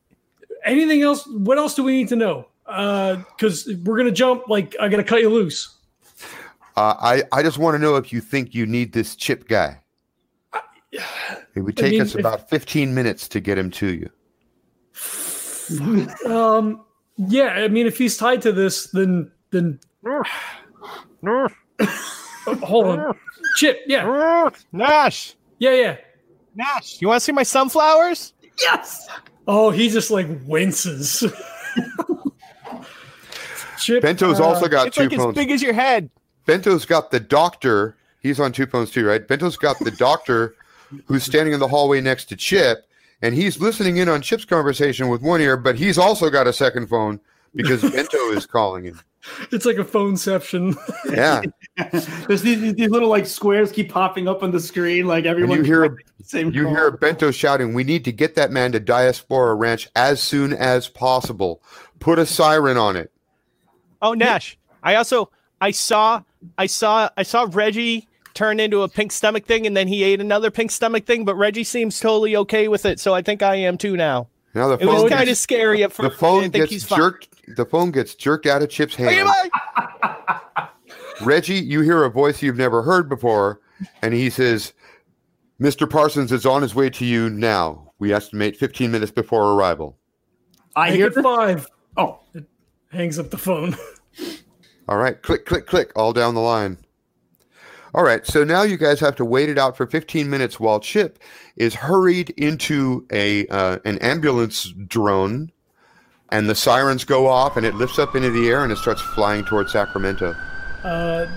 Anything 0.66 1.02
else? 1.02 1.28
What 1.28 1.58
else 1.58 1.76
do 1.76 1.84
we 1.84 1.92
need 1.94 2.08
to 2.10 2.16
know? 2.16 2.48
Because 2.66 3.70
we're 3.84 3.98
gonna 3.98 4.12
jump. 4.12 4.48
Like 4.48 4.76
I 4.80 4.88
gotta 4.90 5.04
cut 5.04 5.22
you 5.22 5.30
loose. 5.30 5.76
Uh, 6.76 6.96
I 7.00 7.24
I 7.32 7.42
just 7.44 7.58
want 7.58 7.76
to 7.76 7.80
know 7.80 7.96
if 7.96 8.12
you 8.14 8.22
think 8.22 8.54
you 8.54 8.66
need 8.66 8.94
this 8.94 9.16
chip 9.16 9.48
guy. 9.48 9.82
It 11.56 11.62
would 11.62 11.78
I 11.80 11.82
take 11.82 11.92
mean, 11.94 12.02
us 12.02 12.14
if- 12.16 12.20
about 12.20 12.50
15 12.50 12.94
minutes 12.96 13.28
to 13.30 13.40
get 13.40 13.58
him 13.58 13.70
to 13.72 13.88
you. 13.88 14.10
Um, 16.32 16.86
yeah. 17.18 17.48
I 17.50 17.68
mean, 17.68 17.88
if 17.88 17.98
he's 17.98 18.18
tied 18.18 18.42
to 18.44 18.52
this, 18.52 18.88
then 18.92 19.32
then 19.52 19.80
Oh, 21.26 21.44
hold 22.64 22.86
on. 23.00 23.18
Chip. 23.58 23.82
Yeah. 23.88 24.50
Nash, 24.72 25.36
Yeah. 25.60 25.72
Yeah. 25.74 25.98
Nash. 26.58 27.02
You 27.02 27.08
want 27.08 27.22
to 27.22 27.24
see 27.24 27.32
my 27.32 27.44
sunflowers? 27.44 28.34
Yes. 28.60 29.08
Oh, 29.48 29.70
he 29.70 29.90
just 29.90 30.12
like 30.12 30.28
winces. 30.46 31.24
Chip. 33.80 34.02
Bento's 34.02 34.40
uh, 34.40 34.44
also 34.44 34.68
got 34.68 34.88
It's 34.88 34.98
two 34.98 35.04
like 35.04 35.14
as 35.14 35.20
phones. 35.20 35.36
big 35.36 35.52
as 35.52 35.62
your 35.62 35.74
head. 35.74 36.10
Bento's 36.46 36.86
got 36.86 37.12
the 37.12 37.20
doctor. 37.20 37.96
He's 38.22 38.40
on 38.40 38.52
two 38.52 38.66
phones 38.66 38.92
too, 38.92 39.06
right? 39.06 39.26
Bento's 39.26 39.56
got 39.56 39.78
the 39.80 39.92
doctor 39.92 40.56
who's 41.06 41.24
standing 41.24 41.54
in 41.54 41.60
the 41.60 41.68
hallway 41.68 42.02
next 42.02 42.26
to 42.26 42.36
Chip, 42.36 42.88
and 43.22 43.36
he's 43.36 43.60
listening 43.60 43.98
in 43.98 44.10
on 44.10 44.22
Chip's 44.22 44.46
conversation 44.46 45.10
with 45.10 45.22
one 45.22 45.42
ear, 45.42 45.56
but 45.58 45.76
he's 45.76 45.98
also 45.98 46.30
got 46.30 46.48
a 46.48 46.54
second 46.54 46.88
phone 46.88 47.20
because 47.54 47.82
Bento 47.92 48.18
is 48.32 48.46
calling 48.46 48.86
him. 48.86 49.00
It's 49.52 49.66
like 49.66 49.78
a 49.78 49.84
phoneception. 49.84 50.76
Yeah. 51.12 51.42
There's 52.28 52.42
these, 52.42 52.74
these 52.74 52.90
little 52.90 53.10
like 53.10 53.26
squares 53.28 53.72
keep 53.72 53.92
popping 53.92 54.28
up 54.28 54.42
on 54.42 54.52
the 54.52 54.60
screen, 54.60 55.06
like 55.06 55.26
And 55.26 55.28
everyone. 55.28 55.58
you 55.60 55.64
hear 55.64 55.98
same 56.24 56.52
you 56.52 56.64
call. 56.64 56.76
hear 56.76 56.92
Bento 56.92 57.30
shouting, 57.32 57.74
"We 57.74 57.84
need 57.84 58.04
to 58.06 58.12
get 58.12 58.36
that 58.36 58.52
man 58.52 58.72
to 58.72 58.80
Diaspora 58.80 59.54
Ranch 59.56 59.88
as 59.96 60.20
soon 60.22 60.54
as 60.54 60.88
possible. 60.88 61.62
Put 62.00 62.18
a 62.20 62.26
siren 62.26 62.78
on 62.78 62.96
it." 62.96 63.12
Oh, 64.02 64.14
Nash. 64.14 64.58
I 64.84 64.96
also 64.96 65.30
I 65.62 65.72
saw 65.72 66.24
I 66.58 66.66
saw 66.66 67.10
I 67.16 67.24
saw 67.24 67.48
Reggie 67.52 68.08
turn 68.34 68.60
into 68.60 68.82
a 68.84 68.88
pink 68.88 69.12
stomach 69.12 69.46
thing 69.46 69.66
and 69.68 69.76
then 69.76 69.88
he 69.88 70.04
ate 70.04 70.20
another 70.22 70.50
pink 70.52 70.72
stomach 70.72 71.06
thing, 71.06 71.26
but 71.26 71.36
Reggie 71.36 71.64
seems 71.64 72.00
totally 72.00 72.36
okay 72.38 72.68
with 72.68 72.86
it, 72.86 73.00
so 73.00 73.14
I 73.16 73.22
think 73.22 73.42
I 73.44 73.56
am 73.56 73.78
too 73.78 73.96
now. 73.98 74.28
Now 74.54 74.68
the 74.70 74.76
It 74.84 74.86
was 74.88 75.02
phone 75.02 75.10
kind 75.10 75.22
of 75.22 75.28
gets, 75.28 75.40
scary 75.42 75.84
at 75.84 75.92
first. 75.92 76.16
I 76.16 76.18
phone 76.20 76.42
didn't 76.42 76.54
think 76.54 76.70
he's 76.70 76.84
gets 76.84 76.90
fine. 76.90 77.00
jerked. 77.00 77.56
The 77.56 77.66
phone 77.66 77.92
gets 77.92 78.14
jerked 78.16 78.46
out 78.48 78.62
of 78.62 78.70
Chip's 78.70 78.96
Hey, 78.96 79.16
hand. 79.24 79.52
Bye. 81.20 81.26
Reggie, 81.26 81.56
you 81.56 81.82
hear 81.82 82.04
a 82.04 82.10
voice 82.10 82.42
you've 82.42 82.58
never 82.58 82.84
heard 82.84 83.10
before, 83.10 83.62
and 84.02 84.14
he 84.14 84.30
says, 84.30 84.74
Mr. 85.60 85.90
Parsons 85.90 86.32
is 86.32 86.46
on 86.46 86.62
his 86.62 86.76
way 86.76 86.90
to 86.92 87.06
you 87.06 87.30
now. 87.30 87.92
We 88.00 88.14
estimate 88.14 88.58
15 88.58 88.92
minutes 88.92 89.12
before 89.12 89.54
arrival. 89.54 89.98
I 90.76 90.90
Make 90.90 90.98
hear 90.98 91.08
it 91.08 91.16
five. 91.16 91.68
Oh, 91.98 92.20
it 92.34 92.46
Hangs 92.92 93.20
up 93.20 93.32
the 93.32 93.38
phone. 93.38 93.76
All 94.90 94.98
right, 94.98 95.22
click, 95.22 95.46
click, 95.46 95.68
click, 95.68 95.92
all 95.98 96.14
down 96.14 96.34
the 96.34 96.40
line. 96.42 96.78
All 97.94 98.04
right, 98.04 98.26
so 98.26 98.46
now 98.46 98.62
you 98.62 98.78
guys 98.78 99.02
have 99.02 99.18
to 99.18 99.26
wait 99.26 99.50
it 99.50 99.58
out 99.58 99.76
for 99.76 99.86
15 99.86 100.30
minutes 100.30 100.60
while 100.60 100.80
Chip 100.80 101.20
is 101.58 101.76
hurried 101.76 102.30
into 102.38 103.06
a 103.12 103.46
uh, 103.48 103.80
an 103.84 103.98
ambulance 103.98 104.74
drone, 104.88 105.52
and 106.30 106.50
the 106.50 106.56
sirens 106.56 107.04
go 107.04 107.28
off, 107.28 107.58
and 107.58 107.66
it 107.66 107.76
lifts 107.76 108.00
up 108.00 108.16
into 108.16 108.30
the 108.30 108.48
air, 108.48 108.64
and 108.64 108.72
it 108.72 108.78
starts 108.78 109.02
flying 109.02 109.44
towards 109.44 109.74
Sacramento. 109.74 110.34
Uh, 110.88 111.28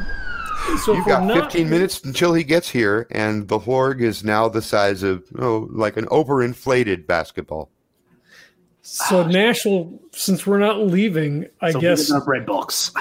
so 0.85 0.93
You've 0.93 1.01
if 1.01 1.07
we're 1.07 1.13
got 1.13 1.25
not- 1.25 1.53
15 1.53 1.69
minutes 1.69 2.05
until 2.05 2.33
he 2.35 2.45
gets 2.45 2.69
here, 2.69 3.07
and 3.11 3.49
the 3.49 3.59
Horg 3.59 4.01
is 4.01 4.23
now 4.23 4.49
the 4.49 4.63
size 4.63 5.03
of 5.03 5.25
oh, 5.39 5.69
like 5.73 5.97
an 5.97 6.07
overinflated 6.07 7.07
basketball. 7.07 7.71
So 8.83 9.27
Nash 9.27 9.65
will, 9.65 10.01
since 10.13 10.47
we're 10.47 10.59
not 10.59 10.81
leaving, 10.81 11.47
I 11.61 11.73
so 11.73 11.81
guess. 11.81 12.11
in 12.11 12.17
a 12.17 12.21
bread 12.21 12.47
box. 12.47 12.93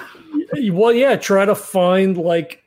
Well, 0.72 0.92
yeah, 0.92 1.16
try 1.16 1.46
to 1.46 1.56
find 1.56 2.18
like 2.18 2.64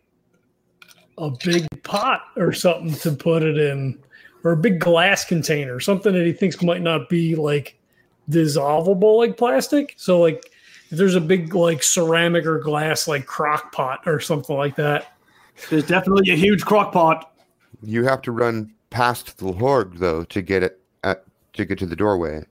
a 1.18 1.30
big 1.44 1.66
pot 1.82 2.22
or 2.36 2.52
something 2.52 2.94
to 3.00 3.12
put 3.12 3.42
it 3.42 3.58
in, 3.58 3.98
or 4.44 4.52
a 4.52 4.56
big 4.56 4.78
glass 4.78 5.24
container, 5.24 5.80
something 5.80 6.12
that 6.12 6.24
he 6.24 6.32
thinks 6.32 6.62
might 6.62 6.82
not 6.82 7.08
be 7.08 7.34
like 7.34 7.78
dissolvable 8.30 9.18
like 9.18 9.36
plastic. 9.36 9.94
So, 9.96 10.20
like, 10.20 10.51
if 10.92 10.98
there's 10.98 11.14
a 11.14 11.20
big 11.20 11.54
like 11.54 11.82
ceramic 11.82 12.44
or 12.44 12.58
glass 12.58 13.08
like 13.08 13.24
crock 13.24 13.72
pot 13.72 14.00
or 14.06 14.20
something 14.20 14.56
like 14.56 14.76
that. 14.76 15.16
There's 15.70 15.86
definitely 15.86 16.30
a 16.30 16.36
huge 16.36 16.64
crock 16.64 16.92
pot. 16.92 17.34
You 17.82 18.04
have 18.04 18.20
to 18.22 18.32
run 18.32 18.72
past 18.90 19.38
the 19.38 19.52
Horg 19.52 19.98
though 19.98 20.24
to 20.24 20.42
get 20.42 20.62
it 20.62 20.78
at, 21.02 21.24
to 21.54 21.64
get 21.64 21.78
to 21.78 21.86
the 21.86 21.96
doorway. 21.96 22.44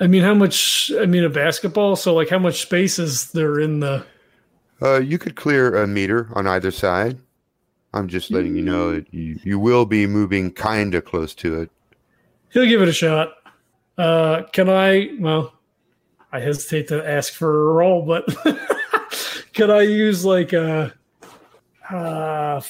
I 0.00 0.08
mean, 0.08 0.22
how 0.22 0.34
much? 0.34 0.90
I 1.00 1.06
mean, 1.06 1.22
a 1.22 1.28
basketball. 1.28 1.94
So, 1.94 2.12
like, 2.12 2.28
how 2.28 2.40
much 2.40 2.60
space 2.62 2.98
is 2.98 3.30
there 3.30 3.60
in 3.60 3.78
the? 3.78 4.04
Uh, 4.82 4.98
you 4.98 5.16
could 5.16 5.36
clear 5.36 5.76
a 5.76 5.86
meter 5.86 6.28
on 6.34 6.48
either 6.48 6.72
side. 6.72 7.16
I'm 7.94 8.08
just 8.08 8.32
letting 8.32 8.56
you 8.56 8.62
know 8.62 8.94
that 8.94 9.14
you, 9.14 9.38
you 9.44 9.60
will 9.60 9.86
be 9.86 10.08
moving 10.08 10.50
kind 10.50 10.96
of 10.96 11.04
close 11.04 11.34
to 11.36 11.60
it. 11.60 11.70
He'll 12.48 12.66
give 12.66 12.82
it 12.82 12.88
a 12.88 12.92
shot. 12.92 13.34
Uh, 13.96 14.42
can 14.52 14.68
I? 14.68 15.10
Well, 15.20 15.52
I 16.32 16.40
hesitate 16.40 16.88
to 16.88 17.06
ask 17.08 17.32
for 17.34 17.70
a 17.70 17.72
roll, 17.74 18.02
but 18.06 18.24
can 19.52 19.70
I 19.70 19.82
use 19.82 20.24
like 20.24 20.52
a? 20.52 20.92
Uh, 21.90 22.60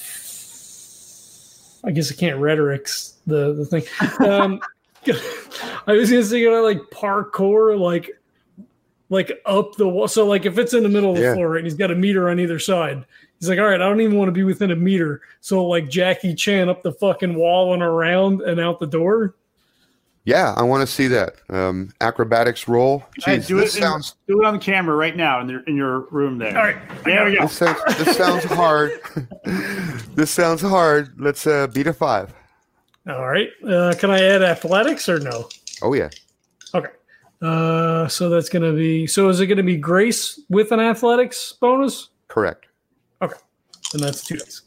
I 1.85 1.90
guess 1.92 2.11
I 2.12 2.14
can't 2.14 2.38
rhetorics 2.40 3.14
the 3.27 3.55
the 3.55 3.64
thing. 3.64 3.85
Um, 4.27 4.61
I 5.87 5.92
was 5.92 6.11
gonna 6.11 6.22
say, 6.25 6.42
can 6.42 6.53
I 6.53 6.59
like 6.61 6.79
parkour 6.92 7.79
like 7.79 8.11
like 9.11 9.40
up 9.46 9.75
the 9.77 9.88
wall? 9.88 10.09
So 10.09 10.27
like 10.27 10.46
if 10.46 10.59
it's 10.59 10.75
in 10.75 10.83
the 10.83 10.88
middle 10.88 11.11
of 11.11 11.16
the 11.16 11.22
Yeah. 11.22 11.35
floor 11.35 11.51
right, 11.51 11.59
and 11.59 11.66
he's 11.66 11.75
got 11.75 11.90
a 11.90 11.94
meter 11.94 12.29
on 12.31 12.40
either 12.40 12.59
side, 12.59 13.05
he's 13.38 13.48
like, 13.48 13.59
all 13.59 13.66
right, 13.66 13.81
I 13.81 13.88
don't 13.88 14.01
even 14.01 14.16
want 14.16 14.29
to 14.29 14.33
be 14.33 14.44
within 14.44 14.70
a 14.70 14.77
meter. 14.77 15.22
So 15.40 15.64
like 15.66 15.88
Jackie 15.88 16.35
Chan 16.35 16.68
up 16.68 16.83
the 16.83 16.92
fucking 16.92 17.35
wall 17.35 17.75
and 17.75 17.83
around 17.83 18.42
and 18.42 18.59
out 18.61 18.81
the 18.81 18.87
door. 18.87 19.35
Yeah, 20.24 20.54
I 20.56 20.62
want 20.62 20.87
to 20.87 20.92
see 20.92 21.08
that 21.08 21.35
um, 21.50 21.92
acrobatics 22.00 22.68
roll. 22.68 23.02
Hey, 23.24 23.38
Jeez, 23.38 23.46
do 23.48 23.56
this 23.56 23.74
it. 23.74 23.78
in- 23.78 23.82
sounds 23.82 24.14
do 24.28 24.40
it 24.40 24.46
on 24.46 24.61
camera 24.61 24.94
right 24.94 25.16
now 25.16 25.40
in 25.40 25.48
your 25.48 25.61
in 25.64 25.76
your 25.76 26.00
room 26.12 26.38
there. 26.38 26.56
All 26.56 26.62
right, 26.64 26.76
There 27.04 27.24
we 27.24 27.35
go. 27.37 27.42
this 27.42 27.52
sounds 27.54 27.96
this 27.98 28.16
sounds 28.16 28.44
hard. 28.44 28.92
this 30.14 30.30
sounds 30.30 30.61
hard. 30.62 31.18
Let's 31.20 31.44
uh, 31.46 31.66
beat 31.68 31.88
a 31.88 31.92
five. 31.92 32.32
all 33.08 33.26
right. 33.28 33.48
Uh, 33.66 33.94
can 33.98 34.11
I 34.11 34.22
add 34.22 34.42
athletics 34.42 35.08
or 35.08 35.18
no? 35.18 35.48
Oh 35.82 35.92
yeah, 35.94 36.08
Okay. 36.72 36.90
Uh, 37.40 38.06
so 38.06 38.30
that's 38.30 38.48
gonna 38.48 38.72
be. 38.72 39.08
So 39.08 39.28
is 39.28 39.40
it 39.40 39.48
gonna 39.48 39.64
be 39.64 39.76
Grace 39.76 40.38
with 40.48 40.70
an 40.70 40.78
athletics 40.78 41.54
bonus? 41.61 42.11
correct. 42.28 42.66
Okay. 43.20 43.35
And 43.92 44.00
that's 44.02 44.24
two 44.24 44.37
dice. 44.37 44.62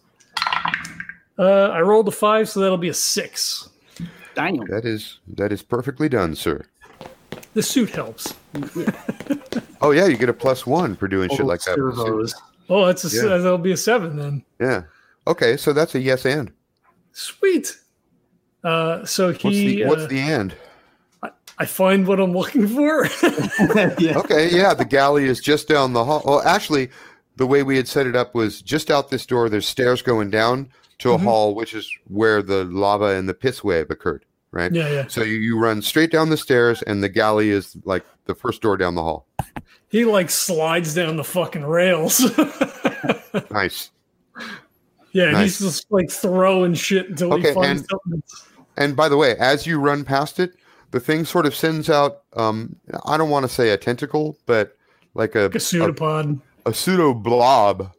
Uh, 1.40 1.70
I 1.70 1.80
rolled 1.82 2.08
a 2.08 2.12
five, 2.12 2.48
so 2.50 2.60
that'll 2.60 2.78
be 2.78 2.90
a 2.90 2.94
six. 2.94 3.70
Daniel. 4.36 4.66
That 4.68 4.86
is 4.86 5.20
that 5.28 5.52
is 5.52 5.62
perfectly 5.64 6.10
done, 6.10 6.36
sir. 6.36 6.66
The 7.54 7.64
suit 7.64 7.90
helps. 7.92 8.34
Oh 9.82 9.92
yeah, 9.92 10.06
you 10.08 10.18
get 10.18 10.30
a 10.30 10.34
plus 10.34 10.66
one 10.66 10.96
for 10.96 11.08
doing 11.08 11.30
shit 11.30 11.46
like 11.46 11.62
that. 11.64 11.78
with 11.78 11.96
the 11.96 12.02
suit. 12.06 12.08
Servos. 12.08 12.36
Oh, 12.70 12.86
that's 12.88 13.04
a 13.14 13.16
Yeah. 13.16 13.38
that'll 13.38 13.58
be 13.60 13.72
a 13.74 13.78
seven 13.78 14.18
then. 14.18 14.44
Yeah. 14.60 14.84
Okay, 15.28 15.58
so 15.58 15.74
that's 15.74 15.94
a 15.94 16.00
yes 16.00 16.26
and. 16.26 16.52
Sweet. 17.12 17.78
Uh, 18.64 19.06
so 19.06 19.28
What's 19.28 19.44
he, 19.44 19.76
the 19.84 19.86
what's 19.86 20.04
uh, 20.04 20.08
the 20.08 20.20
and? 20.20 20.56
I 21.58 21.66
find 21.66 22.08
what 22.08 22.20
I'm 22.20 22.32
looking 22.34 22.68
for. 22.68 23.06
yeah. 24.00 24.18
Okay, 24.18 24.50
yeah, 24.50 24.74
the 24.74 24.88
galley 24.90 25.26
is 25.26 25.40
just 25.40 25.68
down 25.68 25.94
the 25.94 26.04
hall. 26.04 26.24
Well, 26.26 26.42
actually, 26.42 26.90
the 27.38 27.46
way 27.46 27.62
we 27.64 27.78
had 27.78 27.88
set 27.88 28.08
it 28.08 28.16
up 28.16 28.34
was 28.34 28.62
just 28.62 28.90
out 28.90 29.10
this 29.10 29.26
door. 29.26 29.50
There's 29.50 29.68
stairs 29.68 30.02
going 30.02 30.32
down 30.32 30.70
to 31.00 31.12
a 31.14 31.18
Mhm. 31.18 31.24
hall, 31.24 31.56
which 31.56 31.74
is 31.74 31.90
where 32.08 32.42
the 32.42 32.64
lava 32.66 33.16
and 33.16 33.28
the 33.28 33.34
piss 33.34 33.64
wave 33.64 33.90
occurred. 33.90 34.26
Right. 34.52 34.72
yeah, 34.72 34.90
yeah. 34.90 35.08
So 35.10 35.22
you, 35.22 35.34
you 35.36 35.60
run 35.60 35.82
straight 35.82 36.12
down 36.12 36.30
the 36.30 36.38
stairs, 36.38 36.82
and 36.84 37.04
the 37.04 37.10
galley 37.10 37.50
is 37.50 37.76
like 37.84 38.06
the 38.26 38.34
first 38.34 38.62
door 38.62 38.78
down 38.78 38.96
the 38.96 39.04
hall. 39.04 39.28
He 39.90 40.06
like 40.06 40.30
slides 40.30 40.94
down 40.96 41.18
the 41.18 41.24
fucking 41.26 41.66
rails. 41.66 42.24
Nice. 43.52 43.92
yeah, 45.12 45.32
Nice. 45.32 45.60
he's 45.60 45.60
just 45.60 45.92
like 45.92 46.10
throwing 46.10 46.74
shit 46.74 47.10
until 47.10 47.36
he 47.36 47.44
Okay, 47.44 47.54
finds 47.54 47.82
and- 47.82 47.90
something. 47.90 48.24
And 48.78 48.96
by 48.96 49.10
the 49.10 49.18
way, 49.18 49.36
as 49.38 49.66
you 49.66 49.80
run 49.80 50.04
past 50.04 50.40
it, 50.40 50.54
the 50.92 51.00
thing 51.00 51.26
sort 51.26 51.46
of 51.46 51.56
sends 51.56 51.90
out. 51.90 52.22
Um, 52.34 52.76
I 53.06 53.18
don't 53.18 53.30
want 53.30 53.44
to 53.46 53.50
say 53.54 53.70
a 53.72 53.78
tentacle, 53.78 54.38
but 54.46 54.78
like 55.14 55.36
a 55.36 55.42
Like 55.44 55.56
a 55.56 55.60
pseudopod. 55.60 56.40
a 56.66 56.74
pseudo 56.74 57.14
blob, 57.14 57.92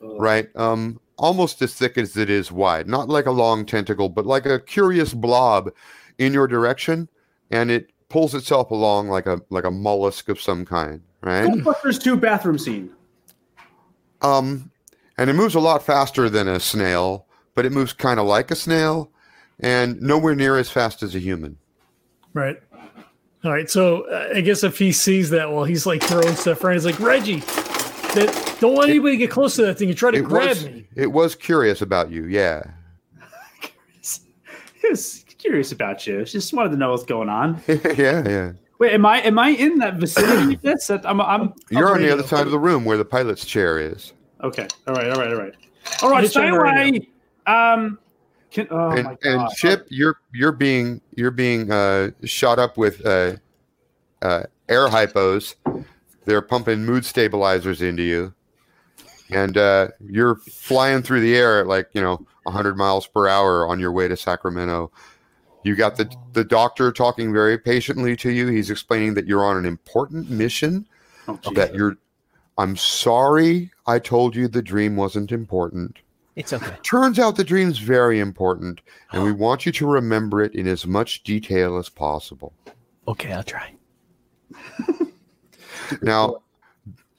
right? 0.00 0.48
Um, 0.56 1.00
almost 1.20 1.60
as 1.62 1.74
thick 1.74 1.98
as 1.98 2.16
it 2.16 2.30
is 2.30 2.50
wide. 2.50 2.88
Not 2.88 3.08
like 3.08 3.26
a 3.26 3.30
long 3.30 3.64
tentacle, 3.64 4.08
but 4.08 4.26
like 4.26 4.46
a 4.46 4.58
curious 4.58 5.14
blob 5.14 5.70
in 6.18 6.32
your 6.32 6.48
direction, 6.48 7.08
and 7.50 7.70
it 7.70 7.92
pulls 8.08 8.34
itself 8.34 8.70
along 8.70 9.08
like 9.08 9.26
a 9.26 9.40
like 9.50 9.64
a 9.64 9.70
mollusk 9.70 10.28
of 10.28 10.40
some 10.40 10.64
kind, 10.64 11.02
right? 11.22 11.48
Ghostbusters 11.48 12.02
2 12.02 12.16
bathroom 12.16 12.58
scene. 12.58 12.90
Um, 14.22 14.70
and 15.16 15.30
it 15.30 15.34
moves 15.34 15.54
a 15.54 15.60
lot 15.60 15.82
faster 15.82 16.28
than 16.28 16.48
a 16.48 16.58
snail, 16.58 17.26
but 17.54 17.64
it 17.64 17.72
moves 17.72 17.92
kind 17.92 18.18
of 18.18 18.26
like 18.26 18.50
a 18.50 18.56
snail, 18.56 19.10
and 19.60 20.00
nowhere 20.00 20.34
near 20.34 20.56
as 20.56 20.70
fast 20.70 21.02
as 21.02 21.14
a 21.14 21.18
human. 21.18 21.58
Right. 22.32 22.56
All 23.44 23.52
right. 23.52 23.70
So 23.70 24.02
uh, 24.02 24.30
I 24.34 24.40
guess 24.40 24.64
if 24.64 24.78
he 24.78 24.92
sees 24.92 25.30
that 25.30 25.50
while 25.50 25.64
he's 25.64 25.86
like 25.86 26.02
throwing 26.02 26.34
stuff 26.34 26.62
around, 26.64 26.74
he's 26.74 26.84
like, 26.84 27.00
Reggie, 27.00 27.42
that, 28.14 28.56
don't 28.60 28.74
let 28.76 28.88
anybody 28.90 29.16
get 29.16 29.30
close 29.30 29.56
to 29.56 29.62
that 29.62 29.78
thing 29.78 29.88
and 29.88 29.98
try 29.98 30.10
to 30.10 30.18
It 30.18 30.24
grab 30.24 30.48
was 30.48 30.64
me. 30.64 30.86
it 30.96 31.06
was 31.12 31.34
curious 31.34 31.82
about 31.82 32.10
you, 32.10 32.26
yeah. 32.26 32.62
He 34.80 34.88
was 34.88 35.24
curious 35.38 35.72
about 35.72 36.06
you. 36.06 36.24
Just 36.24 36.52
wanted 36.52 36.70
to 36.70 36.76
know 36.76 36.90
what's 36.90 37.04
going 37.04 37.28
on. 37.28 37.62
yeah, 37.68 38.26
yeah. 38.26 38.52
Wait, 38.78 38.92
am 38.94 39.04
I 39.04 39.20
am 39.20 39.38
I 39.38 39.50
in 39.50 39.78
that 39.78 39.96
vicinity 39.96 40.54
of 40.54 40.62
this? 40.62 40.86
That- 40.86 41.04
I'm, 41.04 41.20
I'm, 41.20 41.52
You're 41.70 41.92
on 41.92 42.00
the 42.00 42.10
other 42.10 42.22
side 42.22 42.46
of 42.46 42.50
the 42.50 42.58
room 42.58 42.86
where 42.86 42.96
the 42.96 43.04
pilot's 43.04 43.44
chair 43.44 43.78
is. 43.78 44.14
Okay. 44.42 44.66
All 44.86 44.94
right. 44.94 45.10
All 45.10 45.20
right. 45.20 45.30
All 45.32 45.38
right. 45.38 45.54
All 46.02 46.10
right. 46.10 46.22
Hitch 46.22 46.30
Stay 46.32 46.48
on 46.48 46.52
the 46.52 46.58
away. 46.58 47.08
Um. 47.46 47.98
Can, 48.50 48.66
oh 48.70 48.90
and, 48.90 49.04
my 49.04 49.10
and 49.22 49.38
god. 49.40 49.52
Chip, 49.54 49.86
you're 49.90 50.16
you're 50.32 50.50
being 50.50 51.00
you're 51.14 51.30
being 51.30 51.70
uh, 51.70 52.10
shot 52.24 52.58
up 52.58 52.76
with 52.78 53.04
uh, 53.06 53.36
uh, 54.22 54.44
air 54.68 54.88
hypos. 54.88 55.54
They're 56.30 56.40
pumping 56.40 56.84
mood 56.84 57.04
stabilizers 57.04 57.82
into 57.82 58.04
you, 58.04 58.32
and 59.30 59.56
uh, 59.56 59.88
you're 59.98 60.36
flying 60.36 61.02
through 61.02 61.22
the 61.22 61.36
air 61.36 61.58
at 61.58 61.66
like 61.66 61.88
you 61.92 62.00
know 62.00 62.24
100 62.44 62.76
miles 62.76 63.08
per 63.08 63.26
hour 63.26 63.66
on 63.66 63.80
your 63.80 63.90
way 63.90 64.06
to 64.06 64.16
Sacramento. 64.16 64.92
You 65.64 65.74
got 65.74 65.96
the 65.96 66.08
the 66.32 66.44
doctor 66.44 66.92
talking 66.92 67.32
very 67.32 67.58
patiently 67.58 68.14
to 68.18 68.30
you. 68.30 68.46
He's 68.46 68.70
explaining 68.70 69.14
that 69.14 69.26
you're 69.26 69.44
on 69.44 69.56
an 69.56 69.66
important 69.66 70.30
mission. 70.30 70.86
Oh, 71.26 71.36
geez. 71.42 71.54
That 71.54 71.74
you're. 71.74 71.96
I'm 72.58 72.76
sorry, 72.76 73.72
I 73.88 73.98
told 73.98 74.36
you 74.36 74.46
the 74.46 74.62
dream 74.62 74.94
wasn't 74.94 75.32
important. 75.32 75.98
It's 76.36 76.52
okay. 76.52 76.76
Turns 76.84 77.18
out 77.18 77.34
the 77.34 77.42
dream's 77.42 77.78
very 77.78 78.20
important, 78.20 78.82
and 79.10 79.24
we 79.24 79.32
want 79.46 79.66
you 79.66 79.72
to 79.72 79.84
remember 79.84 80.42
it 80.42 80.54
in 80.54 80.68
as 80.68 80.86
much 80.86 81.24
detail 81.24 81.76
as 81.76 81.88
possible. 81.88 82.52
Okay, 83.08 83.32
I'll 83.32 83.42
try. 83.42 83.74
Now, 86.02 86.42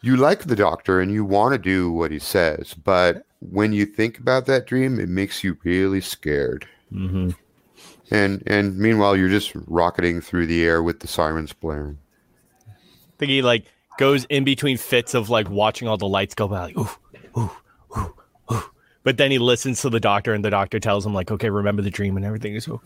you 0.01 0.17
like 0.17 0.43
the 0.43 0.55
doctor 0.55 0.99
and 0.99 1.11
you 1.11 1.23
want 1.23 1.53
to 1.53 1.57
do 1.57 1.91
what 1.91 2.11
he 2.11 2.19
says, 2.19 2.73
but 2.73 3.25
when 3.39 3.73
you 3.73 3.85
think 3.85 4.19
about 4.19 4.45
that 4.45 4.67
dream, 4.67 4.99
it 4.99 5.09
makes 5.09 5.43
you 5.43 5.57
really 5.63 6.01
scared. 6.01 6.67
Mm-hmm. 6.91 7.31
And 8.11 8.43
and 8.45 8.77
meanwhile, 8.77 9.15
you're 9.15 9.29
just 9.29 9.53
rocketing 9.67 10.21
through 10.21 10.47
the 10.47 10.63
air 10.63 10.83
with 10.83 10.99
the 10.99 11.07
sirens 11.07 11.53
blaring. 11.53 11.97
I 12.67 12.73
think 13.17 13.29
he 13.29 13.41
like 13.41 13.65
goes 13.97 14.25
in 14.25 14.43
between 14.43 14.77
fits 14.77 15.13
of 15.13 15.29
like 15.29 15.49
watching 15.49 15.87
all 15.87 15.97
the 15.97 16.07
lights 16.07 16.35
go 16.35 16.47
by, 16.47 16.59
like 16.65 16.77
ooh, 16.77 16.89
ooh, 17.37 17.51
ooh, 17.97 18.13
ooh. 18.51 18.63
But 19.03 19.17
then 19.17 19.31
he 19.31 19.39
listens 19.39 19.81
to 19.81 19.89
the 19.89 19.99
doctor, 19.99 20.33
and 20.33 20.43
the 20.43 20.49
doctor 20.49 20.79
tells 20.79 21.05
him 21.05 21.13
like, 21.13 21.31
"Okay, 21.31 21.49
remember 21.49 21.81
the 21.81 21.89
dream 21.89 22.17
and 22.17 22.25
everything." 22.25 22.59
So, 22.59 22.81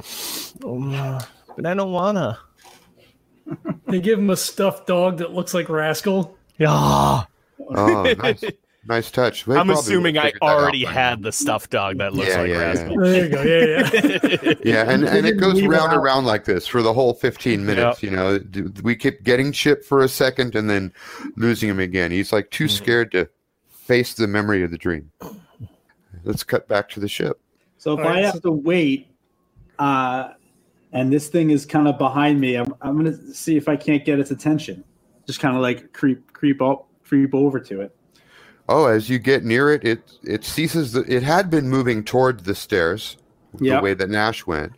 oh, 0.63 1.19
but 1.56 1.65
I 1.65 1.74
don't 1.74 1.91
wanna. 1.91 2.38
They 3.88 3.99
give 4.01 4.17
him 4.17 4.31
a 4.31 4.36
stuffed 4.38 4.88
dog 4.88 5.19
that 5.19 5.31
looks 5.34 5.53
like 5.53 5.69
Rascal. 5.69 6.36
Yeah, 6.58 6.69
Oh, 6.71 7.25
nice, 8.17 8.43
nice 8.88 9.12
touch. 9.12 9.45
They 9.45 9.55
I'm 9.55 9.69
assuming 9.69 10.17
I 10.17 10.23
figured 10.23 10.41
that 10.41 10.45
out 10.47 10.60
already 10.62 10.84
had 10.84 11.21
the 11.21 11.31
stuffed 11.31 11.69
dog 11.69 11.99
that 11.99 12.13
looks 12.13 12.29
Yeah, 12.29 12.41
like 12.41 12.49
yeah, 12.49 12.58
Rascal. 12.58 12.99
There 12.99 13.23
you 13.23 13.29
go. 13.29 13.41
Yeah, 13.43 14.39
yeah. 14.43 14.53
Yeah, 14.65 14.91
and, 14.91 15.03
and 15.05 15.25
it 15.27 15.34
goes 15.34 15.53
leave 15.55 15.69
round 15.69 15.91
and 15.91 15.99
out. 15.99 16.03
round 16.03 16.25
like 16.25 16.45
this 16.45 16.65
for 16.65 16.81
the 16.81 16.93
whole 16.93 17.13
15 17.13 17.63
minutes. 17.65 18.01
You 18.01 18.10
know, 18.10 18.39
we 18.84 18.95
keep 18.95 19.23
getting 19.23 19.51
Chip 19.51 19.86
for 19.86 20.01
a 20.01 20.08
second 20.10 20.55
and 20.55 20.67
then 20.69 20.91
losing 21.38 21.69
him 21.69 21.79
again. 21.79 22.10
He's 22.12 22.34
like 22.34 22.49
too 22.49 22.67
scared 22.67 23.12
to 23.12 23.29
face 23.69 24.15
the 24.15 24.27
memory 24.27 24.63
of 24.63 24.71
the 24.71 24.77
dream. 24.79 25.12
Let's 26.23 26.43
cut 26.43 26.67
back 26.67 26.89
to 26.89 26.99
the 26.99 27.08
ship. 27.08 27.39
So 27.77 27.93
if 27.93 27.99
All 27.99 28.05
right, 28.05 28.17
I 28.17 28.25
have 28.25 28.34
so- 28.36 28.39
to 28.41 28.51
wait, 28.51 29.08
uh, 29.77 30.29
and 30.95 31.12
this 31.13 31.27
thing 31.27 31.52
is 31.52 31.65
kind 31.65 31.87
of 31.87 31.98
behind 32.00 32.39
me, 32.39 32.56
I'm, 32.56 32.73
I'm 32.81 32.96
gonna 32.98 33.17
see 33.33 33.58
if 33.58 33.67
I 33.67 33.75
can't 33.75 34.04
get 34.04 34.17
its 34.17 34.31
attention. 34.31 34.83
Just 35.27 35.39
kind 35.39 35.56
of 35.56 35.62
like 35.62 35.91
creep, 35.93 36.31
creep 36.33 36.62
up, 36.62 36.87
creep 37.04 37.35
over 37.35 37.60
to 37.60 37.81
it. 37.81 37.96
Oh, 38.69 38.85
as 38.87 39.10
you 39.10 39.19
get 39.19 39.43
near 39.43 39.71
it, 39.71 39.83
it 39.83 40.12
it 40.23 40.43
ceases. 40.46 40.93
The, 40.93 41.02
it 41.02 41.21
had 41.21 41.50
been 41.52 41.69
moving 41.69 42.04
toward 42.04 42.46
the 42.46 42.56
stairs, 42.56 43.17
Yep. 43.60 43.79
the 43.79 43.83
way 43.83 43.93
that 43.93 44.10
Nash 44.10 44.48
went. 44.48 44.73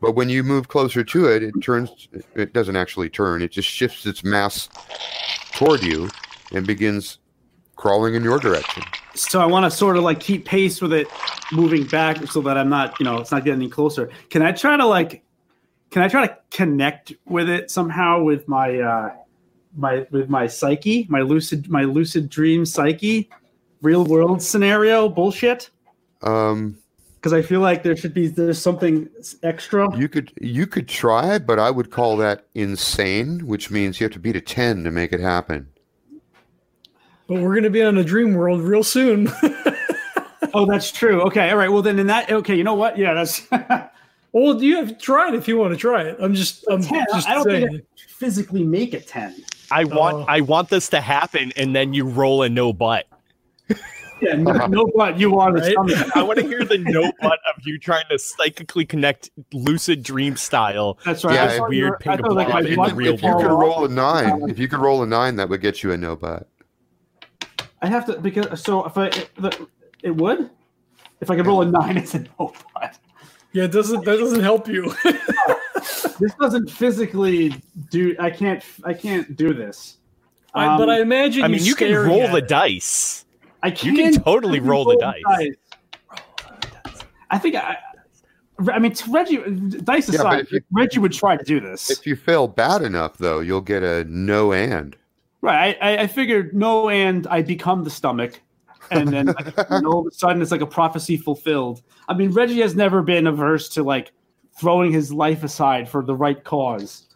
But 0.00 0.12
when 0.14 0.28
you 0.28 0.42
move 0.42 0.68
closer 0.68 1.02
to 1.04 1.26
it, 1.26 1.42
it 1.42 1.54
turns. 1.62 2.08
It 2.34 2.52
doesn't 2.52 2.76
actually 2.76 3.08
turn. 3.08 3.40
It 3.40 3.50
just 3.52 3.68
shifts 3.68 4.04
its 4.06 4.22
mass 4.22 4.68
toward 5.52 5.82
you 5.82 6.08
and 6.52 6.66
begins 6.66 7.18
crawling 7.76 8.14
in 8.14 8.22
your 8.22 8.38
direction. 8.38 8.82
So 9.14 9.40
I 9.40 9.46
want 9.46 9.64
to 9.64 9.70
sort 9.70 9.96
of 9.96 10.02
like 10.04 10.20
keep 10.20 10.44
pace 10.44 10.80
with 10.82 10.92
it, 10.92 11.06
moving 11.50 11.84
back, 11.84 12.26
so 12.28 12.40
that 12.42 12.58
I'm 12.58 12.68
not, 12.68 12.98
you 13.00 13.04
know, 13.04 13.18
it's 13.18 13.32
not 13.32 13.44
getting 13.44 13.60
any 13.60 13.70
closer. 13.70 14.10
Can 14.30 14.42
I 14.42 14.52
try 14.52 14.76
to 14.76 14.86
like, 14.86 15.24
can 15.92 16.02
I 16.02 16.08
try 16.08 16.26
to 16.26 16.36
connect 16.50 17.12
with 17.26 17.48
it 17.48 17.70
somehow 17.70 18.22
with 18.22 18.48
my, 18.48 18.78
uh, 18.78 19.14
my 19.76 20.06
with 20.10 20.28
my 20.28 20.46
psyche, 20.46 21.06
my 21.08 21.20
lucid, 21.20 21.68
my 21.68 21.84
lucid 21.84 22.28
dream 22.28 22.64
psyche, 22.64 23.30
real 23.82 24.04
world 24.04 24.42
scenario 24.42 25.08
bullshit? 25.08 25.70
Um, 26.22 26.78
Because 27.16 27.32
I 27.32 27.42
feel 27.42 27.60
like 27.60 27.82
there 27.82 27.96
should 27.96 28.14
be 28.14 28.26
there's 28.26 28.60
something 28.60 29.08
extra. 29.42 29.94
You 29.96 30.08
could 30.08 30.32
you 30.40 30.66
could 30.66 30.88
try, 30.88 31.38
but 31.38 31.58
I 31.58 31.70
would 31.70 31.90
call 31.90 32.16
that 32.16 32.46
insane, 32.54 33.46
which 33.46 33.70
means 33.70 34.00
you 34.00 34.04
have 34.04 34.12
to 34.14 34.18
beat 34.18 34.36
a 34.36 34.40
ten 34.40 34.84
to 34.84 34.90
make 34.90 35.12
it 35.12 35.20
happen. 35.20 35.68
But 37.28 37.40
we're 37.40 37.54
gonna 37.54 37.70
be 37.70 37.82
on 37.82 37.96
a 37.98 38.04
dream 38.04 38.34
world 38.34 38.60
real 38.62 38.82
soon. 38.82 39.30
Oh, 40.54 40.66
that's 40.66 40.90
true. 40.92 41.22
Okay, 41.22 41.50
all 41.50 41.56
right. 41.56 41.70
Well, 41.70 41.82
then 41.82 41.98
in 41.98 42.08
that, 42.08 42.30
okay, 42.30 42.54
you 42.54 42.64
know 42.64 42.74
what? 42.74 42.98
Yeah, 42.98 43.14
that's. 43.14 43.46
well, 44.32 44.62
you 44.62 44.76
have 44.76 44.88
to 44.88 44.94
try 44.94 45.28
it 45.28 45.34
if 45.34 45.46
you 45.48 45.56
want 45.58 45.72
to 45.72 45.76
try 45.78 46.02
it. 46.02 46.16
I'm 46.20 46.34
just, 46.34 46.64
I'm 46.70 46.82
10, 46.82 47.06
just 47.12 47.28
I 47.28 47.34
don't 47.34 47.44
saying. 47.44 47.68
think 47.68 47.82
I 47.82 47.86
physically 48.08 48.64
make 48.64 48.94
it 48.94 49.06
ten. 49.06 49.34
I 49.70 49.84
want 49.84 50.16
Oh. 50.16 50.24
I 50.28 50.40
want 50.40 50.68
this 50.68 50.88
to 50.90 51.00
happen, 51.00 51.52
and 51.56 51.74
then 51.74 51.92
you 51.94 52.04
roll 52.06 52.42
a 52.42 52.48
no 52.48 52.72
butt. 52.72 53.06
Yeah, 54.20 54.34
no, 54.36 54.52
no 54.68 54.86
but 54.94 55.18
you 55.18 55.30
want 55.30 55.56
the 55.56 55.62
Right? 55.62 55.72
stomach. 55.72 56.12
I 56.16 56.22
want 56.22 56.38
to 56.38 56.46
hear 56.46 56.64
the 56.64 56.78
no 56.78 57.10
butt 57.20 57.38
of 57.54 57.62
you 57.66 57.78
trying 57.78 58.04
to 58.10 58.18
psychically 58.18 58.84
connect 58.84 59.30
lucid 59.52 60.02
dream 60.04 60.36
style. 60.36 60.98
That's 61.04 61.24
right. 61.24 61.34
Yeah, 61.34 61.52
if- 61.52 61.60
weird 61.68 61.72
you 61.72 61.84
were- 61.86 61.96
I 61.96 61.98
pink 62.16 62.20
thought, 62.26 62.34
like, 62.36 62.64
in 62.66 62.76
the 62.76 62.94
real 62.94 63.12
would 63.12 63.18
If 63.18 63.22
you 63.24 63.34
could 63.36 63.50
roll 63.50 63.84
a 63.84 63.88
nine, 63.88 64.30
um, 64.30 64.48
if 64.48 64.58
you 64.60 64.68
could 64.68 64.78
roll 64.80 65.02
a 65.02 65.06
nine, 65.06 65.36
that 65.36 65.48
would 65.48 65.60
get 65.60 65.82
you 65.82 65.90
a 65.92 65.96
no 65.96 66.14
butt. 66.16 66.46
I 67.80 67.86
have 67.88 68.06
to 68.06 68.20
because 68.20 68.62
so 68.62 68.84
if 68.84 68.96
I 68.96 69.06
it, 69.06 69.30
it 70.04 70.14
would 70.14 70.48
if 71.20 71.30
I 71.30 71.34
could 71.36 71.46
roll 71.46 71.62
a 71.62 71.66
nine, 71.66 71.96
it's 71.96 72.14
a 72.14 72.20
no. 72.20 72.52
But 72.74 72.98
Yeah, 73.52 73.64
it 73.64 73.72
doesn't 73.72 74.04
that 74.04 74.18
doesn't 74.18 74.40
help 74.40 74.66
you. 74.68 74.94
this 76.18 76.34
doesn't 76.40 76.70
physically 76.70 77.54
do. 77.90 78.16
I 78.18 78.30
can't. 78.30 78.62
I 78.84 78.94
can't 78.94 79.36
do 79.36 79.52
this. 79.52 79.98
I, 80.54 80.76
but 80.76 80.88
I 80.90 80.96
Um, 80.96 81.02
imagine 81.02 81.44
I 81.44 81.48
mean, 81.48 81.62
you 81.64 81.74
can 81.74 81.94
roll 81.94 82.28
the 82.28 82.36
it. 82.36 82.48
dice. 82.48 83.24
I 83.62 83.70
can. 83.70 83.94
You 83.94 84.02
can, 84.02 84.12
can 84.14 84.22
totally 84.22 84.60
roll 84.60 84.84
the 84.84 84.96
dice. 84.96 85.54
I 87.30 87.38
think 87.38 87.56
I. 87.56 87.76
I 88.70 88.78
mean, 88.78 88.92
t- 88.92 89.10
Reggie, 89.10 89.38
dice 89.82 90.08
aside, 90.08 90.40
if 90.40 90.52
you- 90.52 90.60
Reggie 90.70 90.98
would 91.00 91.12
try 91.12 91.36
to 91.36 91.42
do 91.44 91.58
this. 91.58 91.90
If 91.90 92.06
you 92.06 92.14
fail 92.14 92.46
bad 92.46 92.82
enough, 92.82 93.18
though, 93.18 93.40
you'll 93.40 93.60
get 93.62 93.82
a 93.82 94.04
no 94.04 94.52
and. 94.52 94.94
Right. 95.40 95.76
I, 95.80 95.94
I- 95.94 96.02
I 96.02 96.06
figured 96.06 96.54
no, 96.54 96.88
and 96.88 97.26
I 97.26 97.42
become 97.42 97.82
the 97.82 97.90
stomach, 97.90 98.40
and 98.90 99.08
then 99.08 99.26
like, 99.26 99.54
and 99.70 99.86
all 99.86 100.00
of 100.00 100.06
a 100.06 100.14
sudden 100.14 100.42
it's 100.42 100.50
like 100.50 100.60
a 100.60 100.66
prophecy 100.66 101.16
fulfilled. 101.16 101.82
I 102.08 102.14
mean, 102.14 102.30
Reggie 102.30 102.60
has 102.60 102.74
never 102.74 103.02
been 103.02 103.26
averse 103.26 103.68
to 103.70 103.82
like 103.82 104.12
throwing 104.58 104.92
his 104.92 105.12
life 105.12 105.44
aside 105.44 105.88
for 105.88 106.04
the 106.04 106.14
right 106.14 106.42
cause. 106.42 107.08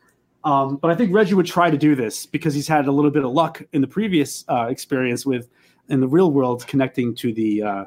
Um, 0.44 0.76
but 0.76 0.90
I 0.90 0.94
think 0.94 1.12
Reggie 1.12 1.34
would 1.34 1.46
try 1.46 1.70
to 1.70 1.76
do 1.76 1.94
this 1.94 2.24
because 2.24 2.54
he's 2.54 2.68
had 2.68 2.86
a 2.86 2.92
little 2.92 3.10
bit 3.10 3.24
of 3.24 3.32
luck 3.32 3.62
in 3.72 3.80
the 3.80 3.86
previous 3.88 4.44
uh, 4.48 4.66
experience 4.70 5.26
with 5.26 5.48
in 5.88 6.00
the 6.00 6.08
real 6.08 6.30
world 6.30 6.66
connecting 6.66 7.14
to 7.16 7.32
the, 7.32 7.62
uh, 7.62 7.84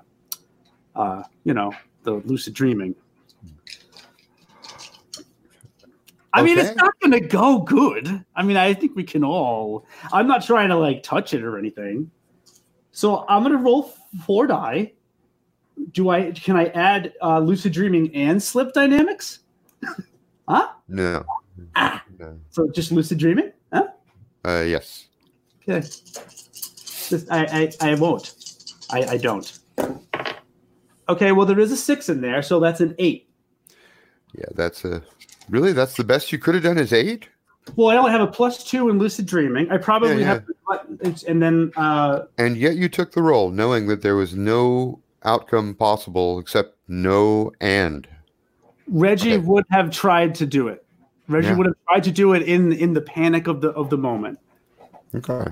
uh, 0.96 1.24
you 1.46 1.54
know, 1.54 1.72
the 2.04 2.14
lucid 2.14 2.54
dreaming. 2.54 2.96
I 6.34 6.44
mean, 6.44 6.60
it's 6.60 6.76
not 6.76 6.94
going 7.00 7.12
to 7.12 7.20
go 7.28 7.60
good. 7.60 8.24
I 8.36 8.44
mean, 8.44 8.56
I 8.56 8.74
think 8.74 8.96
we 8.96 9.04
can 9.04 9.24
all. 9.24 9.86
I'm 10.14 10.28
not 10.28 10.46
trying 10.46 10.70
to 10.70 10.78
like 10.78 11.02
touch 11.02 11.34
it 11.34 11.44
or 11.44 11.58
anything. 11.58 12.12
So 13.00 13.24
I'm 13.30 13.44
going 13.44 13.56
to 13.56 13.64
roll 13.64 13.94
four 14.26 14.46
die. 14.46 14.92
Do 15.94 16.10
I? 16.10 16.32
Can 16.32 16.58
I 16.58 16.66
add 16.66 17.14
uh, 17.22 17.40
lucid 17.40 17.72
dreaming 17.72 18.14
and 18.14 18.44
slip 18.44 18.74
dynamics? 18.74 19.40
huh? 20.50 20.68
No. 20.90 21.24
Ah. 21.78 22.04
no. 22.20 22.38
So 22.50 22.70
just 22.70 22.92
lucid 22.92 23.18
dreaming? 23.18 23.54
Huh? 23.72 23.88
Uh, 24.44 24.66
yes. 24.68 25.08
Okay. 25.62 25.80
Just, 25.80 27.32
I, 27.32 27.72
I, 27.80 27.92
I 27.92 27.96
won't. 27.96 28.36
I, 28.90 29.04
I 29.06 29.18
don't. 29.18 29.58
Okay. 31.08 31.32
Well, 31.32 31.46
there 31.46 31.62
is 31.62 31.72
a 31.72 31.78
six 31.78 32.10
in 32.10 32.20
there, 32.20 32.42
so 32.42 32.60
that's 32.60 32.82
an 32.82 32.96
eight. 33.00 33.30
Yeah, 34.38 34.50
that's 34.56 34.84
a. 34.84 35.02
Really, 35.48 35.72
that's 35.72 35.96
the 35.96 36.04
best 36.04 36.34
you 36.34 36.38
could 36.38 36.54
have 36.54 36.66
done 36.66 36.78
is 36.78 36.92
eight. 36.92 37.30
Well, 37.76 37.90
I 37.90 37.98
only 37.98 38.12
have 38.12 38.22
a 38.22 38.28
plus 38.28 38.64
two 38.64 38.90
in 38.90 39.00
lucid 39.00 39.26
dreaming. 39.26 39.72
I 39.72 39.78
probably 39.78 40.22
Yeah, 40.22 40.28
have, 40.28 40.44
it's, 41.02 41.24
and 41.24 41.42
then 41.42 41.72
uh, 41.76 42.24
And 42.38 42.58
yet 42.58 42.76
you 42.76 42.90
took 42.90 43.12
the 43.12 43.22
role, 43.22 43.52
knowing 43.52 43.88
that 43.88 44.02
there 44.02 44.16
was 44.16 44.36
no 44.36 45.00
outcome 45.24 45.76
possible 45.76 46.40
except 46.40 46.78
no 46.88 47.52
and. 47.62 48.08
Reggie 48.88 49.34
Okay. 49.34 49.46
would 49.46 49.66
have 49.72 49.92
tried 49.92 50.34
to 50.36 50.46
do 50.46 50.68
it. 50.68 50.86
Reggie 51.28 51.50
Yeah. 51.50 51.56
would 51.56 51.68
have 51.68 51.76
tried 51.88 52.04
to 52.06 52.12
do 52.12 52.34
it 52.34 52.42
in 52.44 52.72
in 52.74 52.94
the 52.94 53.02
panic 53.02 53.48
of 53.48 53.62
the 53.62 53.70
of 53.70 53.90
the 53.90 53.98
moment. 53.98 54.40
Okay. 55.14 55.52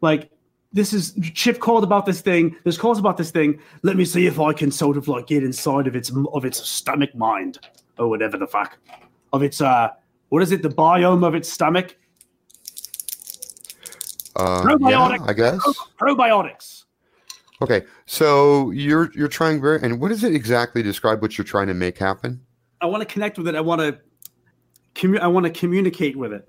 Like 0.00 0.30
this 0.72 0.92
is 0.92 1.18
Chip 1.34 1.58
called 1.58 1.82
about 1.82 2.06
this 2.06 2.20
thing. 2.20 2.54
There's 2.62 2.78
calls 2.78 2.98
about 2.98 3.16
this 3.16 3.30
thing. 3.30 3.58
Let 3.82 3.96
me 3.96 4.04
see 4.04 4.26
if 4.26 4.38
I 4.38 4.52
can 4.52 4.70
sort 4.70 4.96
of 4.96 5.08
like 5.08 5.26
get 5.26 5.42
inside 5.42 5.86
of 5.88 5.96
its 5.96 6.12
of 6.32 6.44
its 6.44 6.68
stomach 6.68 7.14
mind 7.16 7.58
or 7.98 8.08
whatever 8.08 8.36
the 8.36 8.46
fuck 8.46 8.78
of 9.32 9.42
its 9.42 9.60
uh 9.60 9.88
what 10.28 10.42
is 10.42 10.52
it 10.52 10.62
the 10.62 10.68
biome 10.68 11.26
of 11.26 11.34
its 11.34 11.48
stomach 11.48 11.96
Uh, 14.36 14.76
yeah, 14.80 15.16
I 15.26 15.32
guess. 15.32 15.58
probiotics. 16.00 16.84
Okay, 17.60 17.82
so 18.06 18.70
you're 18.70 19.10
you're 19.14 19.26
trying 19.26 19.60
very, 19.60 19.82
and 19.82 20.00
what 20.00 20.10
does 20.10 20.22
it 20.22 20.32
exactly 20.32 20.80
describe? 20.80 21.20
What 21.20 21.36
you're 21.36 21.44
trying 21.44 21.66
to 21.66 21.74
make 21.74 21.98
happen? 21.98 22.40
I 22.80 22.86
want 22.86 23.00
to 23.00 23.12
connect 23.12 23.36
with 23.36 23.48
it. 23.48 23.56
I 23.56 23.60
want 23.60 23.80
to 23.80 23.98
commu- 24.94 25.18
I 25.18 25.26
want 25.26 25.44
to 25.46 25.50
communicate 25.50 26.16
with 26.16 26.32
it. 26.32 26.48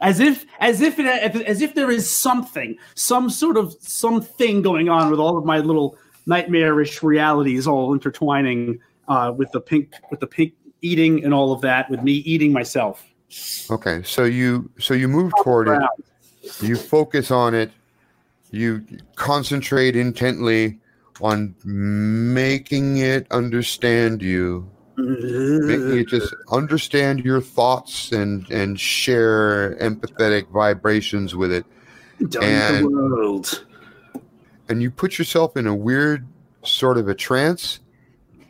As 0.00 0.20
if 0.20 0.46
as 0.58 0.80
if 0.80 0.98
it 0.98 1.06
as 1.06 1.60
if 1.60 1.74
there 1.74 1.90
is 1.90 2.10
something, 2.10 2.76
some 2.94 3.28
sort 3.28 3.58
of 3.58 3.74
something 3.80 4.62
going 4.62 4.88
on 4.88 5.10
with 5.10 5.20
all 5.20 5.36
of 5.36 5.44
my 5.44 5.58
little 5.58 5.98
nightmarish 6.24 7.02
realities 7.02 7.66
all 7.66 7.92
intertwining 7.92 8.78
uh, 9.08 9.32
with 9.36 9.50
the 9.52 9.60
pink 9.60 9.92
with 10.10 10.20
the 10.20 10.26
pink 10.26 10.54
eating 10.82 11.24
and 11.24 11.32
all 11.32 11.52
of 11.52 11.60
that 11.62 11.88
with 11.90 12.02
me 12.02 12.12
eating 12.12 12.52
myself. 12.52 13.04
Okay, 13.70 14.02
so 14.04 14.24
you 14.24 14.70
so 14.78 14.92
you 14.94 15.08
move 15.08 15.32
toward 15.42 15.68
it. 15.68 15.80
You 16.60 16.76
focus 16.76 17.30
on 17.30 17.54
it. 17.54 17.70
You 18.50 18.84
concentrate 19.16 19.96
intently 19.96 20.78
on 21.22 21.54
making 21.64 22.98
it 22.98 23.26
understand 23.30 24.20
you. 24.20 24.68
making 24.98 25.98
it 25.98 26.08
just 26.08 26.34
understand 26.50 27.20
your 27.24 27.40
thoughts 27.40 28.12
and 28.12 28.46
and 28.50 28.78
share 28.78 29.74
empathetic 29.80 30.48
vibrations 30.50 31.34
with 31.34 31.50
it 31.50 31.64
Done 32.28 32.42
and- 32.44 32.84
the 32.84 32.90
world. 32.90 33.64
and 34.68 34.82
you 34.82 34.90
put 34.90 35.16
yourself 35.18 35.56
in 35.56 35.66
a 35.66 35.74
weird 35.74 36.26
sort 36.62 36.98
of 36.98 37.08
a 37.08 37.14
trance 37.14 37.80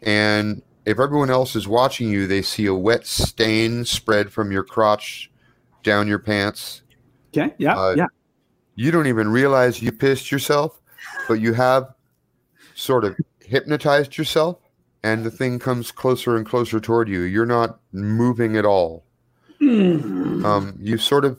and 0.02 0.62
if 0.86 0.98
everyone 0.98 1.30
else 1.30 1.54
is 1.56 1.66
watching 1.68 2.08
you 2.08 2.26
they 2.26 2.42
see 2.42 2.66
a 2.66 2.74
wet 2.74 3.06
stain 3.06 3.84
spread 3.84 4.30
from 4.32 4.50
your 4.52 4.64
crotch 4.64 5.30
down 5.82 6.06
your 6.08 6.18
pants 6.18 6.82
Okay. 7.36 7.54
Yeah. 7.58 7.74
Uh, 7.78 7.94
yeah. 7.96 8.06
you 8.74 8.90
don't 8.90 9.06
even 9.06 9.28
realize 9.28 9.80
you 9.82 9.90
pissed 9.92 10.30
yourself 10.30 10.80
but 11.28 11.34
you 11.34 11.52
have 11.54 11.94
sort 12.74 13.04
of 13.04 13.16
hypnotized 13.40 14.16
yourself 14.18 14.58
and 15.02 15.24
the 15.24 15.30
thing 15.30 15.58
comes 15.58 15.90
closer 15.90 16.36
and 16.36 16.46
closer 16.46 16.78
toward 16.80 17.08
you 17.08 17.20
you're 17.22 17.46
not 17.46 17.80
moving 17.92 18.56
at 18.56 18.64
all 18.64 19.04
Mm. 19.60 20.44
um, 20.44 20.76
you 20.80 20.98
sort 20.98 21.24
of 21.24 21.38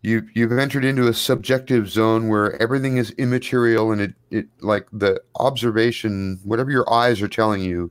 you 0.00 0.26
you've 0.34 0.52
entered 0.52 0.82
into 0.82 1.08
a 1.08 1.12
subjective 1.12 1.90
zone 1.90 2.28
where 2.28 2.60
everything 2.60 2.96
is 2.96 3.10
immaterial 3.12 3.92
and 3.92 4.00
it, 4.00 4.14
it 4.30 4.46
like 4.62 4.86
the 4.92 5.20
observation 5.40 6.40
whatever 6.44 6.70
your 6.70 6.90
eyes 6.90 7.20
are 7.20 7.28
telling 7.28 7.60
you 7.62 7.90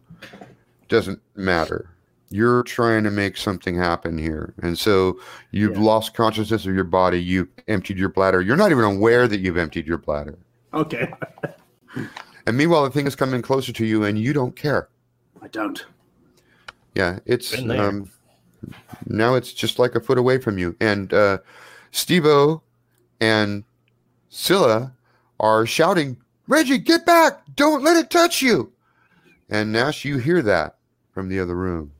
doesn't 0.93 1.19
matter 1.35 1.89
you're 2.29 2.63
trying 2.63 3.03
to 3.03 3.11
make 3.11 3.35
something 3.37 3.75
happen 3.75 4.17
here 4.17 4.53
and 4.63 4.77
so 4.77 5.19
you've 5.51 5.75
Yeah. 5.75 5.83
lost 5.83 6.13
consciousness 6.13 6.65
of 6.65 6.73
your 6.73 6.83
body 6.83 7.21
you've 7.21 7.47
emptied 7.67 7.97
your 7.97 8.09
bladder 8.09 8.41
you're 8.41 8.55
not 8.57 8.71
even 8.71 8.83
aware 8.85 9.27
that 9.27 9.39
you've 9.39 9.57
emptied 9.57 9.85
your 9.87 9.97
bladder 9.97 10.37
Okay. 10.73 11.11
and 12.47 12.57
meanwhile 12.57 12.83
the 12.83 12.89
thing 12.89 13.05
is 13.07 13.15
coming 13.15 13.41
closer 13.41 13.71
to 13.73 13.85
you 13.85 14.03
and 14.03 14.17
you 14.19 14.33
don't 14.33 14.55
care 14.55 14.87
I 15.41 15.47
don't. 15.49 15.85
Yeah, 16.95 17.19
it's 17.25 17.53
Been 17.55 17.67
there. 17.67 17.81
um, 17.89 18.09
now 19.07 19.35
it's 19.35 19.51
just 19.51 19.77
like 19.77 19.93
a 19.95 19.99
foot 19.99 20.17
away 20.17 20.37
from 20.37 20.57
you. 20.57 20.73
And 20.79 21.11
uh, 21.13 21.39
Stevo 21.91 22.61
and 23.19 23.65
Scylla 24.29 24.93
are 25.41 25.65
shouting, 25.65 26.15
"Reggie, 26.47 26.77
get 26.77 27.05
back! 27.05 27.41
Don't 27.57 27.83
let 27.83 27.97
it 27.97 28.09
touch 28.09 28.41
you!" 28.41 28.71
And 29.49 29.73
Nash, 29.73 30.05
you 30.05 30.17
hear 30.17 30.41
that 30.43 30.77
from 31.13 31.29
the 31.29 31.39
other 31.39 31.55
room. 31.55 31.91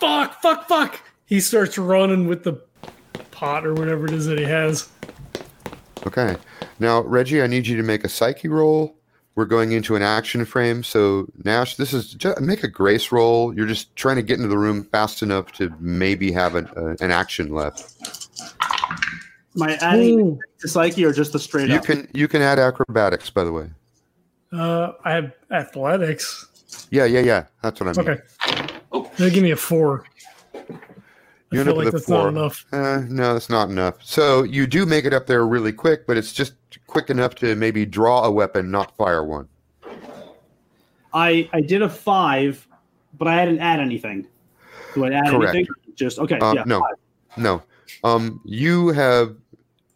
fuck, 0.00 0.40
fuck, 0.40 0.66
fuck. 0.68 1.00
He 1.26 1.40
starts 1.40 1.76
running 1.76 2.26
with 2.26 2.44
the 2.44 2.54
pot 3.30 3.66
or 3.66 3.74
whatever 3.74 4.06
it 4.06 4.12
is 4.12 4.26
that 4.26 4.38
he 4.38 4.44
has. 4.44 4.88
Okay, 6.06 6.36
now 6.78 7.02
Reggie, 7.02 7.42
I 7.42 7.46
need 7.46 7.66
you 7.66 7.76
to 7.76 7.82
make 7.82 8.04
a 8.04 8.08
psyche 8.08 8.48
roll. 8.48 8.96
We're 9.34 9.44
going 9.44 9.72
into 9.72 9.96
an 9.96 10.02
action 10.02 10.44
frame. 10.46 10.82
So 10.82 11.26
Nash, 11.44 11.76
this 11.76 11.92
is 11.92 12.14
just 12.14 12.40
make 12.40 12.62
a 12.62 12.68
grace 12.68 13.12
roll. 13.12 13.54
You're 13.54 13.66
just 13.66 13.94
trying 13.96 14.16
to 14.16 14.22
get 14.22 14.36
into 14.36 14.48
the 14.48 14.56
room 14.56 14.84
fast 14.84 15.22
enough 15.22 15.52
to 15.52 15.70
maybe 15.78 16.32
have 16.32 16.54
an, 16.54 16.68
uh, 16.76 16.94
an 17.00 17.10
action 17.10 17.52
left. 17.52 17.92
My 19.54 19.74
adding 19.82 20.20
Ooh. 20.20 20.40
to 20.60 20.68
psyche 20.68 21.04
or 21.04 21.12
just 21.12 21.32
the 21.32 21.38
straight 21.38 21.68
You 21.68 21.76
up? 21.76 21.84
can 21.84 22.08
you 22.14 22.28
can 22.28 22.40
add 22.40 22.58
acrobatics, 22.58 23.28
by 23.28 23.44
the 23.44 23.52
way. 23.52 23.68
Uh, 24.52 24.92
I 25.04 25.12
have 25.12 25.32
athletics. 25.50 26.46
Yeah, 26.90 27.04
yeah, 27.04 27.20
yeah. 27.20 27.46
That's 27.62 27.80
what 27.80 27.98
I 27.98 28.02
mean. 28.02 28.10
Okay. 28.92 29.10
They 29.18 29.30
give 29.30 29.42
me 29.42 29.50
a 29.50 29.56
four. 29.56 30.04
You 30.54 30.60
I 30.60 31.60
end 31.60 31.68
feel 31.68 31.70
up 31.70 31.76
like 31.76 31.84
with 31.86 31.88
a 31.88 31.90
that's 31.92 32.08
not 32.08 32.20
four. 32.20 32.28
enough. 32.28 32.66
Uh, 32.72 33.02
no, 33.08 33.32
that's 33.32 33.48
not 33.48 33.70
enough. 33.70 34.02
So 34.02 34.42
you 34.42 34.66
do 34.66 34.84
make 34.84 35.04
it 35.04 35.12
up 35.12 35.26
there 35.26 35.46
really 35.46 35.72
quick, 35.72 36.06
but 36.06 36.16
it's 36.16 36.32
just 36.32 36.54
quick 36.86 37.08
enough 37.08 37.34
to 37.36 37.54
maybe 37.54 37.86
draw 37.86 38.24
a 38.24 38.30
weapon, 38.30 38.70
not 38.70 38.96
fire 38.96 39.24
one. 39.24 39.48
I 41.14 41.48
I 41.52 41.60
did 41.60 41.82
a 41.82 41.88
five, 41.88 42.66
but 43.16 43.28
I 43.28 43.44
didn't 43.44 43.60
add 43.60 43.80
anything. 43.80 44.26
Do 44.94 45.04
I 45.04 45.12
add 45.12 45.30
Correct. 45.30 45.54
anything? 45.54 45.72
Just 45.94 46.18
okay. 46.18 46.38
Um, 46.38 46.56
yeah. 46.56 46.64
no. 46.66 46.80
five. 46.80 46.94
No. 47.36 47.62
Um, 48.04 48.40
you 48.44 48.88
have 48.88 49.36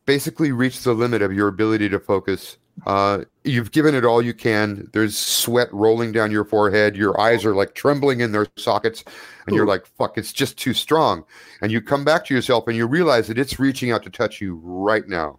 basically 0.07 0.53
reached 0.53 0.85
the 0.85 0.93
limit 0.95 1.21
of 1.23 1.33
your 1.33 1.49
ability 1.49 1.89
to 1.89 1.99
focus. 1.99 2.57
Uh, 2.87 3.25
you've 3.45 3.73
given 3.73 3.95
it 3.95 4.05
all 4.05 4.23
you 4.23 4.35
can. 4.35 4.89
There's 4.93 5.17
sweat 5.17 5.73
rolling 5.73 6.13
down 6.13 6.31
your 6.31 6.45
forehead. 6.45 6.97
Your 6.97 7.21
eyes 7.21 7.45
are 7.45 7.55
like 7.55 7.75
trembling 7.75 8.21
in 8.21 8.33
their 8.33 8.47
sockets, 8.57 9.05
and 9.47 9.57
you're 9.57 9.67
like, 9.67 9.87
"Fuck! 9.87 10.19
It's 10.19 10.33
just 10.33 10.59
too 10.59 10.75
strong." 10.75 11.25
And 11.63 11.73
you 11.73 11.81
come 11.81 12.05
back 12.05 12.25
to 12.27 12.35
yourself, 12.35 12.69
and 12.69 12.77
you 12.77 12.87
realize 12.87 13.27
that 13.29 13.39
it's 13.39 13.59
reaching 13.59 13.91
out 13.91 14.03
to 14.05 14.11
touch 14.11 14.41
you 14.41 14.61
right 14.63 15.07
now. 15.09 15.39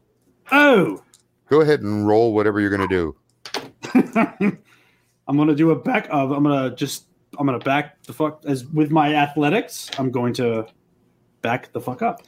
Oh, 0.52 1.02
Go 1.52 1.60
ahead 1.60 1.82
and 1.82 2.08
roll 2.08 2.34
whatever 2.34 2.62
you're 2.62 2.76
going 2.76 2.88
to 2.88 3.14
do. 3.94 4.58
I'm 5.28 5.38
gonna 5.38 5.54
do 5.54 5.72
a 5.72 5.76
back. 5.76 6.08
of, 6.10 6.32
I'm 6.32 6.44
gonna 6.44 6.74
just. 6.74 7.06
I'm 7.38 7.46
gonna 7.46 7.60
back 7.60 8.02
the 8.04 8.14
fuck 8.14 8.44
as 8.46 8.66
with 8.66 8.90
my 8.90 9.16
athletics. 9.16 9.90
I'm 9.98 10.12
going 10.12 10.34
to 10.36 10.66
back 11.42 11.72
the 11.74 11.82
fuck 11.82 12.02
up. 12.02 12.22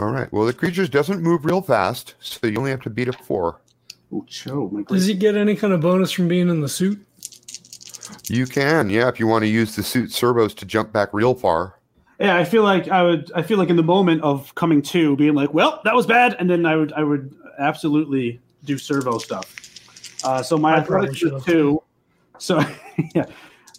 All 0.00 0.10
right. 0.10 0.32
Well, 0.32 0.44
the 0.44 0.52
creature 0.52 0.86
doesn't 0.88 1.22
move 1.22 1.44
real 1.44 1.62
fast, 1.62 2.14
so 2.18 2.46
you 2.48 2.58
only 2.58 2.72
have 2.72 2.82
to 2.82 2.90
beat 2.90 3.06
a 3.06 3.12
four. 3.12 3.60
Oh, 4.14 4.24
Joe, 4.28 4.68
my 4.70 4.82
Does 4.82 5.06
he 5.06 5.14
get 5.14 5.34
any 5.34 5.56
kind 5.56 5.72
of 5.72 5.80
bonus 5.80 6.12
from 6.12 6.28
being 6.28 6.48
in 6.48 6.60
the 6.60 6.68
suit? 6.68 7.04
You 8.28 8.46
can, 8.46 8.88
yeah, 8.88 9.08
if 9.08 9.18
you 9.18 9.26
want 9.26 9.42
to 9.42 9.48
use 9.48 9.74
the 9.74 9.82
suit 9.82 10.12
servos 10.12 10.54
to 10.54 10.64
jump 10.64 10.92
back 10.92 11.12
real 11.12 11.34
far. 11.34 11.80
Yeah, 12.20 12.36
I 12.36 12.44
feel 12.44 12.62
like 12.62 12.88
I 12.88 13.02
would. 13.02 13.32
I 13.34 13.42
feel 13.42 13.58
like 13.58 13.70
in 13.70 13.76
the 13.76 13.82
moment 13.82 14.22
of 14.22 14.54
coming 14.54 14.82
to, 14.82 15.16
being 15.16 15.34
like, 15.34 15.52
"Well, 15.52 15.80
that 15.84 15.94
was 15.94 16.06
bad," 16.06 16.36
and 16.38 16.48
then 16.48 16.64
I 16.64 16.76
would. 16.76 16.92
I 16.92 17.02
would 17.02 17.34
absolutely 17.58 18.40
do 18.64 18.78
servo 18.78 19.18
stuff. 19.18 19.52
Uh, 20.22 20.42
so 20.42 20.56
my 20.56 20.76
I 20.76 20.80
probably 20.80 21.08
athletics 21.08 21.22
is 21.22 21.44
two. 21.44 21.82
So 22.38 22.62
yeah, 23.14 23.26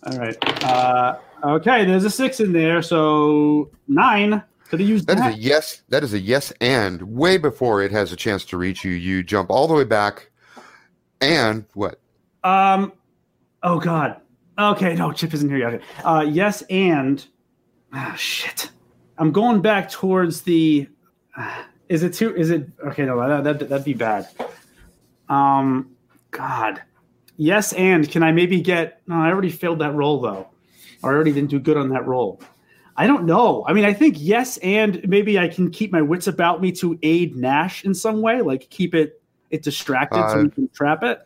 all 0.04 0.18
right. 0.18 0.64
Uh, 0.66 1.18
okay, 1.46 1.86
there's 1.86 2.04
a 2.04 2.10
six 2.10 2.42
in 2.42 2.52
there, 2.52 2.82
so 2.82 3.70
nine. 3.88 4.44
Could 4.76 4.82
have 4.82 4.90
used 4.90 5.08
That 5.08 5.20
that. 5.20 5.32
is 5.32 5.38
a 5.38 5.40
yes. 5.40 5.84
That 5.88 6.04
is 6.04 6.14
a 6.14 6.20
yes, 6.20 6.52
and 6.60 7.02
way 7.04 7.38
before 7.38 7.82
it 7.82 7.94
has 7.94 8.12
a 8.12 8.18
chance 8.18 8.44
to 8.46 8.58
reach 8.58 8.84
you, 8.84 8.92
you 8.92 9.24
jump 9.24 9.50
all 9.50 9.70
the 9.70 9.74
way 9.74 9.86
back, 9.86 10.30
and 11.22 11.64
what? 11.76 12.02
Um, 12.44 12.92
oh 13.64 13.80
God. 13.80 14.20
Okay, 14.60 14.94
no, 14.96 15.14
Chip 15.14 15.34
isn't 15.34 15.48
here 15.48 15.60
yet. 15.60 15.74
Okay. 15.76 15.84
Uh, 16.04 16.22
yes, 16.24 16.62
and 16.64 17.26
ah, 17.94 18.16
shit. 18.18 18.70
I'm 19.18 19.32
going 19.32 19.62
back 19.62 19.90
towards 19.90 20.42
the. 20.42 20.90
is 21.88 22.04
it 22.04 22.14
too? 22.14 22.36
Is 22.36 22.50
it 22.50 22.68
okay? 22.88 23.06
No, 23.06 23.42
that, 23.42 23.60
that 23.60 23.70
that'd 23.70 23.86
be 23.86 23.94
bad. 23.94 24.28
Um, 25.30 25.96
God. 26.32 26.82
Yes, 27.38 27.72
and 27.74 28.12
can 28.12 28.24
I 28.24 28.34
maybe 28.34 28.60
get? 28.60 29.02
No, 29.08 29.16
I 29.16 29.30
already 29.30 29.52
failed 29.52 29.80
that 29.80 29.94
roll 29.94 30.20
though. 30.20 30.50
I 31.02 31.08
already 31.08 31.32
didn't 31.32 31.50
do 31.50 31.60
good 31.60 31.78
on 31.78 31.88
that 31.90 32.06
roll. 32.06 32.42
I 32.98 33.08
don't 33.08 33.26
know. 33.26 33.66
I 33.68 33.74
mean, 33.74 33.84
I 33.84 33.94
think 33.94 34.16
yes, 34.18 34.58
and 34.58 35.06
maybe 35.08 35.38
I 35.38 35.48
can 35.50 35.70
keep 35.70 35.92
my 35.92 36.02
wits 36.02 36.28
about 36.28 36.62
me 36.62 36.72
to 36.74 36.98
aid 37.04 37.36
Nash 37.36 37.84
in 37.84 37.94
some 37.94 38.22
way, 38.22 38.42
like 38.42 38.70
keep 38.70 38.96
it 38.96 39.22
it 39.52 39.64
distracted 39.64 40.30
so 40.30 40.40
Uh, 40.40 40.44
we 40.44 40.50
can 40.50 40.70
trap 40.70 41.04
it. 41.04 41.20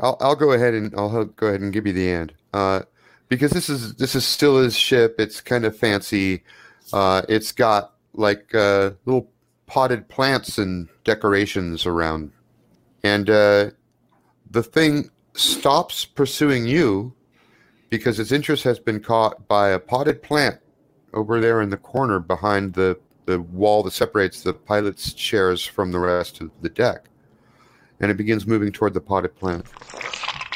I'll 0.00 0.16
I'll 0.20 0.36
go 0.36 0.52
ahead 0.52 0.74
and 0.74 0.94
I'll 0.96 1.24
go 1.24 1.46
ahead 1.46 1.60
and 1.60 1.72
give 1.72 1.86
you 1.86 1.92
the 1.92 2.10
end. 2.10 2.34
Uh, 2.52 2.82
because 3.28 3.52
this 3.52 3.70
is 3.70 3.94
this 3.94 4.14
is 4.14 4.24
still 4.26 4.58
his 4.58 4.76
ship. 4.76 5.16
It's 5.18 5.40
kind 5.40 5.64
of 5.64 5.76
fancy. 5.76 6.42
Uh, 6.92 7.22
it's 7.28 7.52
got 7.52 7.94
like 8.12 8.54
uh, 8.54 8.90
little 9.06 9.30
potted 9.66 10.08
plants 10.08 10.58
and 10.58 10.88
decorations 11.04 11.86
around, 11.86 12.32
and 13.02 13.30
uh, 13.30 13.70
the 14.50 14.62
thing 14.62 15.10
stops 15.32 16.04
pursuing 16.04 16.66
you 16.66 17.14
because 17.88 18.20
its 18.20 18.30
interest 18.30 18.62
has 18.64 18.78
been 18.78 19.00
caught 19.00 19.48
by 19.48 19.70
a 19.70 19.78
potted 19.78 20.22
plant 20.22 20.58
over 21.14 21.40
there 21.40 21.62
in 21.62 21.70
the 21.70 21.76
corner 21.76 22.18
behind 22.18 22.74
the 22.74 22.98
the 23.26 23.40
wall 23.40 23.82
that 23.82 23.92
separates 23.92 24.42
the 24.42 24.52
pilot's 24.52 25.14
chairs 25.14 25.64
from 25.64 25.92
the 25.92 25.98
rest 25.98 26.42
of 26.42 26.50
the 26.60 26.68
deck, 26.68 27.06
and 28.00 28.10
it 28.10 28.16
begins 28.16 28.46
moving 28.46 28.70
toward 28.70 28.92
the 28.92 29.00
potted 29.00 29.34
plant. 29.36 29.66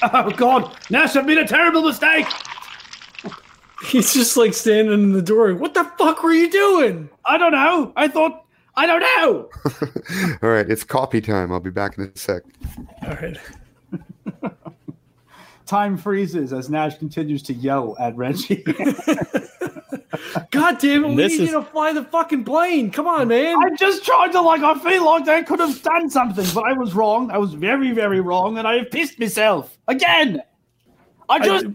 Oh 0.02 0.30
God, 0.30 0.76
Nash, 0.90 1.16
I've 1.16 1.26
made 1.26 1.38
a 1.38 1.46
terrible 1.46 1.82
mistake. 1.82 2.26
He's 3.86 4.12
just 4.12 4.36
like 4.36 4.54
standing 4.54 4.92
in 4.92 5.12
the 5.12 5.22
doorway. 5.22 5.54
What 5.54 5.72
the 5.72 5.84
fuck 5.96 6.22
were 6.22 6.32
you 6.32 6.50
doing? 6.50 7.08
I 7.24 7.38
don't 7.38 7.52
know. 7.52 7.92
I 7.96 8.08
thought 8.08 8.44
I 8.78 8.86
don't 8.86 9.00
know. 9.00 9.48
All 10.42 10.50
right, 10.50 10.70
it's 10.70 10.84
coffee 10.84 11.20
time. 11.20 11.50
I'll 11.50 11.58
be 11.58 11.70
back 11.70 11.98
in 11.98 12.04
a 12.04 12.16
sec. 12.16 12.42
All 13.02 13.14
right. 13.14 13.36
Time 15.66 15.96
freezes 15.96 16.52
as 16.52 16.70
Nash 16.70 16.96
continues 16.96 17.42
to 17.42 17.54
yell 17.54 17.96
at 17.98 18.16
Reggie. 18.16 18.64
God 20.50 20.78
damn 20.78 21.04
it! 21.04 21.08
We 21.08 21.16
This 21.16 21.32
need 21.32 21.44
is- 21.44 21.50
you 21.50 21.60
to 21.60 21.62
fly 21.62 21.92
the 21.92 22.04
fucking 22.04 22.44
plane. 22.44 22.90
Come 22.90 23.06
on, 23.06 23.28
man. 23.28 23.56
I 23.56 23.74
just 23.76 24.04
tried 24.04 24.32
to 24.32 24.40
like. 24.40 24.62
I 24.62 24.78
feel 24.78 25.04
like 25.04 25.28
I 25.28 25.42
could 25.42 25.60
have 25.60 25.82
done 25.82 26.08
something, 26.08 26.46
but 26.54 26.64
I 26.64 26.72
was 26.72 26.94
wrong. 26.94 27.30
I 27.30 27.38
was 27.38 27.52
very, 27.54 27.92
very 27.92 28.20
wrong, 28.20 28.58
and 28.58 28.66
I 28.66 28.78
have 28.78 28.90
pissed 28.90 29.18
myself 29.18 29.76
again. 29.86 30.40
I 31.28 31.38
just 31.38 31.66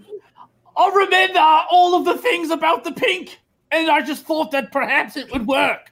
I 0.75 0.91
remember 0.95 1.39
all 1.69 1.95
of 1.95 2.05
the 2.05 2.17
things 2.17 2.49
about 2.49 2.84
the 2.84 2.91
pink, 2.91 3.39
and 3.71 3.89
I 3.89 4.01
just 4.01 4.25
thought 4.25 4.51
that 4.51 4.71
perhaps 4.71 5.15
it 5.15 5.31
would 5.31 5.45
work. 5.45 5.91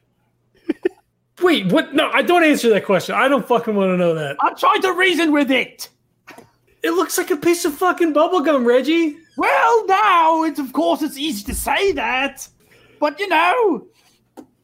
Wait, 1.42 1.72
what? 1.72 1.94
No, 1.94 2.10
I 2.12 2.22
don't 2.24 2.44
answer 2.44 2.70
that 2.70 2.86
question. 2.86 3.16
I 3.16 3.28
don't 3.28 3.48
fucking 3.48 3.76
want 3.76 3.89
to 3.89 3.98
know 3.98 4.14
that. 4.16 4.38
I 4.39 4.54
tried 4.54 4.80
to 4.82 4.94
reason 4.94 5.32
with 5.32 5.52
it. 5.52 5.89
It 6.84 6.92
looks 6.92 7.18
like 7.18 7.30
a 7.30 7.38
piece 7.38 7.66
of 7.66 7.76
fucking 7.76 8.14
bubblegum, 8.14 8.66
Reggie. 8.66 9.18
Well, 9.38 9.86
now 9.88 10.44
it's 10.44 10.60
of 10.60 10.74
course 10.74 11.02
it's 11.02 11.18
easy 11.18 11.44
to 11.46 11.56
say 11.56 11.92
that, 11.94 12.48
but 13.00 13.20
you 13.20 13.28
know, 13.28 13.88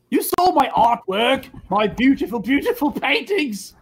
you 0.10 0.22
saw 0.22 0.52
my 0.52 0.70
artwork, 0.70 1.48
my 1.70 1.88
beautiful, 1.88 2.40
beautiful 2.40 2.92
paintings. 3.02 3.74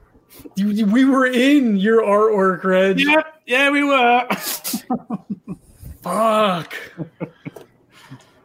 We 0.58 1.06
were 1.06 1.28
in 1.28 1.78
your 1.78 2.02
artwork, 2.02 2.64
Reg. 2.64 3.00
Yep, 3.00 3.42
yeah, 3.46 3.70
we 3.70 3.84
were. 3.84 4.28
Fuck. 6.02 6.76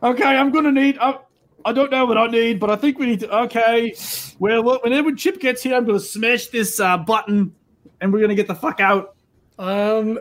okay, 0.03 0.24
I'm 0.24 0.51
gonna 0.51 0.72
need. 0.72 0.99
I, 0.99 1.18
I 1.64 1.72
don't 1.72 1.91
know 1.91 2.07
what 2.07 2.16
I 2.16 2.26
need, 2.26 2.61
but 2.61 2.70
I 2.70 2.76
think 2.76 2.99
we 2.99 3.07
need 3.07 3.20
to. 3.20 3.38
Okay, 3.43 3.95
well, 4.38 4.62
look, 4.62 4.84
whenever 4.84 5.12
Chip 5.12 5.41
gets 5.41 5.62
here, 5.62 5.74
I'm 5.74 5.84
gonna 5.84 6.01
smash 6.01 6.47
this 6.47 6.80
uh, 6.80 6.97
button, 6.97 7.55
and 8.01 8.12
we're 8.12 8.20
gonna 8.20 8.34
get 8.34 8.47
the 8.47 8.55
fuck 8.55 8.80
out. 8.80 9.14
Um. 9.59 10.18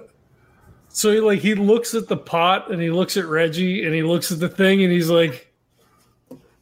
So 0.99 1.13
he, 1.13 1.21
like 1.21 1.39
he 1.39 1.55
looks 1.55 1.93
at 1.93 2.09
the 2.09 2.17
pot 2.17 2.69
and 2.69 2.81
he 2.81 2.91
looks 2.91 3.15
at 3.15 3.25
Reggie 3.25 3.85
and 3.85 3.95
he 3.95 4.03
looks 4.03 4.33
at 4.33 4.41
the 4.41 4.49
thing 4.49 4.83
and 4.83 4.91
he's 4.91 5.09
like, 5.09 5.49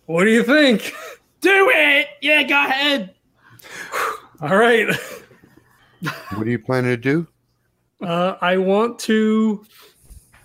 "What 0.05 0.25
do 0.25 0.29
you 0.29 0.43
think?" 0.43 0.93
Do 1.41 1.71
it. 1.73 2.05
Yeah, 2.21 2.43
go 2.43 2.53
ahead. 2.55 3.15
All 4.41 4.55
right. 4.55 4.87
What 6.35 6.45
are 6.45 6.49
you 6.51 6.59
planning 6.59 6.91
to 6.91 6.97
do? 6.97 7.25
Uh, 7.99 8.35
I 8.39 8.57
want 8.57 8.99
to. 8.99 9.65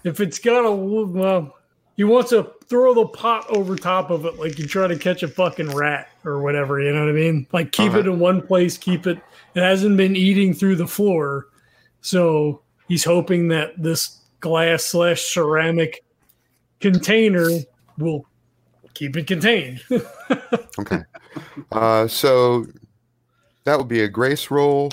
If 0.04 0.20
it's 0.20 0.38
got 0.38 0.64
a 0.64 0.72
well, 0.72 1.54
he 1.94 2.04
wants 2.04 2.30
to 2.30 2.50
throw 2.68 2.94
the 2.94 3.08
pot 3.08 3.44
over 3.50 3.76
top 3.76 4.08
of 4.10 4.24
it 4.24 4.38
like 4.38 4.58
you 4.58 4.66
try 4.66 4.86
to 4.86 4.96
catch 4.96 5.22
a 5.22 5.28
fucking 5.28 5.68
rat 5.76 6.08
or 6.24 6.40
whatever. 6.40 6.80
You 6.80 6.94
know 6.94 7.00
what 7.00 7.10
I 7.10 7.12
mean? 7.12 7.46
Like 7.52 7.72
keep 7.72 7.92
it 7.92 8.00
Uh-huh. 8.06 8.12
in 8.12 8.18
one 8.18 8.40
place. 8.40 8.78
Keep 8.78 9.06
it. 9.06 9.18
It 9.54 9.60
hasn't 9.60 9.98
been 9.98 10.16
eating 10.16 10.54
through 10.54 10.76
the 10.76 10.86
floor, 10.86 11.48
so 12.00 12.61
he's 12.88 13.04
hoping 13.04 13.48
that 13.48 13.80
this 13.80 14.18
glass 14.40 14.84
slash 14.84 15.22
ceramic 15.22 16.04
container 16.80 17.48
will 17.98 18.26
keep 18.94 19.16
it 19.16 19.26
contained. 19.26 19.82
Okay. 20.78 21.00
Uh, 21.70 22.06
so 22.06 22.66
that 23.64 23.78
would 23.78 23.88
be 23.88 24.00
a 24.00 24.08
grace 24.08 24.50
roll. 24.50 24.92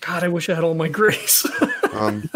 God, 0.00 0.24
I 0.24 0.28
wish 0.28 0.48
I 0.48 0.54
had 0.54 0.64
all 0.64 0.74
my 0.74 0.88
grace. 1.00 1.46
Um, 1.92 2.28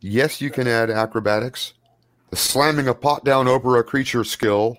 yes, 0.00 0.40
you 0.40 0.50
can 0.50 0.66
add 0.66 0.90
acrobatics. 0.90 1.74
The 2.30 2.36
slamming 2.36 2.88
a 2.88 2.94
pot 2.94 3.24
down 3.24 3.48
over 3.48 3.78
a 3.78 3.84
creature 3.84 4.24
skill. 4.24 4.78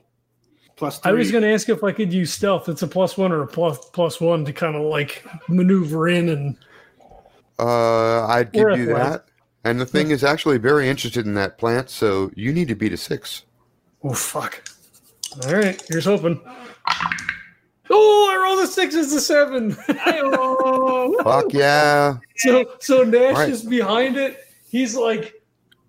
Plus 0.76 0.99
three. 0.99 1.12
I 1.12 1.14
was 1.14 1.32
going 1.32 1.43
to 1.43 1.54
ask 1.54 1.70
if 1.70 1.84
I 1.84 1.91
could 1.91 2.12
use 2.12 2.34
stealth. 2.34 2.70
It's 2.70 2.82
a 2.82 2.88
plus 2.88 3.18
one 3.18 3.32
or 3.32 3.43
a 3.43 3.47
plus 3.47 3.89
plus 3.89 4.20
one 4.20 4.45
to 4.45 4.54
kind 4.54 4.76
of 4.76 4.84
like 4.84 5.26
maneuver 5.47 6.08
in 6.08 6.30
and 6.30 6.58
Uh, 7.62 8.26
I'd 8.28 8.51
give 8.51 8.66
Or 8.66 8.76
you 8.76 8.88
that. 8.88 9.26
And 9.64 9.80
the 9.80 9.86
thing 9.86 10.09
is 10.12 10.24
actually 10.24 10.57
very 10.57 10.89
interested 10.89 11.26
in 11.28 11.36
that 11.36 11.57
plant, 11.59 11.89
so 11.91 12.32
you 12.36 12.51
need 12.51 12.68
to 12.70 12.76
beat 12.76 12.91
a 12.93 12.97
six. 12.97 13.43
oh 14.03 14.14
fuck. 14.14 14.62
All 15.45 15.53
right, 15.53 15.80
here's 15.88 16.05
hoping. 16.05 16.41
Oh, 17.93 18.30
I 18.32 18.43
rolled 18.43 18.64
a 18.64 18.68
six 18.68 18.95
as 18.95 19.12
a 19.14 19.20
seven. 19.22 19.72
Fuck 21.24 21.53
yeah. 21.53 22.18
so 22.38 22.66
so 22.80 23.03
Nash 23.03 23.36
Right. 23.36 23.49
is 23.49 23.64
behind 23.64 24.16
it. 24.18 24.39
He's 24.70 24.95
like 24.95 25.34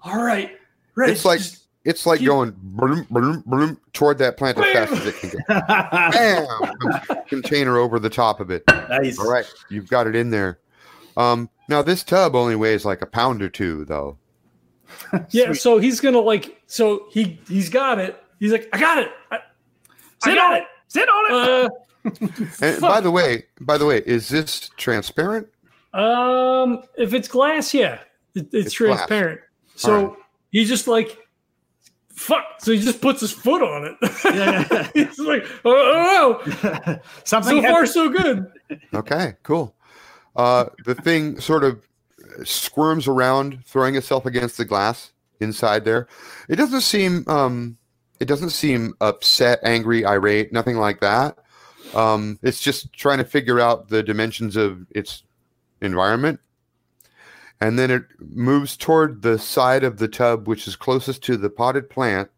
All 0.03 0.23
right. 0.23 0.51
Reg, 0.97 1.11
It's 1.11 1.25
like 1.25 1.41
it's 1.85 2.05
like 2.07 2.21
You- 2.21 2.29
going 2.29 2.55
broom, 2.61 3.07
broom, 3.11 3.43
broom, 3.47 3.79
toward 3.93 4.19
that 4.19 4.37
plant 4.37 4.59
as 4.59 4.73
fast 4.73 4.93
as 4.93 5.07
it 5.07 5.15
can 5.17 5.31
go. 5.31 5.39
Bam! 5.49 6.47
Comes 7.07 7.19
Container 7.29 7.79
over 7.79 7.99
the 7.99 8.11
top 8.11 8.41
of 8.41 8.51
it. 8.51 8.63
nice. 8.69 9.19
All 9.19 9.31
right, 9.31 9.47
you've 9.71 9.89
got 9.89 10.07
it 10.07 10.15
in 10.17 10.31
there. 10.31 10.59
Um, 11.17 11.49
now 11.73 11.83
this 11.83 12.05
tub 12.05 12.37
only 12.37 12.55
weighs 12.55 12.85
like 12.85 13.03
a 13.03 13.07
pound 13.07 13.43
or 13.43 13.49
two, 13.49 13.85
though. 13.87 14.19
yeah. 15.31 15.47
Sweet. 15.47 15.55
So 15.57 15.79
he's 15.79 16.01
gonna 16.01 16.21
like. 16.21 16.63
So 16.67 17.07
he 17.11 17.41
he's 17.49 17.69
got 17.69 17.99
it. 17.99 18.23
He's 18.39 18.53
like, 18.53 18.69
I 18.73 18.79
got 18.79 18.99
it. 18.99 19.11
I, 19.31 19.37
I 19.37 19.41
Sit 20.25 20.35
got 20.35 20.51
on 20.53 20.57
it. 20.59 20.63
it. 20.63 20.67
Sit 20.89 21.09
on 21.09 21.27
it. 21.31 21.67
Uh, 21.67 21.69
And 22.61 22.81
by 22.81 23.01
the 23.01 23.11
way, 23.13 23.45
by 23.61 23.79
the 23.79 23.87
way, 23.87 24.03
is 24.05 24.29
this 24.29 24.71
transparent? 24.77 25.47
Um, 25.95 26.83
if 26.99 27.15
it's 27.15 27.29
glass, 27.29 27.73
yeah, 27.73 28.01
it, 28.35 28.49
it's, 28.53 28.67
It's 28.67 28.79
glass. 28.79 28.97
transparent. 29.07 29.41
So 29.77 29.95
All 29.95 30.07
right. 30.09 30.17
he 30.51 30.65
just 30.65 30.89
like, 30.89 31.17
fuck. 32.09 32.45
So 32.59 32.73
he 32.73 32.81
just 32.81 33.01
puts 33.01 33.21
his 33.21 33.31
foot 33.31 33.63
on 33.63 33.85
it. 33.85 33.97
Yeah. 34.25 34.91
He's 34.95 35.19
like, 35.21 35.45
oh, 35.65 36.41
oh, 36.45 36.81
oh. 36.87 36.97
Something 37.25 37.63
so 37.63 37.71
far 37.71 37.87
so 37.87 38.09
good. 38.09 38.51
Okay, 38.93 39.35
cool. 39.45 39.77
Uh, 40.37 40.67
the 40.85 40.95
thing 40.95 41.39
sort 41.41 41.65
of 41.65 41.87
squirms 42.45 43.07
around, 43.07 43.65
throwing 43.65 43.97
itself 43.97 44.27
against 44.27 44.57
the 44.57 44.65
glass 44.65 45.13
inside 45.41 45.85
there. 45.85 46.09
It 46.49 46.57
doesn't 46.57 46.81
seem 46.83 47.25
um, 47.29 47.77
it 48.21 48.27
doesn't 48.27 48.51
seem 48.51 48.95
upset, 49.01 49.59
angry, 49.65 50.05
irate, 50.05 50.53
nothing 50.53 50.77
like 50.77 51.01
that. 51.01 51.39
Um, 51.95 52.39
it's 52.43 52.61
just 52.61 52.93
trying 52.93 53.19
to 53.19 53.25
figure 53.25 53.61
out 53.61 53.89
the 53.89 54.03
dimensions 54.03 54.57
of 54.57 54.87
its 54.91 55.25
environment. 55.81 56.41
And 57.61 57.79
then 57.79 57.91
it 57.91 58.05
moves 58.19 58.77
toward 58.77 59.23
the 59.23 59.39
side 59.39 59.85
of 59.85 59.99
the 59.99 60.09
tub, 60.09 60.49
which 60.49 60.67
is 60.67 60.75
closest 60.75 61.23
to 61.25 61.37
the 61.37 61.51
potted 61.51 61.91
plant, 61.91 62.31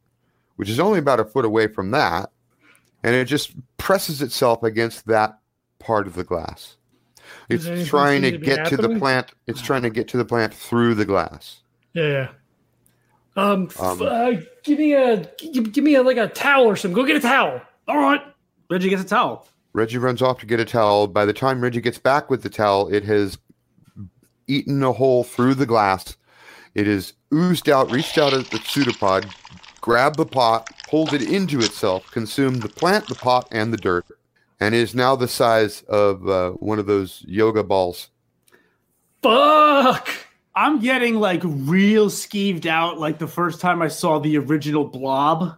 which 0.56 0.68
is 0.68 0.80
only 0.80 0.98
about 0.98 1.20
a 1.20 1.24
foot 1.24 1.44
away 1.44 1.66
from 1.66 1.92
that. 1.92 2.30
And 3.02 3.14
it 3.14 3.26
just 3.26 3.54
presses 3.76 4.22
itself 4.22 4.62
against 4.62 5.06
that 5.06 5.38
part 5.78 6.06
of 6.06 6.14
the 6.14 6.24
glass. 6.24 6.76
Does 7.48 7.66
anything 7.66 7.80
It's 7.82 7.90
trying 7.90 8.22
to 8.22 8.30
to 8.32 8.38
be 8.38 8.46
get 8.46 8.66
to 8.66 8.76
the 8.76 8.98
plant. 8.98 9.32
It's 9.46 9.60
trying 9.60 9.82
to 9.82 9.90
get 9.90 10.08
to 10.08 10.16
the 10.16 10.24
plant 10.24 10.54
through 10.54 10.94
the 10.94 11.04
glass. 11.04 11.60
Yeah, 11.92 12.06
yeah. 12.08 12.28
Um, 13.36 13.64
f- 13.70 13.80
Um, 13.80 14.02
uh, 14.02 14.32
give 14.62 14.78
me 14.78 14.94
a 14.94 15.16
give, 15.38 15.72
give 15.72 15.84
me 15.84 15.94
a 15.96 16.02
like 16.02 16.16
a 16.16 16.28
towel 16.28 16.64
or 16.66 16.76
something. 16.76 16.94
Go 16.94 17.04
get 17.06 17.16
a 17.16 17.20
towel. 17.20 17.60
All 17.88 17.98
right. 17.98 18.20
Reggie 18.70 18.88
gets 18.88 19.02
a 19.02 19.06
towel. 19.06 19.46
Reggie 19.72 19.98
runs 19.98 20.22
off 20.22 20.38
to 20.40 20.46
get 20.46 20.60
a 20.60 20.64
towel. 20.64 21.06
By 21.08 21.24
the 21.24 21.32
time 21.32 21.60
Reggie 21.60 21.80
gets 21.80 21.98
back 21.98 22.30
with 22.30 22.42
the 22.42 22.48
towel, 22.48 22.88
it 22.92 23.04
has 23.04 23.38
eaten 24.46 24.82
a 24.82 24.92
hole 24.92 25.24
through 25.24 25.54
the 25.54 25.66
glass. 25.66 26.16
It 26.74 26.86
has 26.86 27.12
oozed 27.32 27.68
out, 27.68 27.90
reached 27.90 28.18
out 28.18 28.32
at 28.32 28.46
the 28.46 28.58
pseudopod, 28.58 29.26
grabbed 29.80 30.16
the 30.16 30.26
pot, 30.26 30.68
pulled 30.88 31.12
it 31.12 31.22
into 31.22 31.58
itself, 31.58 32.10
consumed 32.10 32.62
the 32.62 32.68
plant, 32.68 33.06
the 33.08 33.14
pot, 33.14 33.48
and 33.52 33.72
the 33.72 33.76
dirt, 33.76 34.06
and 34.60 34.74
is 34.74 34.94
now 34.94 35.16
the 35.16 35.28
size 35.28 35.82
of 35.82 36.28
uh, 36.28 36.50
one 36.52 36.78
of 36.78 36.86
those 36.86 37.24
yoga 37.26 37.62
balls. 37.62 38.08
Fuck. 39.22 40.08
I'm 40.54 40.80
getting 40.80 41.16
like 41.16 41.40
real 41.44 42.08
skeeved 42.08 42.66
out 42.66 42.98
like 42.98 43.18
the 43.18 43.26
first 43.26 43.60
time 43.60 43.82
I 43.82 43.88
saw 43.88 44.18
the 44.18 44.38
original 44.38 44.84
Blob 44.84 45.56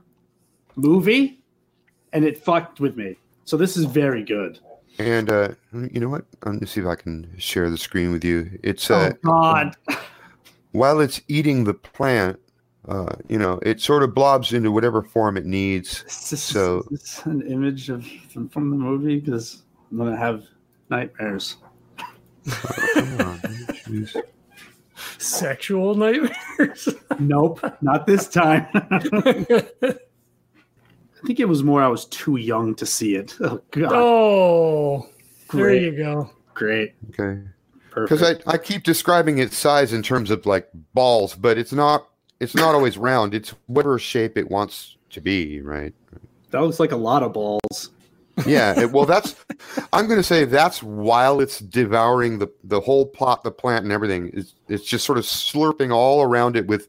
movie, 0.74 1.42
and 2.12 2.24
it 2.24 2.38
fucked 2.38 2.80
with 2.80 2.96
me. 2.96 3.16
So 3.44 3.56
this 3.56 3.76
is 3.76 3.84
very 3.84 4.22
good. 4.22 4.58
And 4.98 5.30
uh, 5.30 5.48
you 5.72 6.00
know 6.00 6.08
what? 6.08 6.24
I'm 6.42 6.52
going 6.52 6.60
to 6.60 6.66
see 6.66 6.80
if 6.80 6.86
I 6.86 6.94
can 6.94 7.34
share 7.38 7.68
the 7.68 7.76
screen 7.76 8.12
with 8.12 8.24
you. 8.24 8.58
It's 8.62 8.90
uh, 8.90 9.12
oh 9.12 9.30
God. 9.30 9.76
while 10.72 11.00
it's 11.00 11.20
eating 11.28 11.64
the 11.64 11.74
plant, 11.74 12.40
uh, 12.88 13.14
you 13.28 13.38
know, 13.38 13.58
it 13.62 13.80
sort 13.80 14.02
of 14.02 14.14
blobs 14.14 14.52
into 14.52 14.70
whatever 14.70 15.02
form 15.02 15.36
it 15.36 15.44
needs. 15.46 16.04
Is 16.06 16.30
this, 16.30 16.42
So- 16.42 16.84
is 16.90 17.00
this 17.00 17.26
an 17.26 17.42
image 17.50 17.88
of 17.90 18.06
from, 18.32 18.48
from 18.48 18.70
the 18.70 18.76
movie? 18.76 19.18
Because 19.20 19.62
I'm 19.90 19.98
gonna 19.98 20.16
have 20.16 20.44
nightmares. 20.90 21.56
Come 22.46 23.20
on. 23.20 24.06
Sexual 25.18 25.94
nightmares. 25.96 26.88
Nope, 27.18 27.60
not 27.80 28.06
this 28.06 28.28
time. 28.28 28.66
I 28.74 29.96
think 31.26 31.40
it 31.40 31.48
was 31.48 31.62
more 31.62 31.82
I 31.82 31.88
was 31.88 32.04
too 32.06 32.36
young 32.36 32.74
to 32.74 32.84
see 32.84 33.14
it. 33.16 33.34
Oh 33.40 33.60
God, 33.70 33.92
oh, 33.94 35.08
there 35.52 35.74
you 35.74 35.96
go. 35.96 36.30
great, 36.54 36.94
Okay. 37.10 37.40
Because 37.94 38.22
I, 38.22 38.36
I 38.46 38.58
keep 38.58 38.82
describing 38.82 39.38
its 39.38 39.56
size 39.56 39.94
in 39.94 40.02
terms 40.02 40.30
of 40.30 40.44
like 40.44 40.68
balls, 40.92 41.34
but 41.34 41.56
it's 41.56 41.72
not 41.72 42.06
it's 42.40 42.54
not 42.54 42.74
always 42.74 42.98
round. 42.98 43.34
It's 43.34 43.54
whatever 43.66 43.98
shape 43.98 44.36
it 44.36 44.50
wants 44.50 44.96
to 45.10 45.20
be, 45.20 45.60
right? 45.60 45.94
that 46.50 46.60
looks 46.62 46.78
like 46.80 46.92
a 46.92 46.96
lot 46.96 47.22
of 47.22 47.32
balls. 47.32 47.90
Yeah. 48.46 48.78
it- 48.80 48.92
well, 48.92 49.04
that's 49.06 49.34
I'm 49.92 50.06
going 50.06 50.18
to 50.18 50.22
say 50.22 50.44
that's 50.44 50.82
while 50.82 51.40
it's 51.40 51.58
devouring 51.60 52.38
the 52.38 52.48
the 52.64 52.80
whole 52.80 53.06
plot, 53.06 53.42
the 53.42 53.50
plant, 53.50 53.84
and 53.84 53.92
everything. 53.92 54.30
It's 54.34 54.54
it's 54.68 54.84
just 54.84 55.04
sort 55.04 55.18
of 55.18 55.24
slurping 55.24 55.92
all 55.94 56.22
around 56.22 56.56
it 56.56 56.66
with 56.66 56.88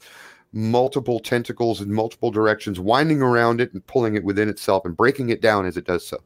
multiple 0.53 1.19
tentacles 1.19 1.81
in 1.81 1.91
multiple 1.91 2.31
directions, 2.31 2.79
winding 2.79 3.21
around 3.21 3.61
it 3.61 3.73
and 3.73 3.85
pulling 3.87 4.15
it 4.15 4.23
within 4.23 4.49
itself 4.49 4.85
and 4.85 4.95
breaking 4.95 5.29
it 5.29 5.41
down 5.41 5.65
as 5.65 5.77
it 5.77 5.85
does 5.85 6.05
so. 6.07 6.17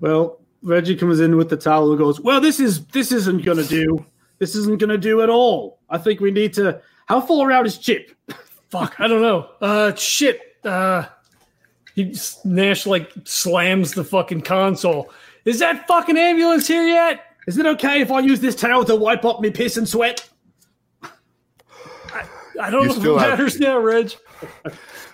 Well, 0.00 0.40
Reggie 0.62 0.96
comes 0.96 1.20
in 1.20 1.36
with 1.36 1.48
the 1.48 1.56
towel 1.56 1.90
and 1.90 1.98
goes, 1.98 2.20
"Well, 2.20 2.40
this 2.40 2.60
is 2.60 2.84
this 2.86 3.12
isn't 3.12 3.44
gonna 3.44 3.64
do. 3.64 4.04
This 4.38 4.54
isn't 4.54 4.78
gonna 4.80 4.98
do 4.98 5.20
at 5.22 5.28
all. 5.30 5.80
I 5.90 5.98
think 5.98 6.20
we 6.20 6.30
need 6.30 6.52
to. 6.54 6.80
How 7.10 7.20
full 7.20 7.42
out 7.50 7.66
is 7.66 7.76
Chip? 7.76 8.12
Fuck, 8.70 8.94
I 9.00 9.08
don't 9.08 9.20
know. 9.20 9.50
Uh, 9.60 9.92
shit. 9.96 10.40
Uh, 10.62 11.06
he 11.96 12.10
s- 12.10 12.38
Nash 12.44 12.86
like 12.86 13.10
slams 13.24 13.94
the 13.94 14.04
fucking 14.04 14.42
console. 14.42 15.10
Is 15.44 15.58
that 15.58 15.88
fucking 15.88 16.16
ambulance 16.16 16.68
here 16.68 16.86
yet? 16.86 17.20
Is 17.48 17.58
it 17.58 17.66
okay 17.66 18.00
if 18.00 18.12
I 18.12 18.20
use 18.20 18.38
this 18.38 18.54
towel 18.54 18.84
to 18.84 18.94
wipe 18.94 19.24
up 19.24 19.40
me 19.40 19.50
piss 19.50 19.76
and 19.76 19.88
sweat? 19.88 20.28
I 21.02 22.70
don't 22.70 22.70
You 22.70 22.70
know 22.70 22.82
if 22.84 22.90
it 22.90 23.00
still 23.00 23.18
have- 23.18 23.30
matters 23.30 23.58
now, 23.58 23.78
Reg. 23.80 24.12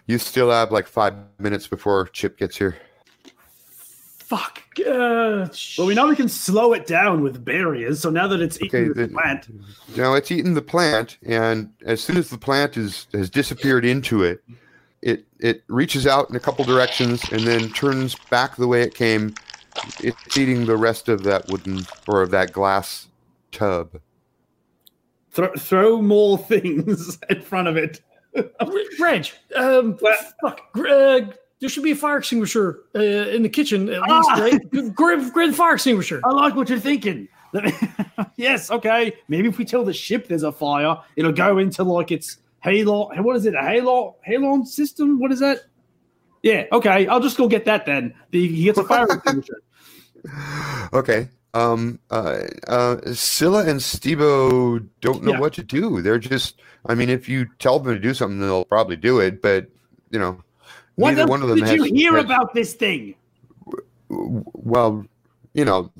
You 0.06 0.18
still 0.18 0.50
have 0.50 0.70
like 0.70 0.86
five 0.86 1.14
minutes 1.38 1.66
before 1.66 2.08
Chip 2.08 2.36
gets 2.36 2.58
here. 2.58 2.76
Fuck. 4.26 4.62
Uh, 4.80 5.46
Well, 5.78 5.86
we 5.86 5.94
know 5.94 6.08
we 6.08 6.16
can 6.16 6.28
slow 6.28 6.72
it 6.72 6.86
down 6.86 7.22
with 7.22 7.44
barriers. 7.44 8.00
So 8.00 8.10
now 8.10 8.26
that 8.26 8.40
it's 8.40 8.56
eating 8.60 8.68
Okay, 8.68 8.88
the 8.88 8.94
then- 8.94 9.12
plant, 9.12 9.48
Now 9.96 10.14
it's 10.14 10.32
eaten 10.32 10.54
the 10.54 10.62
plant, 10.62 11.16
and 11.24 11.70
as 11.84 12.00
soon 12.02 12.16
as 12.16 12.28
the 12.30 12.38
plant 12.38 12.76
is 12.76 13.06
has 13.12 13.30
disappeared 13.30 13.84
into 13.84 14.24
it, 14.24 14.42
it 15.00 15.26
it 15.38 15.62
reaches 15.68 16.06
out 16.08 16.28
in 16.28 16.34
a 16.34 16.40
couple 16.40 16.64
directions 16.64 17.22
and 17.30 17.42
then 17.42 17.68
turns 17.70 18.16
back 18.28 18.56
the 18.56 18.66
way 18.66 18.82
it 18.82 18.94
came. 18.94 19.32
It's 20.00 20.36
eating 20.36 20.66
the 20.66 20.76
rest 20.76 21.08
of 21.08 21.22
that 21.22 21.46
wooden 21.48 21.86
or 22.08 22.22
of 22.22 22.30
that 22.32 22.52
glass 22.52 23.06
tub. 23.52 24.00
throw 25.30 25.52
throw 25.56 26.02
more 26.02 26.36
things 26.52 27.16
in 27.30 27.42
front 27.42 27.68
of 27.68 27.76
it. 27.76 28.00
Reg. 28.98 29.28
Um, 29.54 29.96
fuck. 30.40 30.72
Gr- 30.72 30.88
Uh, 30.88 31.20
there 31.60 31.68
should 31.68 31.82
be 31.84 31.92
a 31.92 31.96
fire 31.96 32.18
extinguisher 32.18 32.80
uh, 32.94 32.98
in 33.00 33.42
the 33.42 33.48
kitchen 33.48 33.88
at 33.88 34.00
least, 34.02 34.28
Ah! 34.30 34.38
right? 34.40 34.94
Grab, 34.94 35.32
grab 35.32 35.50
the 35.50 35.56
fire 35.56 35.74
extinguisher. 35.74 36.20
I 36.24 36.30
like 36.30 36.54
what 36.54 36.68
you're 36.68 36.78
thinking. 36.78 37.28
yes, 38.36 38.70
okay. 38.70 39.14
Maybe 39.28 39.48
if 39.48 39.56
we 39.58 39.64
tell 39.64 39.84
the 39.84 39.92
ship 39.92 40.28
there's 40.28 40.42
a 40.42 40.52
fire, 40.52 40.98
it'll 41.16 41.32
go 41.32 41.58
into 41.58 41.82
like 41.84 42.10
its 42.12 42.38
halo. 42.60 43.10
What 43.22 43.36
is 43.36 43.46
it? 43.46 43.54
A 43.54 43.62
halo 43.62 44.16
halon 44.28 44.66
system? 44.66 45.18
What 45.18 45.32
is 45.32 45.40
that? 45.40 45.60
Yeah, 46.42 46.64
okay. 46.72 47.06
I'll 47.06 47.20
just 47.20 47.36
go 47.38 47.48
get 47.48 47.64
that 47.64 47.86
then. 47.86 48.14
He 48.30 48.64
gets 48.64 48.78
a 48.78 48.84
fire 48.84 49.06
extinguisher. 49.10 49.62
Okay. 50.92 51.28
Um. 51.54 51.98
Uh. 52.10 52.40
Uh. 52.66 52.96
Scylla 53.14 53.64
and 53.64 53.80
Stebo 53.80 54.86
don't 55.00 55.22
know 55.22 55.32
Yeah. 55.32 55.40
what 55.40 55.52
to 55.54 55.62
do. 55.62 56.02
They're 56.02 56.18
just. 56.18 56.60
I 56.86 56.94
mean, 56.94 57.08
if 57.08 57.28
you 57.28 57.46
tell 57.58 57.78
them 57.78 57.94
to 57.94 58.00
do 58.00 58.12
something, 58.12 58.40
they'll 58.40 58.64
probably 58.64 58.96
do 58.96 59.20
it. 59.20 59.40
But 59.40 59.68
you 60.10 60.18
know, 60.18 60.42
What 60.96 61.10
neither 61.10 61.26
one 61.26 61.42
of 61.42 61.48
them 61.48 61.58
did 61.58 61.68
has. 61.68 61.76
you 61.76 61.84
hear 61.94 62.14
has- 62.14 62.24
about 62.24 62.52
this 62.54 62.74
thing? 62.74 63.14
well, 64.08 65.04
you 65.54 65.64
know, 65.64 65.90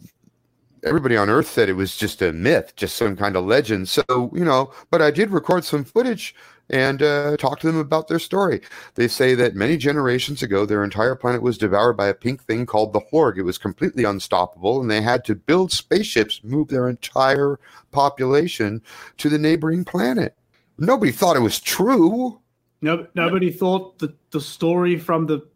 everybody 0.85 1.17
on 1.17 1.29
Earth 1.29 1.49
said 1.49 1.69
it 1.69 1.75
was 1.75 1.97
just 1.97 2.23
a 2.23 2.33
myth, 2.33 2.75
just 2.77 2.97
some 2.97 3.17
kind 3.17 3.37
of 3.37 3.45
legend. 3.45 3.89
So, 3.89 4.05
you 4.35 4.45
know, 4.45 4.73
but 4.91 5.03
I 5.03 5.11
did 5.11 5.31
record 5.31 5.65
some 5.65 5.85
footage 5.85 6.35
and 6.69 7.03
uh, 7.03 7.37
talk 7.37 7.61
to 7.61 7.67
them 7.67 7.79
about 7.79 8.09
their 8.09 8.19
story. 8.19 8.61
They 8.95 9.09
say 9.09 9.35
that 9.35 9.55
many 9.55 9.77
generations 9.77 10.43
ago, 10.43 10.67
their 10.67 10.85
entire 10.85 11.15
planet 11.15 11.43
was 11.43 11.59
devoured 11.59 11.97
by 11.97 12.09
a 12.09 12.15
pink 12.15 12.43
thing 12.43 12.67
called 12.67 12.93
the 12.93 13.01
Horg. 13.13 13.37
It 13.37 13.43
was 13.43 13.59
completely 13.59 14.05
unstoppable, 14.05 14.81
and 14.81 14.91
they 14.91 15.01
had 15.01 15.25
to 15.27 15.35
build 15.35 15.73
spaceships, 15.73 16.43
move 16.43 16.69
their 16.69 16.89
entire 16.89 17.59
population 17.93 18.83
to 19.19 19.29
the 19.29 19.39
neighboring 19.39 19.85
planet. 19.85 20.37
Nobody 20.79 21.13
thought 21.13 21.37
it 21.37 21.41
was 21.41 21.61
true. 21.61 22.41
No, 22.83 23.07
nobody 23.15 23.51
thought 23.51 23.99
that 23.99 24.15
the 24.31 24.41
story 24.41 24.99
from 24.99 25.27
the 25.27 25.47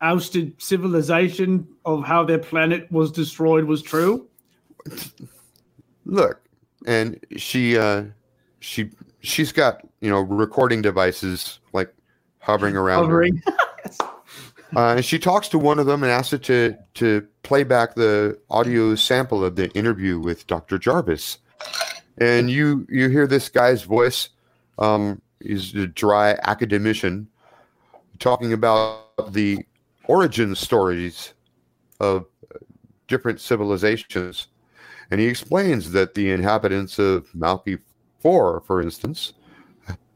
ousted 0.00 0.60
civilization 0.60 1.66
of 1.84 2.04
how 2.04 2.24
their 2.24 2.38
planet 2.38 2.90
was 2.92 3.10
destroyed 3.10 3.64
was 3.64 3.82
true. 3.82 4.28
look 6.04 6.44
and 6.86 7.18
she 7.36 7.78
uh 7.78 8.04
she 8.60 8.90
she's 9.20 9.52
got 9.52 9.80
you 10.00 10.10
know 10.10 10.20
recording 10.20 10.82
devices 10.82 11.58
like 11.72 11.92
hovering 12.38 12.76
around 12.76 13.08
her. 13.08 13.24
Hovering. 13.24 13.42
Uh, 14.76 14.94
and 14.96 15.04
she 15.04 15.20
talks 15.20 15.46
to 15.46 15.56
one 15.56 15.78
of 15.78 15.86
them 15.86 16.02
and 16.02 16.10
asks 16.10 16.32
it 16.32 16.42
to 16.42 16.74
to 16.94 17.24
play 17.44 17.62
back 17.62 17.94
the 17.94 18.36
audio 18.50 18.96
sample 18.96 19.44
of 19.44 19.54
the 19.54 19.70
interview 19.70 20.18
with 20.18 20.46
Dr. 20.48 20.78
Jarvis. 20.78 21.38
And 22.18 22.50
you 22.50 22.84
you 22.90 23.08
hear 23.08 23.28
this 23.28 23.48
guy's 23.48 23.82
voice. 23.82 24.30
Um, 24.78 25.22
he's 25.44 25.74
a 25.74 25.86
dry 25.86 26.38
academician 26.42 27.28
talking 28.18 28.52
about 28.52 29.32
the 29.32 29.64
origin 30.06 30.54
stories 30.54 31.34
of 32.00 32.26
different 33.08 33.40
civilizations. 33.40 34.48
And 35.10 35.20
he 35.20 35.26
explains 35.26 35.92
that 35.92 36.14
the 36.14 36.30
inhabitants 36.30 36.98
of 36.98 37.30
Malky 37.32 37.78
4, 38.20 38.62
for 38.66 38.80
instance, 38.80 39.34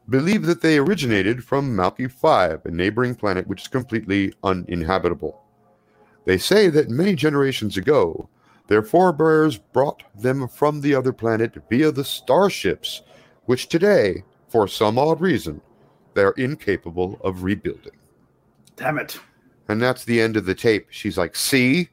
believe 0.09 0.45
that 0.47 0.61
they 0.61 0.77
originated 0.77 1.43
from 1.43 1.75
Malky 1.75 2.11
5, 2.11 2.65
a 2.65 2.71
neighboring 2.71 3.15
planet 3.15 3.47
which 3.47 3.61
is 3.61 3.67
completely 3.67 4.33
uninhabitable. 4.43 5.43
They 6.25 6.37
say 6.37 6.69
that 6.69 6.89
many 6.89 7.15
generations 7.15 7.77
ago, 7.77 8.29
their 8.67 8.81
forebears 8.83 9.57
brought 9.57 10.03
them 10.19 10.47
from 10.47 10.81
the 10.81 10.93
other 10.95 11.13
planet 11.13 11.55
via 11.69 11.91
the 11.91 12.03
starships, 12.03 13.01
which 13.45 13.67
today, 13.67 14.23
for 14.49 14.67
some 14.67 14.97
odd 14.97 15.21
reason, 15.21 15.61
they're 16.13 16.31
incapable 16.31 17.19
of 17.23 17.43
rebuilding. 17.43 17.93
Damn 18.75 18.97
it. 18.97 19.19
And 19.67 19.81
that's 19.81 20.05
the 20.05 20.19
end 20.19 20.35
of 20.35 20.45
the 20.45 20.55
tape. 20.55 20.87
She's 20.89 21.17
like, 21.17 21.35
See? 21.35 21.89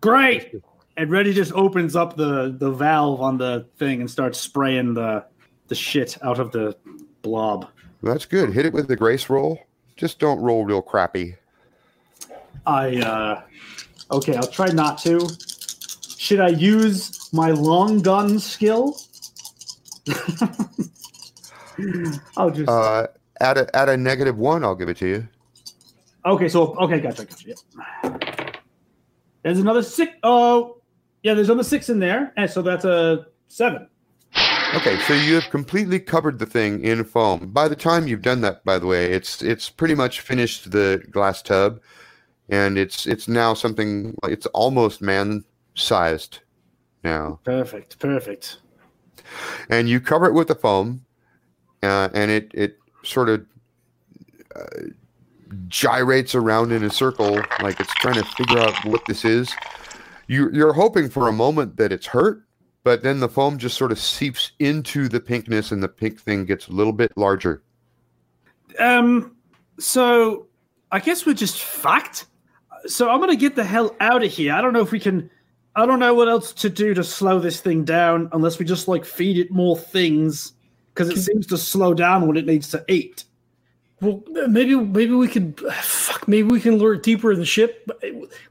Great. 0.00 0.54
And 0.96 1.10
Reggie 1.10 1.32
just 1.32 1.52
opens 1.52 1.94
up 1.94 2.16
the, 2.16 2.54
the 2.58 2.70
valve 2.70 3.20
on 3.20 3.38
the 3.38 3.66
thing 3.78 4.00
and 4.00 4.10
starts 4.10 4.38
spraying 4.38 4.94
the 4.94 5.24
the 5.68 5.74
shit 5.76 6.18
out 6.22 6.40
of 6.40 6.50
the 6.50 6.76
blob. 7.22 7.68
That's 8.02 8.26
good. 8.26 8.52
Hit 8.52 8.66
it 8.66 8.72
with 8.72 8.88
the 8.88 8.96
grace 8.96 9.30
roll. 9.30 9.60
Just 9.96 10.18
don't 10.18 10.40
roll 10.40 10.64
real 10.64 10.82
crappy. 10.82 11.36
I 12.66 12.96
uh 12.96 13.42
okay, 14.10 14.36
I'll 14.36 14.46
try 14.46 14.66
not 14.66 14.98
to. 15.02 15.28
Should 16.18 16.40
I 16.40 16.48
use 16.48 17.32
my 17.32 17.50
long 17.50 18.00
gun 18.00 18.38
skill? 18.38 18.98
I'll 22.36 22.50
just 22.50 22.68
Uh, 22.68 23.06
at 23.40 23.58
a 23.58 23.76
at 23.76 23.88
a 23.88 23.96
negative 23.96 24.36
one, 24.38 24.64
I'll 24.64 24.74
give 24.74 24.88
it 24.88 24.96
to 24.98 25.06
you. 25.08 25.28
okay. 26.26 26.48
So 26.48 26.74
okay, 26.78 27.00
gotcha, 27.00 27.24
gotcha. 27.24 27.48
Yeah. 27.48 28.50
There's 29.42 29.58
another 29.58 29.82
six. 29.82 30.12
Oh, 30.22 30.76
yeah. 31.22 31.34
There's 31.34 31.48
another 31.48 31.64
six 31.64 31.88
in 31.88 31.98
there, 31.98 32.32
and 32.36 32.50
so 32.50 32.60
that's 32.62 32.84
a 32.84 33.26
seven. 33.48 33.88
Okay, 34.76 34.98
so 35.00 35.14
you 35.14 35.34
have 35.34 35.50
completely 35.50 35.98
covered 35.98 36.38
the 36.38 36.46
thing 36.46 36.84
in 36.84 37.02
foam. 37.02 37.48
By 37.48 37.66
the 37.66 37.74
time 37.74 38.06
you've 38.06 38.22
done 38.22 38.40
that, 38.42 38.64
by 38.64 38.78
the 38.78 38.86
way, 38.86 39.10
it's 39.10 39.42
it's 39.42 39.68
pretty 39.68 39.94
much 39.94 40.20
finished 40.20 40.70
the 40.70 41.02
glass 41.10 41.42
tub, 41.42 41.80
and 42.50 42.78
it's 42.78 43.06
it's 43.06 43.26
now 43.26 43.54
something 43.54 44.14
it's 44.24 44.46
almost 44.46 45.02
man 45.02 45.42
sized 45.74 46.40
now. 47.02 47.40
Perfect, 47.44 47.98
perfect. 47.98 48.58
And 49.68 49.88
you 49.88 50.00
cover 50.00 50.26
it 50.26 50.34
with 50.34 50.48
the 50.48 50.54
foam, 50.54 51.04
uh, 51.82 52.08
and 52.14 52.30
it 52.30 52.50
it 52.54 52.78
sort 53.02 53.28
of 53.28 53.44
uh, 54.54 54.82
gyrates 55.68 56.34
around 56.34 56.72
in 56.72 56.84
a 56.84 56.90
circle 56.90 57.40
like 57.62 57.80
it's 57.80 57.94
trying 57.94 58.14
to 58.14 58.24
figure 58.24 58.58
out 58.58 58.84
what 58.84 59.04
this 59.06 59.24
is. 59.24 59.52
You 60.26 60.50
you're 60.52 60.72
hoping 60.72 61.08
for 61.08 61.28
a 61.28 61.32
moment 61.32 61.76
that 61.76 61.92
it's 61.92 62.06
hurt, 62.06 62.44
but 62.84 63.02
then 63.02 63.20
the 63.20 63.28
foam 63.28 63.58
just 63.58 63.76
sort 63.76 63.92
of 63.92 63.98
seeps 63.98 64.52
into 64.58 65.08
the 65.08 65.20
pinkness, 65.20 65.72
and 65.72 65.82
the 65.82 65.88
pink 65.88 66.20
thing 66.20 66.44
gets 66.44 66.68
a 66.68 66.72
little 66.72 66.92
bit 66.92 67.12
larger. 67.16 67.62
Um, 68.78 69.34
so 69.78 70.46
I 70.92 71.00
guess 71.00 71.26
we're 71.26 71.34
just 71.34 71.60
fucked. 71.60 72.26
So 72.86 73.10
I'm 73.10 73.20
gonna 73.20 73.36
get 73.36 73.56
the 73.56 73.64
hell 73.64 73.96
out 74.00 74.22
of 74.22 74.30
here. 74.30 74.52
I 74.54 74.60
don't 74.60 74.72
know 74.72 74.82
if 74.82 74.92
we 74.92 75.00
can. 75.00 75.30
I 75.76 75.86
don't 75.86 75.98
know 76.00 76.14
what 76.14 76.28
else 76.28 76.52
to 76.54 76.68
do 76.68 76.94
to 76.94 77.04
slow 77.04 77.38
this 77.38 77.60
thing 77.60 77.84
down 77.84 78.28
unless 78.32 78.58
we 78.58 78.64
just 78.64 78.88
like 78.88 79.04
feed 79.04 79.38
it 79.38 79.50
more 79.50 79.78
things 79.78 80.52
because 80.92 81.08
it 81.08 81.20
seems 81.20 81.46
to 81.48 81.58
slow 81.58 81.94
down 81.94 82.26
when 82.26 82.36
it 82.36 82.46
needs 82.46 82.68
to 82.70 82.84
eat. 82.88 83.24
Well, 84.00 84.22
maybe 84.48 84.74
maybe 84.74 85.12
we 85.12 85.28
could 85.28 85.60
fuck. 85.60 86.26
Maybe 86.26 86.48
we 86.48 86.60
can 86.60 86.78
lure 86.78 86.94
it 86.94 87.02
deeper 87.02 87.32
in 87.32 87.38
the 87.38 87.44
ship. 87.44 87.88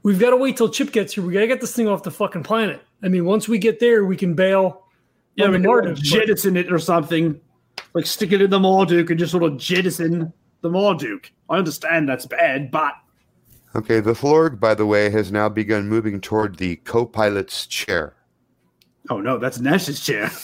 We've 0.02 0.18
got 0.18 0.30
to 0.30 0.36
wait 0.36 0.56
till 0.56 0.68
Chip 0.68 0.92
gets 0.92 1.14
here. 1.14 1.24
We 1.24 1.32
got 1.32 1.40
to 1.40 1.48
get 1.48 1.60
this 1.60 1.74
thing 1.74 1.88
off 1.88 2.04
the 2.04 2.10
fucking 2.10 2.44
planet. 2.44 2.82
I 3.02 3.08
mean, 3.08 3.24
once 3.24 3.48
we 3.48 3.58
get 3.58 3.80
there, 3.80 4.04
we 4.04 4.16
can 4.16 4.34
bail. 4.34 4.84
Yeah, 5.34 5.46
on 5.46 5.52
we 5.52 5.60
can 5.60 5.94
like, 5.94 5.96
jettison 5.96 6.56
it 6.56 6.72
or 6.72 6.78
something, 6.78 7.40
like 7.94 8.06
stick 8.06 8.32
it 8.32 8.42
in 8.42 8.50
the 8.50 8.60
Marduk 8.60 9.10
and 9.10 9.18
just 9.18 9.32
sort 9.32 9.42
of 9.42 9.56
jettison 9.56 10.32
the 10.60 10.70
Marduk. 10.70 11.30
I 11.48 11.56
understand 11.56 12.08
that's 12.08 12.26
bad, 12.26 12.70
but 12.70 12.94
Okay, 13.74 14.00
the 14.00 14.16
Florg, 14.16 14.58
by 14.58 14.74
the 14.74 14.86
way, 14.86 15.10
has 15.10 15.30
now 15.30 15.48
begun 15.48 15.88
moving 15.88 16.20
toward 16.20 16.56
the 16.56 16.76
co-pilot's 16.76 17.66
chair. 17.66 18.14
Oh 19.08 19.20
no, 19.20 19.38
that's 19.38 19.58
Nash's 19.60 20.00
chair. 20.00 20.30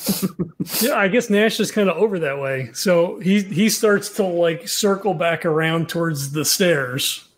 Yeah, 0.81 0.95
I 0.99 1.07
guess 1.07 1.31
Nash 1.31 1.61
is 1.61 1.71
kind 1.71 1.89
of 1.89 1.97
over 1.97 2.19
that 2.19 2.41
way. 2.41 2.71
So 2.73 3.21
he 3.21 3.43
he 3.43 3.69
starts 3.71 4.09
to 4.17 4.25
like 4.25 4.67
circle 4.67 5.15
back 5.15 5.45
around 5.47 5.89
towards 5.89 6.33
the 6.33 6.45
stairs. 6.45 7.29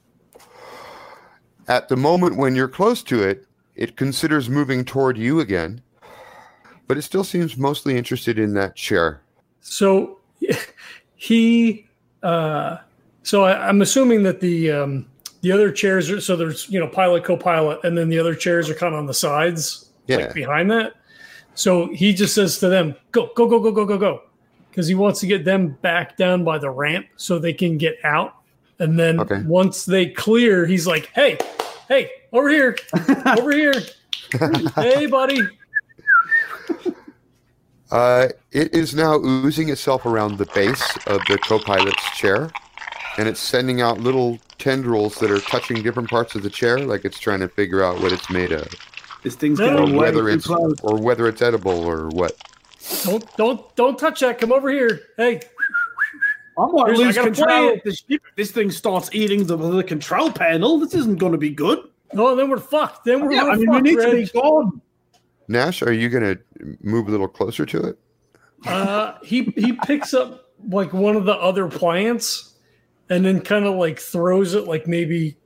At 1.68 1.88
the 1.90 1.96
moment 1.96 2.36
when 2.38 2.56
you're 2.56 2.68
close 2.68 3.02
to 3.02 3.22
it, 3.22 3.46
it 3.74 3.96
considers 3.96 4.48
moving 4.48 4.82
toward 4.82 5.18
you 5.18 5.40
again, 5.40 5.82
but 6.86 6.96
it 6.96 7.02
still 7.02 7.22
seems 7.22 7.58
mostly 7.58 7.98
interested 7.98 8.38
in 8.38 8.54
that 8.54 8.74
chair. 8.76 9.20
So 9.60 10.18
he, 11.16 11.86
uh, 12.22 12.78
so 13.24 13.44
I, 13.44 13.68
I'm 13.68 13.82
assuming 13.82 14.22
that 14.22 14.40
the 14.40 14.70
um, 14.70 15.06
the 15.42 15.52
other 15.52 15.70
chairs 15.70 16.10
are 16.10 16.20
so 16.22 16.34
there's 16.34 16.66
you 16.70 16.80
know 16.80 16.88
pilot 16.88 17.24
co-pilot 17.24 17.80
and 17.84 17.96
then 17.96 18.08
the 18.08 18.18
other 18.18 18.34
chairs 18.34 18.70
are 18.70 18.74
kind 18.74 18.94
of 18.94 18.98
on 18.98 19.04
the 19.06 19.12
sides 19.14 19.90
Yeah. 20.06 20.16
like 20.16 20.32
behind 20.34 20.70
that. 20.70 20.94
So 21.58 21.88
he 21.92 22.14
just 22.14 22.36
says 22.36 22.58
to 22.60 22.68
them, 22.68 22.94
"Go, 23.10 23.30
go, 23.34 23.48
go, 23.48 23.58
go, 23.58 23.72
go, 23.72 23.84
go, 23.84 23.98
go," 23.98 24.20
because 24.70 24.86
he 24.86 24.94
wants 24.94 25.18
to 25.20 25.26
get 25.26 25.44
them 25.44 25.76
back 25.82 26.16
down 26.16 26.44
by 26.44 26.56
the 26.56 26.70
ramp 26.70 27.06
so 27.16 27.40
they 27.40 27.52
can 27.52 27.76
get 27.76 27.96
out. 28.04 28.32
And 28.78 28.96
then 28.96 29.18
Okay. 29.18 29.42
once 29.42 29.84
they 29.84 30.06
clear, 30.06 30.66
he's 30.66 30.86
like, 30.86 31.10
"Hey, 31.16 31.36
hey, 31.88 32.12
over 32.32 32.48
here, 32.48 32.76
over 33.36 33.50
here, 33.50 33.74
hey, 34.76 35.06
buddy." 35.06 35.58
Uh, 37.90 38.28
it 38.52 38.72
is 38.72 38.94
now 38.94 39.16
oozing 39.16 39.68
itself 39.68 40.06
around 40.06 40.38
the 40.38 40.46
base 40.54 40.96
of 41.08 41.18
the 41.26 41.38
co-pilot's 41.38 42.16
chair, 42.16 42.52
and 43.18 43.26
it's 43.26 43.40
sending 43.40 43.80
out 43.80 43.98
little 43.98 44.38
tendrils 44.58 45.18
that 45.18 45.30
are 45.32 45.40
touching 45.40 45.82
different 45.82 46.08
parts 46.08 46.36
of 46.36 46.44
the 46.44 46.50
chair, 46.50 46.78
like 46.78 47.04
it's 47.04 47.18
trying 47.18 47.40
to 47.40 47.48
figure 47.48 47.82
out 47.82 48.00
what 48.00 48.12
it's 48.12 48.30
made 48.30 48.52
of, 48.52 48.68
this 49.28 49.36
thing's 49.36 49.58
No, 49.58 49.66
getting 49.70 49.94
or 49.94 49.98
way 49.98 50.06
whether 50.06 50.28
it's 50.30 50.46
close. 50.46 50.74
or 50.82 50.98
whether 51.00 51.26
it's 51.28 51.42
edible 51.42 51.84
or 51.84 52.08
what. 52.08 52.36
Don't, 53.04 53.36
don't, 53.36 53.76
don't 53.76 53.98
touch 53.98 54.20
that. 54.20 54.38
Come 54.38 54.52
over 54.52 54.70
here. 54.70 55.00
Hey, 55.18 55.40
I 56.58 56.66
might 56.66 56.86
Here's- 56.86 56.98
I 57.00 57.02
lose 57.04 57.14
gotta 57.14 57.30
control 57.30 57.46
play 57.48 57.82
of 57.84 57.96
if 58.08 58.20
this 58.36 58.50
thing 58.50 58.70
starts 58.70 59.10
eating 59.12 59.46
the, 59.46 59.56
the 59.56 59.84
control 59.84 60.32
panel. 60.32 60.78
This 60.78 60.94
isn't 60.94 61.18
going 61.18 61.32
to 61.32 61.38
be 61.38 61.50
good. 61.50 61.80
no, 62.14 62.34
then 62.34 62.48
we're 62.48 62.56
fucked. 62.58 63.04
Then 63.04 63.20
we're, 63.24 63.32
Yeah, 63.32 63.44
we're 63.44 63.50
I 63.50 63.56
mean, 63.56 63.68
we 63.70 63.74
fucked, 63.74 63.84
need 63.84 64.26
to 64.26 64.32
be 64.32 64.40
gone. 64.40 64.80
Nash, 65.48 65.82
are 65.82 65.92
you 65.92 66.08
going 66.08 66.24
to 66.36 66.76
move 66.82 67.08
a 67.08 67.10
little 67.10 67.28
closer 67.28 67.66
to 67.66 67.80
it? 67.88 67.98
Uh, 68.66 69.14
he 69.22 69.44
he 69.56 69.72
picks 69.72 70.12
up 70.14 70.50
like 70.68 70.92
one 70.92 71.14
of 71.16 71.24
the 71.26 71.34
other 71.34 71.68
plants 71.68 72.54
and 73.08 73.24
then 73.24 73.40
kind 73.40 73.64
of 73.66 73.76
like 73.76 74.00
throws 74.00 74.54
it 74.54 74.64
like 74.66 74.86
maybe 74.88 75.36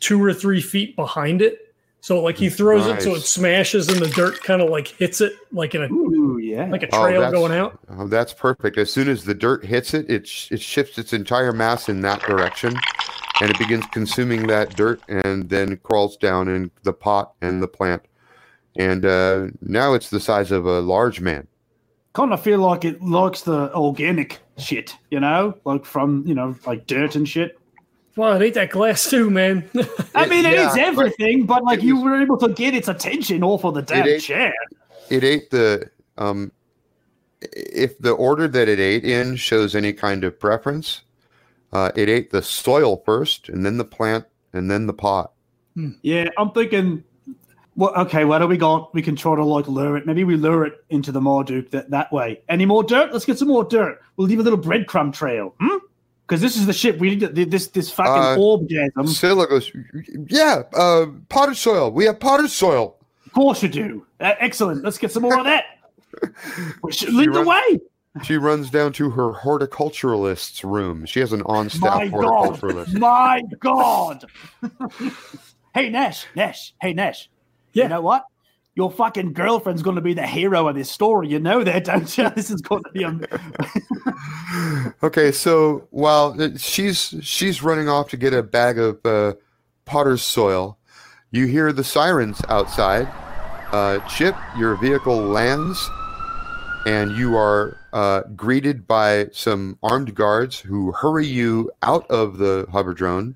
two 0.00 0.22
or 0.24 0.32
three 0.32 0.60
feet 0.62 0.96
behind 0.96 1.42
it. 1.42 1.67
So 2.08 2.22
like 2.22 2.38
he 2.38 2.48
throws 2.48 2.86
it 2.86 3.02
so 3.02 3.14
it 3.14 3.20
smashes 3.20 3.86
and 3.88 3.98
the 3.98 4.08
dirt 4.08 4.42
kind 4.42 4.62
of 4.62 4.70
like 4.70 4.88
hits 4.88 5.20
it 5.20 5.34
like 5.52 5.74
in 5.74 5.82
a 5.82 5.92
Ooh, 5.92 6.38
yeah. 6.38 6.64
like 6.70 6.82
a 6.82 6.88
Oh, 6.90 7.02
trail 7.02 7.20
that's- 7.20 7.34
going 7.38 7.52
out. 7.52 7.78
Oh, 7.90 8.06
that's 8.06 8.32
perfect. 8.32 8.78
As 8.78 8.90
soon 8.90 9.10
as 9.10 9.24
the 9.24 9.34
dirt 9.34 9.62
hits 9.62 9.92
it, 9.92 10.08
it, 10.08 10.26
sh- 10.26 10.50
it 10.50 10.62
shifts 10.62 10.96
its 10.96 11.12
entire 11.12 11.52
mass 11.52 11.86
in 11.90 12.00
that 12.00 12.22
direction, 12.22 12.74
and 13.42 13.50
it 13.50 13.58
begins 13.58 13.84
consuming 13.92 14.46
that 14.46 14.74
dirt, 14.74 15.02
and 15.08 15.50
then 15.50 15.76
crawls 15.82 16.16
down 16.16 16.48
in 16.48 16.70
the 16.82 16.94
pot 16.94 17.34
and 17.42 17.62
the 17.62 17.68
plant, 17.68 18.00
and 18.76 19.04
uh, 19.04 19.48
now 19.60 19.92
it's 19.92 20.08
the 20.08 20.18
size 20.18 20.50
of 20.50 20.64
a 20.64 20.80
large 20.80 21.20
man. 21.20 21.46
kind 22.14 22.32
of 22.32 22.40
feel 22.40 22.58
like 22.60 22.86
it 22.86 23.02
likes 23.02 23.42
the 23.42 23.70
organic 23.74 24.38
shit, 24.56 24.96
you 25.10 25.20
know, 25.20 25.58
like 25.66 25.84
from 25.84 26.24
you 26.26 26.34
know, 26.34 26.56
like 26.66 26.86
dirt 26.86 27.16
and 27.16 27.28
shit. 27.28 27.57
Well, 28.18 28.34
it 28.34 28.42
ate 28.44 28.54
that 28.54 28.70
glass 28.70 29.08
too, 29.08 29.30
man. 29.30 29.70
I 30.14 30.26
mean, 30.26 30.44
it 30.44 30.54
yeah, 30.54 30.66
eats 30.66 30.76
everything, 30.76 31.46
but, 31.46 31.62
like 31.62 31.82
you 31.82 31.94
was- 31.94 32.04
were 32.04 32.20
able 32.20 32.36
to 32.38 32.48
get 32.48 32.74
its 32.74 32.88
attention 32.88 33.44
off 33.44 33.64
of 33.64 33.74
the 33.74 33.82
damn 33.82 34.08
ate- 34.08 34.20
chair. 34.22 34.52
It 35.08 35.22
ate 35.22 35.50
the 35.50 35.88
um, 36.18 36.50
if 37.40 37.96
the 37.98 38.10
order 38.10 38.48
that 38.48 38.68
it 38.68 38.80
ate 38.80 39.04
in 39.04 39.36
shows 39.36 39.76
any 39.76 39.92
kind 39.92 40.24
of 40.24 40.38
preference, 40.40 41.02
uh, 41.72 41.92
it 41.94 42.08
ate 42.08 42.32
the 42.32 42.42
soil 42.42 43.02
first, 43.06 43.48
and 43.48 43.64
then 43.64 43.76
the 43.78 43.84
plant, 43.84 44.24
and 44.52 44.68
then 44.68 44.86
the 44.88 44.92
pot. 44.92 45.32
Yeah, 46.02 46.26
I'm 46.36 46.50
thinking 46.50 47.04
Well, 47.76 47.94
okay, 47.98 48.24
what 48.24 48.40
do 48.40 48.48
we 48.48 48.56
got? 48.56 48.92
We 48.92 49.00
can 49.02 49.14
try 49.14 49.36
to 49.36 49.44
like 49.44 49.68
lure 49.68 49.96
it. 49.96 50.04
Maybe 50.06 50.24
we 50.24 50.34
lure 50.34 50.66
it 50.66 50.84
into 50.90 51.12
the 51.12 51.20
Marduk 51.20 51.70
that, 51.70 51.90
that 51.90 52.10
way. 52.12 52.42
Any 52.48 52.66
more 52.66 52.82
dirt? 52.82 53.12
Let's 53.12 53.24
get 53.24 53.38
some 53.38 53.46
more 53.46 53.62
dirt. 53.62 54.00
We'll 54.16 54.26
leave 54.26 54.40
a 54.40 54.42
little 54.42 54.58
breadcrumb 54.58 55.12
trail. 55.14 55.54
Hmm? 55.60 55.76
Because 56.28 56.42
this 56.42 56.56
is 56.58 56.66
the 56.66 56.74
ship 56.74 56.98
we 56.98 57.10
need. 57.16 57.20
To, 57.20 57.28
this 57.46 57.68
this 57.68 57.90
fucking 57.90 58.12
Uh, 58.12 58.36
orbgasm. 58.36 59.08
Scylla 59.08 59.46
goes, 59.46 59.72
yeah, 60.28 60.62
uh, 60.74 61.06
potted 61.30 61.56
soil. 61.56 61.90
We 61.90 62.04
have 62.04 62.20
potted 62.20 62.50
soil. 62.50 62.96
Of 63.24 63.32
course 63.32 63.62
you 63.62 63.70
do. 63.70 64.06
Uh, 64.20 64.34
excellent. 64.38 64.84
Let's 64.84 64.98
get 64.98 65.10
some 65.10 65.22
more 65.22 65.38
of 65.38 65.44
that. 65.46 65.64
We 66.82 66.92
should 66.92 67.14
lead 67.14 67.32
the 67.32 67.42
way. 67.42 67.80
She 68.24 68.36
runs 68.36 68.68
down 68.70 68.92
to 68.94 69.10
her 69.10 69.32
horticulturalist's 69.32 70.64
room. 70.64 71.06
She 71.06 71.20
has 71.20 71.32
an 71.32 71.42
on-staff 71.42 71.94
My 71.98 72.08
God. 72.08 72.24
horticulturalist. 72.58 72.98
My 72.98 73.42
God. 73.60 74.24
hey 75.74 75.88
Nash, 75.90 76.26
Nash. 76.34 76.74
Hey 76.80 76.92
Nash. 76.92 77.30
Yeah. 77.72 77.84
You 77.84 77.88
know 77.90 78.00
what? 78.00 78.24
Your 78.78 78.92
fucking 78.92 79.32
girlfriend's 79.32 79.82
going 79.82 79.96
to 79.96 80.00
be 80.00 80.14
the 80.14 80.24
hero 80.24 80.68
of 80.68 80.76
this 80.76 80.88
story. 80.88 81.26
You 81.26 81.40
know 81.40 81.64
that, 81.64 81.82
don't 81.86 82.16
you? 82.16 82.30
This 82.36 82.48
is 82.48 82.60
going 82.60 82.84
to 82.84 82.90
be 82.92 83.02
a. 83.02 83.18
Okay, 85.02 85.32
so 85.32 85.88
while 85.90 86.40
uh, 86.40 86.50
she's 86.56 87.12
she's 87.20 87.60
running 87.60 87.88
off 87.88 88.08
to 88.10 88.16
get 88.16 88.32
a 88.32 88.40
bag 88.40 88.78
of 88.78 89.04
uh, 89.04 89.34
potter's 89.84 90.22
soil, 90.22 90.78
you 91.32 91.46
hear 91.46 91.72
the 91.72 91.82
sirens 91.82 92.40
outside. 92.48 93.08
Uh, 93.72 93.98
Chip, 94.06 94.36
your 94.56 94.76
vehicle 94.76 95.22
lands, 95.22 95.90
and 96.86 97.16
you 97.16 97.36
are 97.36 97.76
uh, 97.92 98.22
greeted 98.36 98.86
by 98.86 99.26
some 99.32 99.76
armed 99.82 100.14
guards 100.14 100.60
who 100.60 100.92
hurry 100.92 101.26
you 101.26 101.68
out 101.82 102.08
of 102.12 102.38
the 102.38 102.64
hover 102.70 102.94
drone 102.94 103.34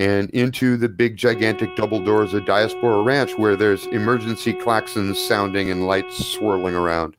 and 0.00 0.30
into 0.30 0.76
the 0.76 0.88
big, 0.88 1.16
gigantic 1.16 1.76
double 1.76 2.02
doors 2.02 2.34
of 2.34 2.46
Diaspora 2.46 3.02
Ranch, 3.02 3.38
where 3.38 3.56
there's 3.56 3.86
emergency 3.86 4.52
klaxons 4.52 5.16
sounding 5.16 5.70
and 5.70 5.86
lights 5.86 6.26
swirling 6.26 6.74
around. 6.74 7.16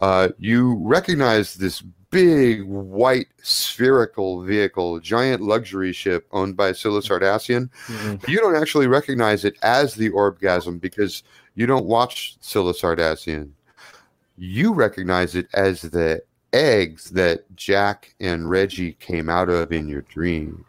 Uh, 0.00 0.28
you 0.38 0.76
recognize 0.82 1.54
this 1.54 1.82
big 2.10 2.62
white 2.64 3.26
spherical 3.42 4.42
vehicle, 4.42 5.00
giant 5.00 5.42
luxury 5.42 5.92
ship 5.92 6.26
owned 6.32 6.56
by 6.56 6.72
Scylla 6.72 7.02
Sardassian. 7.02 7.68
You 8.28 8.38
don't 8.38 8.56
actually 8.56 8.86
recognize 8.86 9.44
it 9.44 9.56
as 9.62 9.94
the 9.94 10.10
Orbgasm 10.10 10.80
because 10.80 11.22
you 11.54 11.66
don't 11.66 11.86
watch 11.86 12.36
Scylla 12.40 12.72
Sardassian. 12.72 13.50
You 14.36 14.72
recognize 14.72 15.34
it 15.34 15.48
as 15.52 15.82
the 15.82 16.22
eggs 16.52 17.10
that 17.10 17.44
Jack 17.56 18.14
and 18.20 18.48
Reggie 18.48 18.92
came 18.94 19.28
out 19.28 19.50
of 19.50 19.72
in 19.72 19.88
your 19.88 20.02
dream. 20.02 20.64